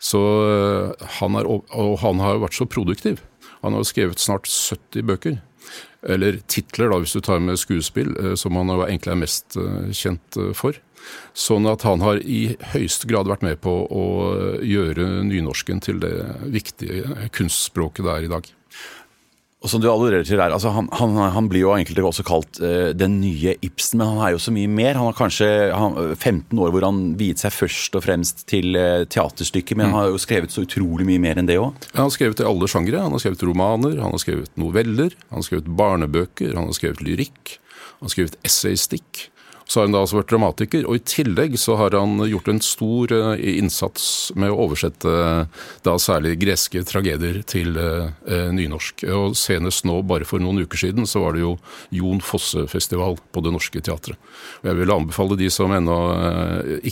Så 0.02 0.20
eh, 0.50 1.08
han 1.20 1.38
er, 1.38 1.46
og 1.46 1.98
han 2.02 2.22
har 2.22 2.42
vært 2.42 2.58
så 2.58 2.66
produktiv. 2.66 3.22
Han 3.62 3.76
har 3.76 3.84
jo 3.84 3.90
skrevet 3.92 4.22
snart 4.22 4.50
70 4.50 5.06
bøker. 5.06 5.40
Eller 6.02 6.40
titler, 6.50 6.90
da, 6.90 6.98
hvis 6.98 7.14
du 7.14 7.22
tar 7.22 7.42
med 7.42 7.60
skuespill, 7.60 8.10
eh, 8.18 8.34
som 8.38 8.58
han 8.58 8.72
egentlig 8.80 9.14
er 9.14 9.20
mest 9.20 9.58
eh, 9.60 9.92
kjent 9.94 10.40
for. 10.58 10.80
Sånn 11.34 11.66
at 11.70 11.86
han 11.86 12.02
har 12.02 12.20
i 12.22 12.56
høyeste 12.74 13.08
grad 13.10 13.30
vært 13.30 13.42
med 13.46 13.58
på 13.62 13.72
å 13.90 14.04
gjøre 14.62 15.24
nynorsken 15.26 15.82
til 15.82 15.98
det 16.02 16.14
viktige 16.54 17.30
kunstspråket 17.34 18.06
det 18.06 18.12
er 18.12 18.26
i 18.26 18.30
dag. 18.30 18.50
Og 19.62 19.70
som 19.70 19.78
du 19.78 19.86
allerede 19.86 20.26
til 20.26 20.40
der, 20.40 20.50
altså 20.50 20.72
han, 20.74 20.88
han, 20.98 21.14
han, 21.36 21.48
blir 21.50 21.62
jo 21.62 21.70
egentlig 21.76 22.02
også 22.02 22.24
kalt 22.26 22.58
uh, 22.58 22.90
den 22.98 23.20
nye 23.22 23.54
Ibsen, 23.62 24.00
men 24.00 24.10
han 24.10 24.22
er 24.26 24.34
jo 24.34 24.40
så 24.42 24.54
mye 24.54 24.70
mer. 24.70 24.98
Han 24.98 25.06
har 25.06 25.18
kanskje 25.18 25.48
han, 25.70 25.98
15 26.16 26.58
år 26.58 26.74
hvor 26.74 26.86
han 26.88 27.02
viet 27.20 27.42
seg 27.42 27.54
først 27.54 27.98
og 27.98 28.02
fremst 28.02 28.42
til 28.50 28.74
uh, 28.74 29.04
teaterstykker, 29.06 29.78
men 29.78 29.88
mm. 29.88 29.94
han 29.94 30.00
har 30.00 30.10
jo 30.10 30.22
skrevet 30.22 30.54
så 30.54 30.66
utrolig 30.66 31.06
mye 31.06 31.22
mer 31.22 31.38
enn 31.38 31.50
det 31.50 31.60
òg. 31.62 31.86
Han 31.94 32.08
har 32.08 32.14
skrevet 32.14 32.42
i 32.42 32.48
alle 32.48 32.70
sjangre. 32.70 33.04
Han 33.06 33.14
har 33.14 33.22
skrevet 33.22 33.46
romaner, 33.46 33.98
han 34.02 34.16
har 34.16 34.24
skrevet 34.24 34.50
noveller, 34.58 35.14
han 35.30 35.38
har 35.38 35.46
skrevet 35.46 35.70
barnebøker, 35.78 36.56
han 36.58 36.66
har 36.66 36.78
skrevet 36.78 37.04
lyrikk, 37.06 37.56
han 38.00 38.08
har 38.08 38.16
skrevet 38.16 38.38
essaystikk. 38.48 39.28
Så 39.72 39.80
har 39.80 39.86
han 39.86 39.94
da 39.94 40.02
altså 40.04 40.18
vært 40.18 40.28
dramatiker, 40.28 40.82
og 40.84 40.98
i 40.98 41.00
tillegg 41.08 41.54
så 41.56 41.78
har 41.80 41.94
han 41.96 42.20
gjort 42.28 42.48
en 42.52 42.58
stor 42.60 43.12
uh, 43.16 43.30
innsats 43.40 44.04
med 44.36 44.52
å 44.52 44.66
oversette 44.66 45.08
uh, 45.08 45.62
da 45.80 45.94
særlig 45.96 46.34
greske 46.42 46.82
tragedier 46.84 47.38
til 47.48 47.78
uh, 47.80 48.10
nynorsk. 48.52 49.06
Og 49.16 49.38
senest 49.40 49.86
nå, 49.88 49.94
bare 50.04 50.28
for 50.28 50.44
noen 50.44 50.60
uker 50.66 50.82
siden, 50.82 51.08
så 51.08 51.22
var 51.22 51.38
det 51.38 51.46
jo 51.46 51.54
Jon 51.88 52.20
Fosse-festival 52.20 53.16
på 53.32 53.44
Det 53.46 53.52
Norske 53.54 53.80
Teatret. 53.80 54.20
Og 54.60 54.68
jeg 54.68 54.78
vil 54.82 54.92
anbefale 54.92 55.38
de 55.40 55.48
som 55.54 55.72
ennå 55.72 55.96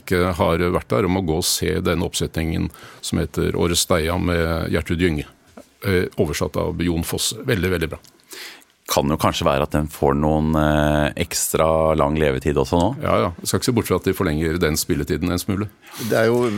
ikke 0.00 0.30
har 0.38 0.64
vært 0.72 0.88
der, 0.94 1.08
om 1.10 1.20
å 1.20 1.24
gå 1.26 1.36
og 1.42 1.44
se 1.44 1.74
denne 1.84 2.08
oppsetningen 2.08 2.70
som 3.04 3.20
heter 3.20 3.60
Åresteia 3.60 4.16
med 4.16 4.72
Gjertrud 4.72 5.04
Gynge. 5.04 5.28
Oversatt 6.16 6.56
av 6.64 6.80
Jon 6.80 7.04
Fosse. 7.04 7.44
Veldig, 7.44 7.74
veldig 7.76 7.90
bra 7.92 8.00
kan 8.90 9.10
jo 9.10 9.18
kanskje 9.20 9.46
være 9.46 9.68
at 9.68 9.74
den 9.76 9.88
får 9.90 10.16
noen 10.18 10.54
eh, 10.58 11.08
ekstra 11.22 11.94
lang 11.98 12.18
levetid 12.18 12.58
også 12.58 12.78
nå? 12.80 12.92
Ja, 13.04 13.16
ja. 13.26 13.32
Jeg 13.40 13.50
skal 13.50 13.60
ikke 13.60 13.70
se 13.70 13.76
bort 13.78 13.90
fra 13.90 13.98
at 14.00 14.08
de 14.10 14.16
forlenger 14.16 14.60
den 14.62 14.78
spilletiden 14.80 15.30
en 15.30 15.42
smule. 15.42 15.70
Det 16.10 16.18
er 16.18 16.30
jo 16.30 16.48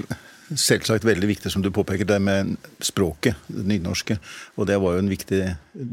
selvsagt 0.58 1.04
veldig 1.06 1.28
viktig, 1.30 1.50
som 1.52 1.62
du 1.64 1.70
påpeker, 1.72 2.06
det 2.08 2.18
med 2.22 2.54
språket, 2.84 3.38
det 3.48 3.64
nynorske. 3.68 4.18
Og 4.60 4.66
det 4.68 4.78
var 4.82 4.96
jo 4.96 5.02
en 5.02 5.10
viktig, 5.12 5.40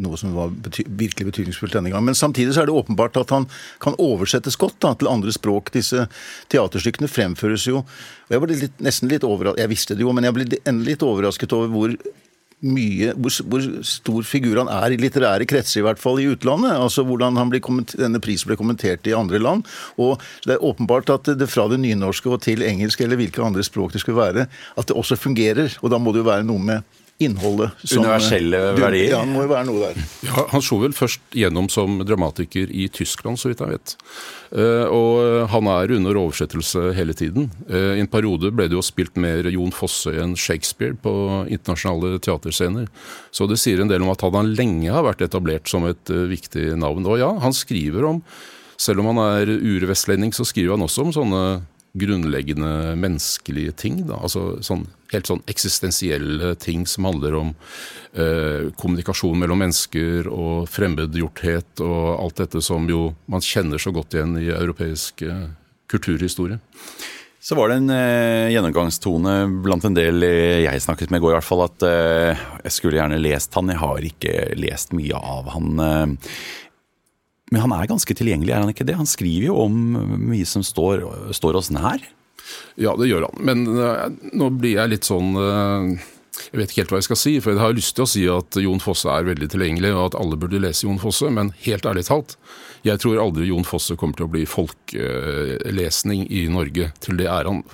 noe 0.04 0.20
som 0.20 0.34
var 0.36 0.52
bety 0.52 0.86
virkelig 0.88 1.30
betydningsfullt 1.30 1.76
denne 1.78 1.92
gang. 1.94 2.04
Men 2.06 2.18
samtidig 2.18 2.56
så 2.56 2.64
er 2.64 2.70
det 2.70 2.76
åpenbart 2.76 3.20
at 3.22 3.34
han 3.36 3.48
kan 3.84 3.98
oversettes 4.02 4.60
godt 4.60 4.80
da, 4.84 4.94
til 5.00 5.12
andre 5.12 5.34
språk. 5.36 5.72
Disse 5.76 6.08
teaterstykkene 6.52 7.12
fremføres 7.12 7.68
jo 7.70 7.84
og 7.84 8.34
Jeg 8.36 8.42
ble 8.44 8.56
litt, 8.60 8.82
nesten 8.86 9.10
litt 9.10 9.24
overrasket, 9.26 9.64
jeg 9.64 9.70
visste 9.72 9.96
det 9.98 10.04
jo, 10.06 10.12
men 10.14 10.28
jeg 10.28 10.36
ble 10.36 10.46
endelig 10.70 10.92
litt 10.94 11.06
overrasket 11.08 11.54
over 11.58 11.72
hvor 11.74 11.96
mye, 12.60 13.14
hvor, 13.16 13.34
hvor, 13.48 13.66
stor 13.88 14.26
figur 14.28 14.60
han 14.60 14.72
er 14.74 14.94
i 14.94 15.00
litterære 15.00 15.48
kretser, 15.48 15.80
i 15.80 15.86
hvert 15.88 16.02
fall 16.02 16.20
i 16.20 16.28
utlandet. 16.32 16.76
altså 16.76 17.06
Hvordan 17.08 17.40
denne 17.40 18.22
prisen 18.24 18.50
ble 18.50 18.60
kommentert 18.60 19.08
i 19.08 19.16
andre 19.16 19.40
land. 19.40 19.66
og 19.98 20.20
Det 20.46 20.58
er 20.58 20.64
åpenbart 20.64 21.10
at 21.10 21.32
det 21.40 21.50
fra 21.50 21.70
det 21.72 21.80
nynorske 21.80 22.30
og 22.30 22.42
til 22.42 22.64
engelsk, 22.64 23.02
eller 23.02 23.20
hvilke 23.20 23.44
andre 23.44 23.64
språk 23.64 23.94
det 23.94 24.02
skulle 24.02 24.20
være, 24.20 24.48
at 24.78 24.88
det 24.88 24.96
også 24.96 25.16
fungerer. 25.16 25.78
og 25.82 25.92
Da 25.92 25.98
må 25.98 26.12
det 26.12 26.24
jo 26.24 26.32
være 26.32 26.44
noe 26.48 26.60
med 26.60 26.99
innholdet. 27.20 27.72
Som, 27.84 28.06
Universelle 28.06 28.60
verdier? 28.78 29.12
Ja, 29.12 29.22
det 29.26 29.32
må 29.34 29.44
jo 29.44 29.52
være 29.52 29.68
noe 29.68 29.90
der. 29.90 30.04
Ja, 30.24 30.46
han 30.54 30.64
slo 30.64 30.80
vel 30.84 30.96
først 30.96 31.36
gjennom 31.36 31.68
som 31.72 32.00
dramatiker 32.08 32.72
i 32.72 32.88
Tyskland, 32.96 33.40
så 33.42 33.52
vidt 33.52 33.64
jeg 33.64 33.74
vet. 33.76 33.96
Eh, 34.56 34.86
og 34.88 35.50
han 35.52 35.68
er 35.72 35.96
under 35.98 36.20
oversettelse 36.22 36.94
hele 36.98 37.16
tiden. 37.18 37.50
Eh, 37.68 37.98
I 38.00 38.04
en 38.04 38.12
periode 38.12 38.54
ble 38.56 38.70
det 38.72 38.78
jo 38.78 38.86
spilt 38.86 39.20
mer 39.20 39.50
Jon 39.52 39.74
Fosse 39.76 40.14
enn 40.16 40.38
Shakespeare 40.40 40.96
på 40.96 41.14
internasjonale 41.52 42.22
teaterscener. 42.24 42.88
Så 43.36 43.50
det 43.52 43.60
sier 43.60 43.84
en 43.84 43.92
del 43.92 44.06
om 44.06 44.14
at 44.14 44.24
han 44.24 44.54
lenge 44.56 44.94
har 44.94 45.04
vært 45.08 45.26
etablert 45.28 45.68
som 45.72 45.88
et 45.90 46.14
eh, 46.14 46.30
viktig 46.32 46.72
navn. 46.80 47.04
Og 47.10 47.20
ja, 47.20 47.34
han 47.44 47.56
skriver 47.56 48.08
om 48.08 48.24
selv 48.80 49.04
om 49.04 49.10
han 49.12 49.20
er 49.26 49.50
urvestlending, 49.52 50.32
så 50.32 50.46
skriver 50.48 50.78
han 50.78 50.86
også 50.86 51.04
om 51.04 51.12
sånne 51.12 51.44
grunnleggende 51.94 52.96
menneskelige 53.00 53.72
ting. 53.72 54.02
Da. 54.08 54.20
Altså 54.22 54.60
sånn, 54.66 54.86
helt 55.14 55.30
sånn 55.30 55.42
eksistensielle 55.50 56.54
ting 56.62 56.86
som 56.90 57.08
handler 57.10 57.38
om 57.40 57.54
eh, 58.14 58.70
kommunikasjon 58.80 59.40
mellom 59.42 59.64
mennesker 59.64 60.30
og 60.30 60.70
fremmedgjorthet 60.70 61.84
og 61.86 62.10
alt 62.20 62.44
dette 62.44 62.62
som 62.66 62.86
jo 62.90 63.10
man 63.32 63.46
kjenner 63.46 63.82
så 63.82 63.94
godt 63.96 64.18
igjen 64.18 64.38
i 64.42 64.52
europeisk 64.54 65.26
eh, 65.26 65.48
kulturhistorie. 65.90 66.60
Så 67.42 67.56
var 67.56 67.72
det 67.72 67.80
en 67.80 67.92
eh, 67.96 68.52
gjennomgangstone 68.54 69.36
blant 69.64 69.86
en 69.88 69.96
del 69.96 70.26
jeg 70.66 70.84
snakket 70.84 71.10
med 71.10 71.22
i 71.22 71.24
går, 71.24 71.34
i 71.34 71.38
hvert 71.40 71.48
fall 71.48 71.66
at 71.66 71.86
eh, 71.88 72.48
jeg 72.68 72.76
skulle 72.76 73.00
gjerne 73.00 73.22
lest 73.24 73.56
han. 73.58 73.72
Jeg 73.72 73.82
har 73.82 74.10
ikke 74.12 74.34
lest 74.60 74.94
mye 74.94 75.18
av 75.18 75.54
han. 75.56 75.86
Eh, 77.50 77.52
men 77.52 77.62
han 77.62 77.74
er 77.74 77.90
ganske 77.90 78.16
tilgjengelig, 78.16 78.54
er 78.54 78.64
han 78.64 78.70
ikke 78.70 78.88
det? 78.88 78.98
Han 79.00 79.10
skriver 79.10 79.50
jo 79.50 79.58
om 79.66 79.76
mye 80.30 80.46
som 80.46 80.64
står, 80.64 81.34
står 81.34 81.56
oss 81.56 81.72
nær. 81.74 82.00
Ja, 82.76 82.96
det 82.98 83.10
gjør 83.10 83.28
han. 83.28 83.42
Men 83.46 83.68
uh, 83.78 84.08
nå 84.34 84.50
blir 84.58 84.80
jeg 84.80 84.90
litt 84.90 85.06
sånn 85.06 85.36
uh, 85.38 85.86
Jeg 86.50 86.58
vet 86.58 86.72
ikke 86.72 86.82
helt 86.82 86.94
hva 86.94 87.02
jeg 87.02 87.08
skal 87.10 87.20
si. 87.20 87.34
For 87.44 87.54
jeg 87.54 87.62
har 87.62 87.76
lyst 87.78 87.96
til 87.98 88.06
å 88.06 88.10
si 88.10 88.26
at 88.32 88.58
Jon 88.62 88.82
Fosse 88.82 89.12
er 89.12 89.28
veldig 89.28 89.50
tilgjengelig, 89.54 89.94
og 89.96 90.04
at 90.08 90.20
alle 90.22 90.40
burde 90.40 90.62
lese 90.62 90.88
Jon 90.88 91.02
Fosse. 91.02 91.30
Men 91.34 91.54
helt 91.66 91.86
ærlig 91.90 92.08
talt, 92.10 92.38
jeg 92.88 93.02
tror 93.04 93.22
aldri 93.22 93.50
Jon 93.52 93.68
Fosse 93.68 93.98
kommer 94.00 94.18
til 94.18 94.30
å 94.30 94.34
bli 94.34 94.46
folkelesning 94.50 96.26
i 96.32 96.48
Norge. 96.54 96.94
Til 97.04 97.20
det 97.20 97.30
er 97.30 97.50
han 97.50 97.66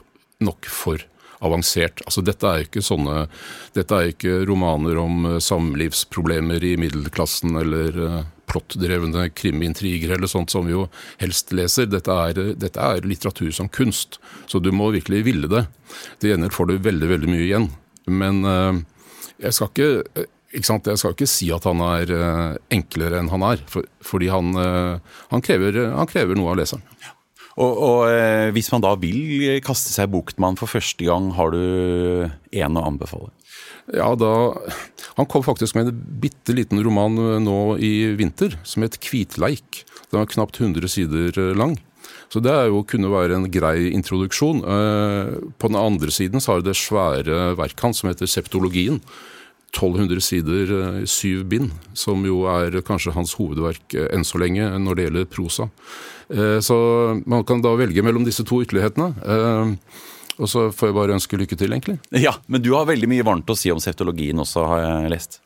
nok 0.43 0.67
for 0.67 1.03
avansert. 1.45 2.01
Altså, 2.07 2.23
dette 2.25 2.47
er 2.47 2.63
ikke 2.65 2.83
sånne 2.83 3.25
Dette 3.75 3.97
er 3.97 4.11
ikke 4.13 4.39
romaner 4.49 4.97
om 4.97 5.35
samlivsproblemer 5.43 6.63
i 6.63 6.75
middelklassen 6.79 7.59
eller 7.59 8.25
plottdrevne 8.49 9.29
krimintriger 9.35 10.15
eller 10.15 10.29
sånt 10.31 10.53
som 10.53 10.67
vi 10.67 10.75
jo 10.75 10.85
helst 11.21 11.53
leser. 11.55 11.89
Dette 11.91 12.13
er, 12.13 12.41
dette 12.59 12.81
er, 12.81 13.07
litteratur 13.07 13.51
som 13.55 13.71
kunst, 13.71 14.19
så 14.51 14.61
du 14.61 14.71
må 14.75 14.91
virkelig 14.95 15.23
ville 15.27 15.51
det. 15.51 15.65
Til 16.19 16.33
gjengjeld 16.33 16.55
får 16.55 16.69
du 16.69 16.77
veldig, 16.85 17.11
veldig 17.15 17.31
mye 17.31 17.45
igjen. 17.47 17.67
Men 18.11 18.41
uh, 18.45 18.79
jeg 19.41 19.57
skal 19.57 19.71
ikke 20.55 20.67
sant? 20.67 20.87
Jeg 20.87 21.01
skal 21.01 21.15
ikke 21.15 21.27
si 21.29 21.49
at 21.51 21.65
han 21.67 21.81
er 21.83 22.13
uh, 22.15 22.55
enklere 22.73 23.19
enn 23.19 23.33
han 23.33 23.43
er, 23.49 23.65
for, 23.71 23.87
fordi 24.05 24.29
han, 24.31 24.53
han, 24.55 25.43
krever, 25.43 25.81
han, 25.97 26.09
krever, 26.09 26.37
noe 26.37 26.53
av 26.53 26.61
leseren. 26.61 26.85
Og, 27.55 27.71
og 27.71 27.99
eh, 28.11 28.51
Hvis 28.55 28.67
man 28.73 28.83
da 28.83 28.93
vil 28.99 29.61
kaste 29.63 29.93
seg 29.93 30.11
Buchtmann 30.11 30.59
for 30.59 30.71
første 30.71 31.07
gang, 31.07 31.31
har 31.37 31.53
du 31.55 32.27
en 32.27 32.79
å 32.79 32.87
anbefale? 32.89 33.31
Ja, 33.93 34.15
da 34.17 34.57
Han 35.15 35.25
kom 35.25 35.43
faktisk 35.43 35.75
med 35.75 35.87
en 35.87 35.99
bitte 36.19 36.53
liten 36.55 36.81
roman 36.83 37.17
eh, 37.17 37.37
nå 37.39 37.77
i 37.77 38.15
vinter 38.17 38.57
som 38.63 38.83
het 38.83 38.99
'Kvitleik'. 38.99 39.85
Den 40.11 40.19
var 40.19 40.25
knapt 40.27 40.59
100 40.59 40.89
sider 40.89 41.31
eh, 41.39 41.55
lang. 41.55 41.77
Så 42.29 42.41
det 42.41 42.51
er 42.51 42.67
jo, 42.67 42.83
kunne 42.83 43.11
være 43.11 43.35
en 43.35 43.47
grei 43.51 43.93
introduksjon. 43.93 44.59
Eh, 44.59 45.37
på 45.57 45.67
den 45.71 45.79
andre 45.79 46.11
siden 46.11 46.41
så 46.41 46.55
har 46.57 46.61
det 46.61 46.75
svære 46.75 47.55
verket 47.55 47.79
hans 47.79 48.01
som 48.01 48.09
heter 48.09 48.25
'Septologien'. 48.25 48.99
1200 49.75 50.21
sider 50.21 51.05
syv 51.05 51.43
bind, 51.43 51.71
som 51.93 52.23
jo 52.25 52.45
er 52.47 52.81
kanskje 52.81 53.11
hans 53.11 53.33
hovedverk 53.35 53.91
enn 54.13 54.23
så 54.23 54.39
lenge 54.39 54.63
når 54.79 54.95
det 54.95 55.03
gjelder 55.03 55.25
prosa. 55.25 55.69
Så 56.63 56.77
man 57.27 57.43
kan 57.43 57.59
da 57.61 57.75
velge 57.75 58.01
mellom 58.01 58.23
disse 58.23 58.45
to 58.47 58.61
ytterlighetene. 58.63 59.11
Og 60.35 60.49
så 60.51 60.67
får 60.75 60.89
jeg 60.89 60.97
bare 60.97 61.15
ønske 61.15 61.39
lykke 61.39 61.57
til, 61.59 61.71
egentlig. 61.71 61.97
Ja, 62.11 62.35
Men 62.47 62.63
du 62.63 62.73
har 62.75 62.87
veldig 62.89 63.07
mye 63.11 63.25
varmt 63.25 63.49
å 63.49 63.55
si 63.57 63.71
om 63.71 63.79
septologien 63.79 64.39
også, 64.43 64.65
har 64.67 64.83
jeg 64.83 65.13
lest. 65.13 65.39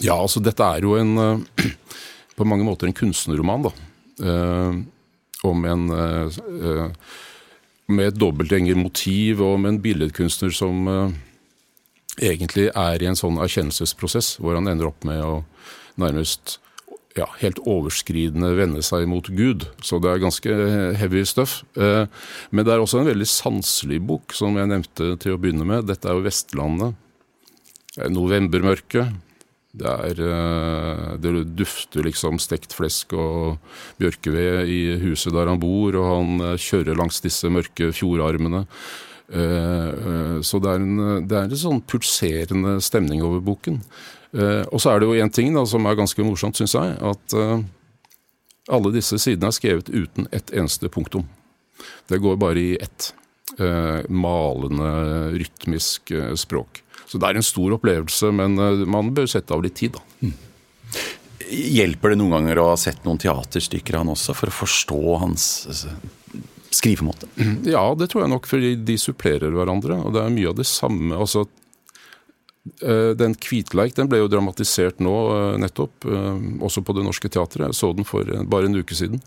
Ja, 0.00 0.14
altså 0.16 0.40
dette 0.40 0.64
er 0.64 0.86
jo 0.86 0.94
en 0.96 1.44
på 2.38 2.46
mange 2.48 2.64
måter 2.64 2.88
en 2.88 2.96
kunstnerroman, 2.96 3.66
da. 3.66 3.72
om 5.44 5.64
en 5.66 5.82
med 7.90 8.06
et 8.06 8.16
dobbeltgjengermotiv 8.22 9.42
og 9.42 9.58
med 9.60 9.74
en 9.74 9.82
billedkunstner 9.82 10.54
som 10.54 10.86
egentlig 12.20 12.68
er 12.70 13.02
i 13.02 13.08
en 13.10 13.18
sånn 13.18 13.40
erkjennelsesprosess, 13.42 14.36
hvor 14.40 14.56
han 14.56 14.70
ender 14.70 14.90
opp 14.90 15.04
med 15.08 15.20
å 15.24 15.40
nærmest 16.00 16.58
ja, 17.18 17.26
helt 17.40 17.58
overskridende 17.68 18.52
vende 18.58 18.82
seg 18.86 19.08
mot 19.10 19.26
Gud. 19.34 19.66
Så 19.82 19.98
det 20.02 20.12
er 20.12 20.22
ganske 20.22 20.58
heavy 21.00 21.24
stuff. 21.28 21.60
Eh, 21.76 22.04
men 22.50 22.66
det 22.66 22.74
er 22.74 22.82
også 22.82 23.02
en 23.02 23.10
veldig 23.10 23.28
sanselig 23.28 24.00
bok, 24.06 24.36
som 24.36 24.58
jeg 24.58 24.70
nevnte 24.70 25.14
til 25.22 25.34
å 25.34 25.40
begynne 25.40 25.66
med. 25.66 25.88
Dette 25.90 26.10
er 26.10 26.18
jo 26.18 26.26
Vestlandet. 26.26 26.94
Novembermørket. 28.10 29.10
Det 29.70 29.86
er 29.86 30.18
eh, 30.26 31.18
Det 31.22 31.44
dufter 31.58 32.06
liksom 32.06 32.40
stekt 32.42 32.74
flesk 32.74 33.14
og 33.14 33.60
bjørkeved 34.02 34.70
i 34.70 34.80
huset 35.04 35.34
der 35.34 35.50
han 35.50 35.60
bor, 35.62 35.94
og 35.94 36.10
han 36.10 36.42
eh, 36.48 36.58
kjører 36.58 36.98
langs 36.98 37.22
disse 37.22 37.50
mørke 37.50 37.92
fjordarmene. 37.94 38.64
Så 39.30 40.58
det 40.58 40.70
er, 40.72 40.80
en, 40.82 41.26
det 41.30 41.36
er 41.38 41.44
en 41.44 41.60
sånn 41.60 41.82
pulserende 41.86 42.80
stemning 42.82 43.20
over 43.22 43.38
boken. 43.46 43.76
Og 44.34 44.82
så 44.82 44.90
er 44.90 44.98
det 44.98 45.06
jo 45.06 45.20
én 45.22 45.30
ting 45.30 45.54
da, 45.54 45.62
som 45.70 45.86
er 45.86 45.98
ganske 45.98 46.24
morsomt, 46.26 46.58
syns 46.58 46.74
jeg. 46.74 46.96
At 46.98 47.36
alle 48.74 48.92
disse 48.96 49.20
sidene 49.22 49.52
er 49.52 49.54
skrevet 49.54 49.92
uten 49.94 50.26
ett 50.34 50.50
eneste 50.50 50.90
punktum. 50.90 51.28
Det 52.10 52.18
går 52.18 52.42
bare 52.42 52.58
i 52.58 52.74
ett. 52.82 53.12
Malende, 54.10 54.90
rytmisk 55.38 56.10
språk. 56.42 56.82
Så 57.10 57.18
det 57.18 57.26
er 57.26 57.40
en 57.40 57.46
stor 57.46 57.74
opplevelse, 57.74 58.30
men 58.34 58.54
eh, 58.62 58.84
man 58.86 59.10
bør 59.14 59.26
sette 59.30 59.54
av 59.54 59.64
litt 59.64 59.74
tid, 59.80 59.96
da. 59.96 60.04
Mm. 60.22 60.36
Hjelper 61.50 62.12
det 62.12 62.20
noen 62.20 62.36
ganger 62.36 62.60
å 62.62 62.68
ha 62.68 62.76
sett 62.78 63.02
noen 63.02 63.18
teaterstykker 63.18 63.98
han 63.98 64.12
også, 64.12 64.36
for 64.38 64.52
å 64.52 64.54
forstå 64.54 65.00
hans 65.18 65.46
altså, 65.66 65.96
skrivemåte? 66.70 67.28
Ja, 67.66 67.84
det 67.98 68.10
tror 68.10 68.24
jeg 68.24 68.32
nok, 68.32 68.48
fordi 68.50 68.74
de 68.86 68.98
supplerer 69.00 69.52
hverandre. 69.54 69.98
Og 70.04 70.14
det 70.14 70.22
er 70.22 70.34
mye 70.34 70.52
av 70.52 70.58
det 70.60 70.68
samme. 70.70 71.16
altså 71.16 71.44
eh, 72.80 73.12
den 73.18 73.34
Kvitleik 73.34 73.96
den 73.98 74.10
ble 74.10 74.22
jo 74.22 74.30
dramatisert 74.30 75.02
nå 75.02 75.14
eh, 75.34 75.60
nettopp, 75.66 76.08
også 76.62 76.84
på 76.86 76.96
Det 76.96 77.06
Norske 77.06 77.30
Teatret. 77.32 77.70
Jeg 77.70 77.78
så 77.78 77.92
den 77.96 78.08
for 78.08 78.26
bare 78.50 78.70
en 78.70 78.80
uke 78.80 78.96
siden. 78.96 79.22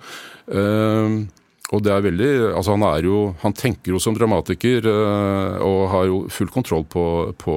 Og 1.74 1.82
det 1.82 1.90
er 1.90 2.04
veldig, 2.06 2.32
altså 2.54 2.76
han, 2.76 2.84
er 2.86 3.06
jo, 3.08 3.20
han 3.42 3.56
tenker 3.58 3.96
jo 3.96 4.00
som 4.04 4.14
dramatiker 4.14 4.86
og 4.86 5.80
har 5.90 6.06
jo 6.06 6.18
full 6.30 6.52
kontroll 6.54 6.84
på, 6.86 7.06
på, 7.40 7.56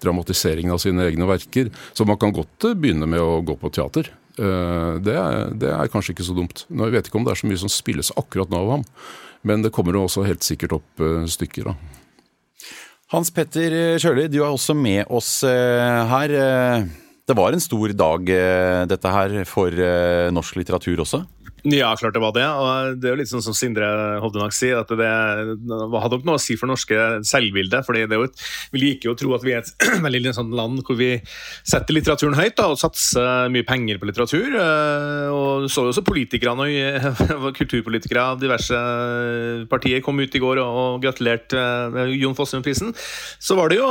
dramatiseringen 0.00 0.72
av 0.72 0.80
sine 0.80 1.04
egne 1.04 1.28
verker. 1.28 1.68
Så 1.92 2.06
man 2.08 2.16
kan 2.22 2.32
godt 2.32 2.70
begynne 2.80 3.10
med 3.10 3.20
å 3.20 3.42
gå 3.44 3.58
på 3.60 3.72
teater. 3.74 4.08
Uh, 4.38 4.96
det, 5.04 5.12
er, 5.12 5.50
det, 5.60 5.72
er, 5.72 5.90
kanskje 5.92 6.14
ikke 6.14 6.26
så 6.26 6.36
dumt. 6.36 6.64
Nå, 6.72 6.88
jeg 6.88 6.96
vet 6.96 7.10
ikke 7.10 7.20
om 7.20 7.26
det 7.26 7.34
er 7.34 7.42
så 7.42 7.50
mye 7.50 7.60
som 7.60 7.72
spilles 7.72 8.12
akkurat 8.16 8.52
nå 8.52 8.62
av 8.62 8.70
ham, 8.76 8.86
men 9.48 9.64
det 9.64 9.72
kommer 9.74 9.98
jo 9.98 10.06
også 10.06 10.24
helt 10.24 10.46
sikkert 10.46 10.78
opp 10.78 11.04
uh, 11.04 11.24
stykker. 11.28 11.72
da. 11.72 11.76
Hans 13.12 13.28
Petter 13.34 13.98
Sjøli, 14.00 14.24
du 14.32 14.40
er 14.40 14.48
også 14.48 14.72
med 14.72 15.04
oss 15.12 15.42
her. 15.44 16.32
Det 17.28 17.34
var 17.36 17.52
en 17.52 17.60
stor 17.60 17.92
dag, 17.92 18.30
dette 18.88 19.10
her, 19.12 19.34
for 19.44 19.82
norsk 20.32 20.56
litteratur 20.56 21.02
også? 21.04 21.20
Ja, 21.62 21.92
klart 21.94 22.16
det 22.16 22.22
var 22.22 22.32
det. 22.34 22.46
og 22.46 22.96
Det 22.98 23.08
er 23.08 23.14
jo 23.14 23.20
litt 23.20 23.30
sånn 23.30 23.44
som 23.44 23.54
Sindre 23.54 23.86
Hovdenak 24.22 24.54
sier, 24.56 24.80
at 24.82 24.90
det 24.90 25.06
hadde 25.06 26.16
nok 26.16 26.24
noe 26.26 26.38
å 26.38 26.42
si 26.42 26.56
for 26.58 26.70
norske 26.70 26.96
selvbildet. 27.28 27.86
fordi 27.86 28.06
Vi 28.08 28.80
liker 28.82 29.10
jo 29.10 29.14
å 29.14 29.18
tro 29.18 29.34
at 29.36 29.44
vi 29.44 29.54
er 29.54 29.62
et 29.62 29.72
veldig 30.06 30.34
sånn 30.34 30.50
land 30.56 30.82
hvor 30.86 30.98
vi 30.98 31.12
setter 31.62 31.94
litteraturen 31.94 32.38
høyt 32.38 32.56
da, 32.56 32.70
og 32.72 32.80
satser 32.80 33.50
mye 33.52 33.66
penger 33.68 34.00
på 34.00 34.08
litteratur. 34.08 34.56
Eh, 34.58 35.28
og 35.30 35.68
så 35.70 35.86
jo 35.86 35.92
også 35.92 36.06
politikerne 36.06 36.66
og 37.38 37.52
kulturpolitikere 37.54 38.26
av 38.32 38.42
diverse 38.42 38.82
partier 39.70 40.02
kom 40.02 40.18
ut 40.18 40.34
i 40.34 40.42
går 40.42 40.62
og, 40.64 40.98
gratulerte 41.02 41.58
eh, 41.58 42.16
Jon 42.18 42.34
Fossum-prisen. 42.38 42.90
Så 43.42 43.58
var 43.58 43.70
det 43.70 43.78
jo 43.78 43.90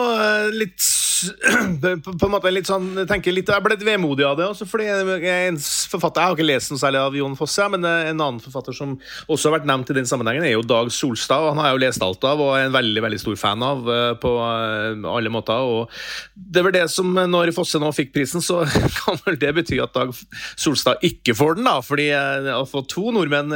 litt 0.56 0.72
litt 0.72 0.88
på 1.82 2.26
en 2.28 2.34
måte 2.34 2.52
litt 2.52 2.70
sånn, 2.70 2.94
tenker 3.10 3.34
litt, 3.34 3.50
jeg 3.50 3.64
ble 3.64 3.76
litt 3.76 3.86
vemodig 3.86 4.26
av 4.28 4.38
det. 4.40 4.48
Også, 4.52 4.68
fordi 4.70 4.88
en 4.92 5.58
forfatter, 5.62 6.22
jeg 6.22 6.32
har 6.32 6.38
ikke 6.38 6.48
lest 6.48 6.74
noe 6.74 6.82
særlig 6.82 7.02
av 7.02 7.18
Jon 7.18 7.38
Fosse 7.40 7.68
men 7.72 7.86
eh, 7.88 8.10
en 8.12 8.22
annen 8.22 8.42
forfatter 8.44 8.76
som 8.76 8.96
også 9.32 9.50
har 9.50 9.60
vært 9.60 9.70
nevnt 9.70 9.92
i 9.92 9.98
den 9.98 10.10
sammenhengen, 10.10 10.46
er 10.48 10.56
jo 10.56 10.66
Dag 10.68 10.92
Solstad. 10.94 11.50
Han 11.50 11.62
har 11.62 11.72
jeg 11.72 11.78
jo 11.78 11.84
lest 11.86 12.06
alt 12.06 12.28
av 12.28 12.42
og 12.44 12.54
er 12.56 12.68
en 12.68 12.76
veldig 12.76 13.06
veldig 13.06 13.22
stor 13.22 13.40
fan 13.40 13.66
av 13.66 13.90
eh, 13.92 14.14
på 14.22 14.34
eh, 14.46 15.08
alle 15.12 15.34
måter. 15.34 15.62
og 15.62 15.92
Det 16.36 16.66
vel 16.66 16.76
det 16.76 16.86
som, 16.94 17.12
når 17.12 17.54
Fosse 17.56 17.82
nå 17.82 17.92
fikk 17.96 18.14
prisen, 18.16 18.44
så 18.44 18.62
kan 19.02 19.20
vel 19.26 19.40
det 19.42 19.54
bety 19.58 19.82
at 19.84 19.96
Dag 19.98 20.14
Solstad 20.56 21.04
ikke 21.06 21.36
får 21.38 21.60
den, 21.60 21.70
da. 21.70 21.78
fordi 21.86 22.10
å 22.56 22.64
få 22.70 22.84
to 22.90 23.12
nordmenn 23.14 23.54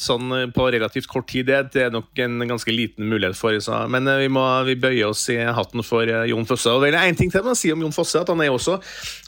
sånn 0.00 0.32
på 0.54 0.66
relativt 0.72 1.08
kort 1.10 1.26
tid, 1.30 1.48
det 1.48 1.82
er 1.82 1.92
nok 1.92 2.18
en 2.22 2.44
ganske 2.48 2.72
liten 2.72 3.08
mulighet 3.10 3.36
for. 3.38 3.56
Så. 3.62 3.76
Men 3.90 4.08
vi 4.20 4.28
må 4.32 4.44
vi 4.68 4.76
bøye 4.80 5.08
oss 5.08 5.24
i 5.32 5.38
hatten 5.42 5.73
for 5.82 6.06
Jon 6.30 6.46
Fosse. 6.46 6.70
Og 6.70 6.86
er 6.86 7.00
en 7.00 7.18
ting 7.18 7.32
til 7.32 7.42
å 7.42 7.56
si 7.58 7.72
om 7.74 7.82
Jon 7.82 7.94
Fosse, 7.94 8.20
at 8.20 8.30
han 8.30 8.42
er 8.44 8.52
også 8.54 8.78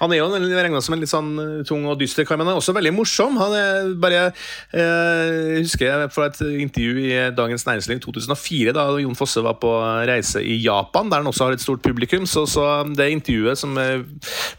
han 0.01 0.13
er 0.13 0.21
jo 0.21 0.27
regna 0.37 0.81
som 0.85 0.95
en 0.95 1.01
litt 1.03 1.11
sånn 1.11 1.31
tung 1.69 1.87
og 1.89 1.99
dyster 2.01 2.27
kar, 2.29 2.39
men 2.39 2.49
han 2.49 2.57
er 2.57 2.61
også 2.61 2.75
veldig 2.77 2.93
morsom. 2.95 3.39
Han 3.41 3.55
er 3.57 3.91
bare 4.01 4.23
eh, 4.29 5.63
husker 5.63 5.89
jeg 5.89 6.11
fra 6.13 6.29
et 6.29 6.41
intervju 6.67 7.07
i 7.07 7.15
Dagens 7.37 7.65
Næringsliv 7.69 8.03
2004, 8.05 8.75
da 8.77 8.87
Jon 9.01 9.17
Fosse 9.19 9.43
var 9.45 9.57
på 9.63 9.73
reise 10.09 10.43
i 10.45 10.59
Japan, 10.63 11.11
der 11.11 11.23
han 11.23 11.31
også 11.31 11.49
har 11.49 11.57
et 11.57 11.65
stort 11.65 11.85
publikum. 11.85 12.27
Så, 12.29 12.45
så 12.51 12.67
det 12.97 13.09
intervjuet 13.15 13.61
som 13.61 13.77
eh, 13.81 14.05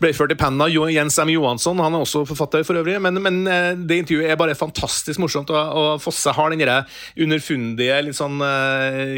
ble 0.01 0.13
ført 0.17 0.33
i 0.33 0.39
pennen 0.39 0.63
av 0.65 0.73
Jens 0.73 1.19
M. 1.21 1.33
Johansson, 1.35 1.83
han 1.83 1.97
er 1.97 2.05
også 2.05 2.25
forfatter 2.29 2.65
for 2.67 2.81
øvrig, 2.81 2.97
men, 3.03 3.21
men 3.21 3.39
eh, 3.51 3.71
det 3.77 4.01
intervjuet 4.03 4.33
er 4.33 4.41
bare 4.41 4.57
fantastisk 4.57 5.21
morsomt. 5.21 5.53
Og, 5.53 5.77
og 5.77 6.01
Fosse 6.01 6.33
har 6.33 6.53
den 6.53 6.65
underfundige, 7.27 8.01
litt 8.07 8.17
sånn 8.17 8.41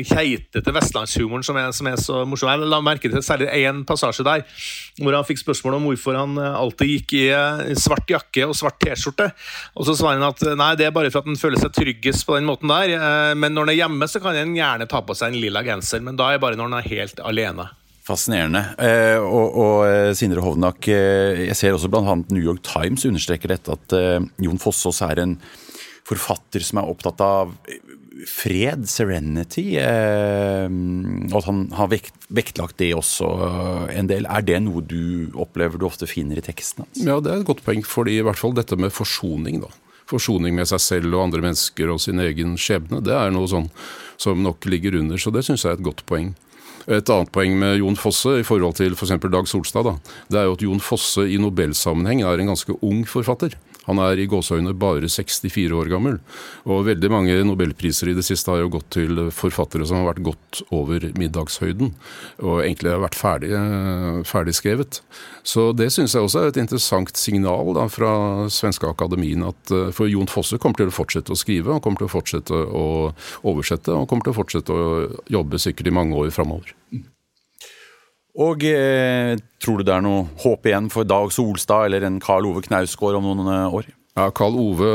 keitete 0.05 0.73
vestlandshumoren 0.75 1.45
som 1.45 1.57
er, 1.59 1.71
som 1.75 1.87
er 1.89 1.99
så 2.01 2.23
morsom. 2.27 2.51
Jeg 2.59 2.71
la 2.71 2.81
merke 2.83 3.11
til 3.11 3.23
særlig 3.25 3.49
én 3.59 3.83
passasje 3.87 4.25
der, 4.27 4.45
hvor 4.99 5.15
han 5.15 5.27
fikk 5.27 5.41
spørsmål 5.43 5.79
om 5.79 5.89
hvorfor 5.89 6.17
han 6.19 6.37
alltid 6.39 6.93
gikk 6.95 7.15
i 7.19 7.77
svart 7.79 8.09
jakke 8.11 8.47
og 8.47 8.55
svart 8.57 8.79
T-skjorte. 8.83 9.29
Og 9.75 9.87
så 9.87 9.95
svarer 9.97 10.19
han 10.19 10.29
at 10.29 10.43
nei, 10.59 10.71
det 10.79 10.87
er 10.87 10.95
bare 10.95 11.11
for 11.13 11.23
at 11.23 11.29
han 11.29 11.39
føler 11.39 11.61
seg 11.61 11.73
tryggest 11.75 12.27
på 12.27 12.37
den 12.37 12.47
måten 12.49 12.71
der. 12.71 12.95
Eh, 12.97 13.33
men 13.39 13.55
når 13.55 13.67
han 13.67 13.73
er 13.73 13.81
hjemme, 13.83 14.09
så 14.09 14.21
kan 14.23 14.37
han 14.37 14.55
gjerne 14.57 14.89
ta 14.89 15.03
på 15.05 15.17
seg 15.17 15.33
en 15.33 15.41
lilla 15.43 15.63
genser, 15.65 16.03
men 16.05 16.19
da 16.19 16.29
er 16.29 16.39
det 16.39 16.45
bare 16.45 16.59
når 16.59 16.71
han 16.71 16.79
er 16.81 16.91
helt 16.91 17.23
alene. 17.25 17.69
Fascinerende. 18.09 18.63
Eh, 18.81 19.17
og, 19.21 19.47
og, 19.53 19.75
eh, 19.85 20.11
Sindre 20.17 20.41
Hovnak, 20.41 20.87
eh, 20.89 21.45
jeg 21.49 21.57
ser 21.57 21.77
også 21.77 21.91
bl.a. 21.93 22.15
New 22.33 22.41
York 22.41 22.63
Times 22.65 23.05
understreker 23.05 23.53
dette 23.53 23.75
at 23.75 23.97
eh, 23.97 24.21
Jon 24.41 24.61
Fossås 24.61 25.03
er 25.05 25.21
en 25.25 25.35
forfatter 26.09 26.63
som 26.65 26.81
er 26.81 26.89
opptatt 26.89 27.21
av 27.21 27.51
fred, 28.27 28.85
serenity, 28.89 29.77
eh, 29.79 30.65
og 30.67 31.37
at 31.39 31.47
han 31.47 31.61
har 31.77 31.91
vekt, 31.91 32.15
vektlagt 32.33 32.79
det 32.81 32.91
også 32.97 33.29
en 33.93 34.09
del. 34.11 34.27
Er 34.27 34.43
det 34.45 34.59
noe 34.65 34.83
du 34.83 35.29
opplever 35.39 35.79
du 35.79 35.87
ofte 35.87 36.09
finner 36.09 36.39
i 36.39 36.45
teksten 36.45 36.85
hans? 36.85 37.03
Ja, 37.03 37.19
det 37.23 37.31
er 37.31 37.43
et 37.43 37.49
godt 37.49 37.63
poeng, 37.65 37.85
fordi 37.85 38.17
i 38.19 38.25
hvert 38.25 38.39
fall 38.41 38.55
dette 38.57 38.79
med 38.79 38.93
forsoning, 38.95 39.61
da. 39.63 39.71
Forsoning 40.09 40.55
med 40.57 40.67
seg 40.71 40.81
selv 40.81 41.13
og 41.13 41.27
andre 41.27 41.43
mennesker 41.45 41.91
og 41.93 42.01
sin 42.01 42.21
egen 42.23 42.57
skjebne, 42.59 43.03
det 43.05 43.13
er 43.13 43.33
noe 43.33 43.49
sånn 43.49 43.69
som 44.19 44.41
nok 44.43 44.65
ligger 44.67 44.97
under, 44.99 45.21
så 45.21 45.31
det 45.31 45.45
syns 45.47 45.63
jeg 45.63 45.75
er 45.75 45.79
et 45.79 45.85
godt 45.85 46.03
poeng. 46.09 46.33
Et 46.89 47.11
annet 47.13 47.29
poeng 47.29 47.53
med 47.59 47.77
Jon 47.77 47.97
Fosse 47.99 48.39
i 48.39 48.45
forhold 48.47 48.79
til 48.79 48.95
f.eks. 48.95 49.13
For 49.21 49.31
Dag 49.31 49.49
Solstad, 49.51 49.85
da, 49.85 50.15
det 50.31 50.39
er 50.41 50.47
jo 50.47 50.55
at 50.57 50.63
Jon 50.65 50.81
Fosse 50.81 51.27
i 51.29 51.37
Nobelsammenheng 51.41 52.23
er 52.25 52.41
en 52.41 52.49
ganske 52.49 52.73
ung 52.81 53.03
forfatter. 53.07 53.53
Han 53.89 54.01
er 54.03 54.21
i 54.21 54.27
gåseøyne 54.29 54.75
bare 54.77 55.09
64 55.09 55.73
år 55.75 55.89
gammel. 55.91 56.19
Og 56.69 56.85
veldig 56.87 57.09
mange 57.11 57.37
nobelpriser 57.47 58.11
i 58.11 58.15
det 58.17 58.25
siste 58.27 58.53
har 58.53 58.61
jo 58.61 58.71
gått 58.77 58.91
til 58.95 59.25
forfattere 59.33 59.87
som 59.89 60.01
har 60.01 60.11
vært 60.11 60.23
godt 60.29 60.61
over 60.75 61.09
middagshøyden, 61.19 61.93
og 62.45 62.61
egentlig 62.61 62.93
har 62.93 63.03
vært 63.03 63.17
ferdig, 63.19 63.51
ferdigskrevet. 64.29 65.01
Så 65.43 65.71
det 65.73 65.89
syns 65.95 66.15
jeg 66.15 66.25
også 66.25 66.43
er 66.43 66.51
et 66.51 66.61
interessant 66.61 67.13
signal 67.17 67.73
da, 67.77 67.87
fra 67.91 68.13
svenske 68.53 68.89
akademien. 68.89 69.47
At, 69.49 69.73
eh, 69.73 69.89
for 69.95 70.09
Jon 70.11 70.29
Fosse 70.29 70.59
kommer 70.61 70.81
til 70.81 70.93
å 70.93 70.95
fortsette 70.95 71.33
å 71.33 71.39
skrive, 71.39 71.73
han 71.73 71.81
kommer 71.81 72.03
til 72.03 72.09
å 72.09 72.15
fortsette 72.15 72.53
å 72.53 72.87
oversette, 73.43 73.93
og 73.93 74.09
kommer 74.09 74.27
til 74.27 74.35
å 74.35 74.39
fortsette 74.41 74.75
å 74.75 75.07
jobbe 75.31 75.61
sikkert 75.61 75.89
i 75.89 75.95
mange 75.95 76.17
år 76.19 76.33
framover. 76.35 76.75
Og 78.39 78.63
eh, 78.63 79.35
tror 79.59 79.79
du 79.79 79.87
det 79.87 79.95
er 79.95 80.03
noe 80.05 80.27
håp 80.39 80.67
igjen 80.69 80.87
for 80.93 81.07
Dag 81.07 81.31
Solstad 81.35 81.89
eller 81.89 82.05
en 82.07 82.21
Karl 82.23 82.47
Ove 82.47 82.63
Knausgård 82.63 83.17
om 83.19 83.27
noen 83.27 83.49
eh, 83.51 83.79
år? 83.81 83.89
Ja, 84.19 84.29
Karl 84.35 84.55
Ove 84.59 84.89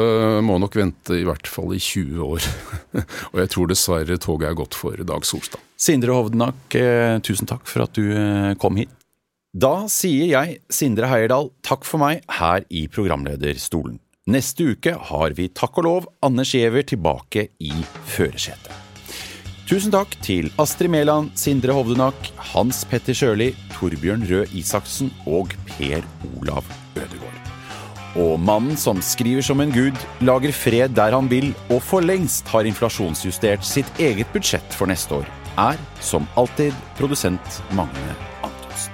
må 0.45 0.57
nok 0.61 0.77
vente 0.77 1.17
i 1.17 1.27
hvert 1.29 1.49
fall 1.49 1.75
i 1.77 1.81
20 1.81 2.25
år. 2.25 2.49
og 3.33 3.39
jeg 3.43 3.53
tror 3.53 3.71
dessverre 3.71 4.19
toget 4.21 4.51
er 4.51 4.59
gått 4.59 4.77
for 4.77 5.01
Dag 5.07 5.29
Solstad. 5.29 5.63
Sindre 5.81 6.17
Hovdenak, 6.17 6.77
eh, 6.79 7.19
tusen 7.25 7.49
takk 7.51 7.69
for 7.69 7.85
at 7.87 7.97
du 7.97 8.09
eh, 8.13 8.55
kom 8.61 8.81
hit. 8.81 8.93
Da 9.55 9.85
sier 9.93 10.27
jeg, 10.27 10.59
Sindre 10.73 11.09
Heierdal, 11.13 11.53
takk 11.63 11.85
for 11.87 12.03
meg 12.03 12.25
her 12.41 12.65
i 12.75 12.89
programlederstolen. 12.91 14.01
Neste 14.35 14.73
uke 14.73 14.97
har 15.11 15.37
vi 15.37 15.51
takk 15.53 15.83
og 15.83 15.87
lov 15.87 16.09
Anders 16.25 16.57
Giæver 16.57 16.89
tilbake 16.89 17.51
i 17.61 17.75
førersetet. 18.09 18.84
Tusen 19.65 19.89
takk 19.95 20.12
til 20.21 20.51
Astrid 20.61 20.91
Mæland, 20.93 21.31
Sindre 21.41 21.73
Hovdenak, 21.73 22.27
Hans 22.53 22.83
Petter 22.85 23.17
Sjøli, 23.17 23.55
Torbjørn 23.73 24.27
Røe 24.29 24.45
Isaksen 24.53 25.09
og 25.25 25.55
Per 25.71 26.05
Olav 26.37 26.67
Ødegaard. 26.93 27.39
Og 28.21 28.37
mannen 28.37 28.77
som 28.77 29.01
skriver 29.01 29.41
som 29.43 29.62
en 29.65 29.73
gud, 29.73 29.97
lager 30.21 30.53
fred 30.53 30.93
der 30.93 31.17
han 31.17 31.31
vil, 31.33 31.55
og 31.73 31.81
for 31.83 32.05
lengst 32.05 32.53
har 32.53 32.69
inflasjonsjustert 32.69 33.65
sitt 33.65 33.89
eget 33.97 34.29
budsjett 34.37 34.77
for 34.77 34.91
neste 34.91 35.23
år, 35.23 35.31
er 35.57 35.81
som 36.05 36.29
alltid 36.37 36.77
produsent 36.99 37.62
Magne 37.73 38.19
Antonsen. 38.45 38.93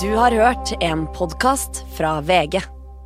Du 0.00 0.16
har 0.16 0.32
hørt 0.32 0.72
en 0.80 1.04
podkast 1.12 1.84
fra 1.98 2.22
VG. 2.24 2.64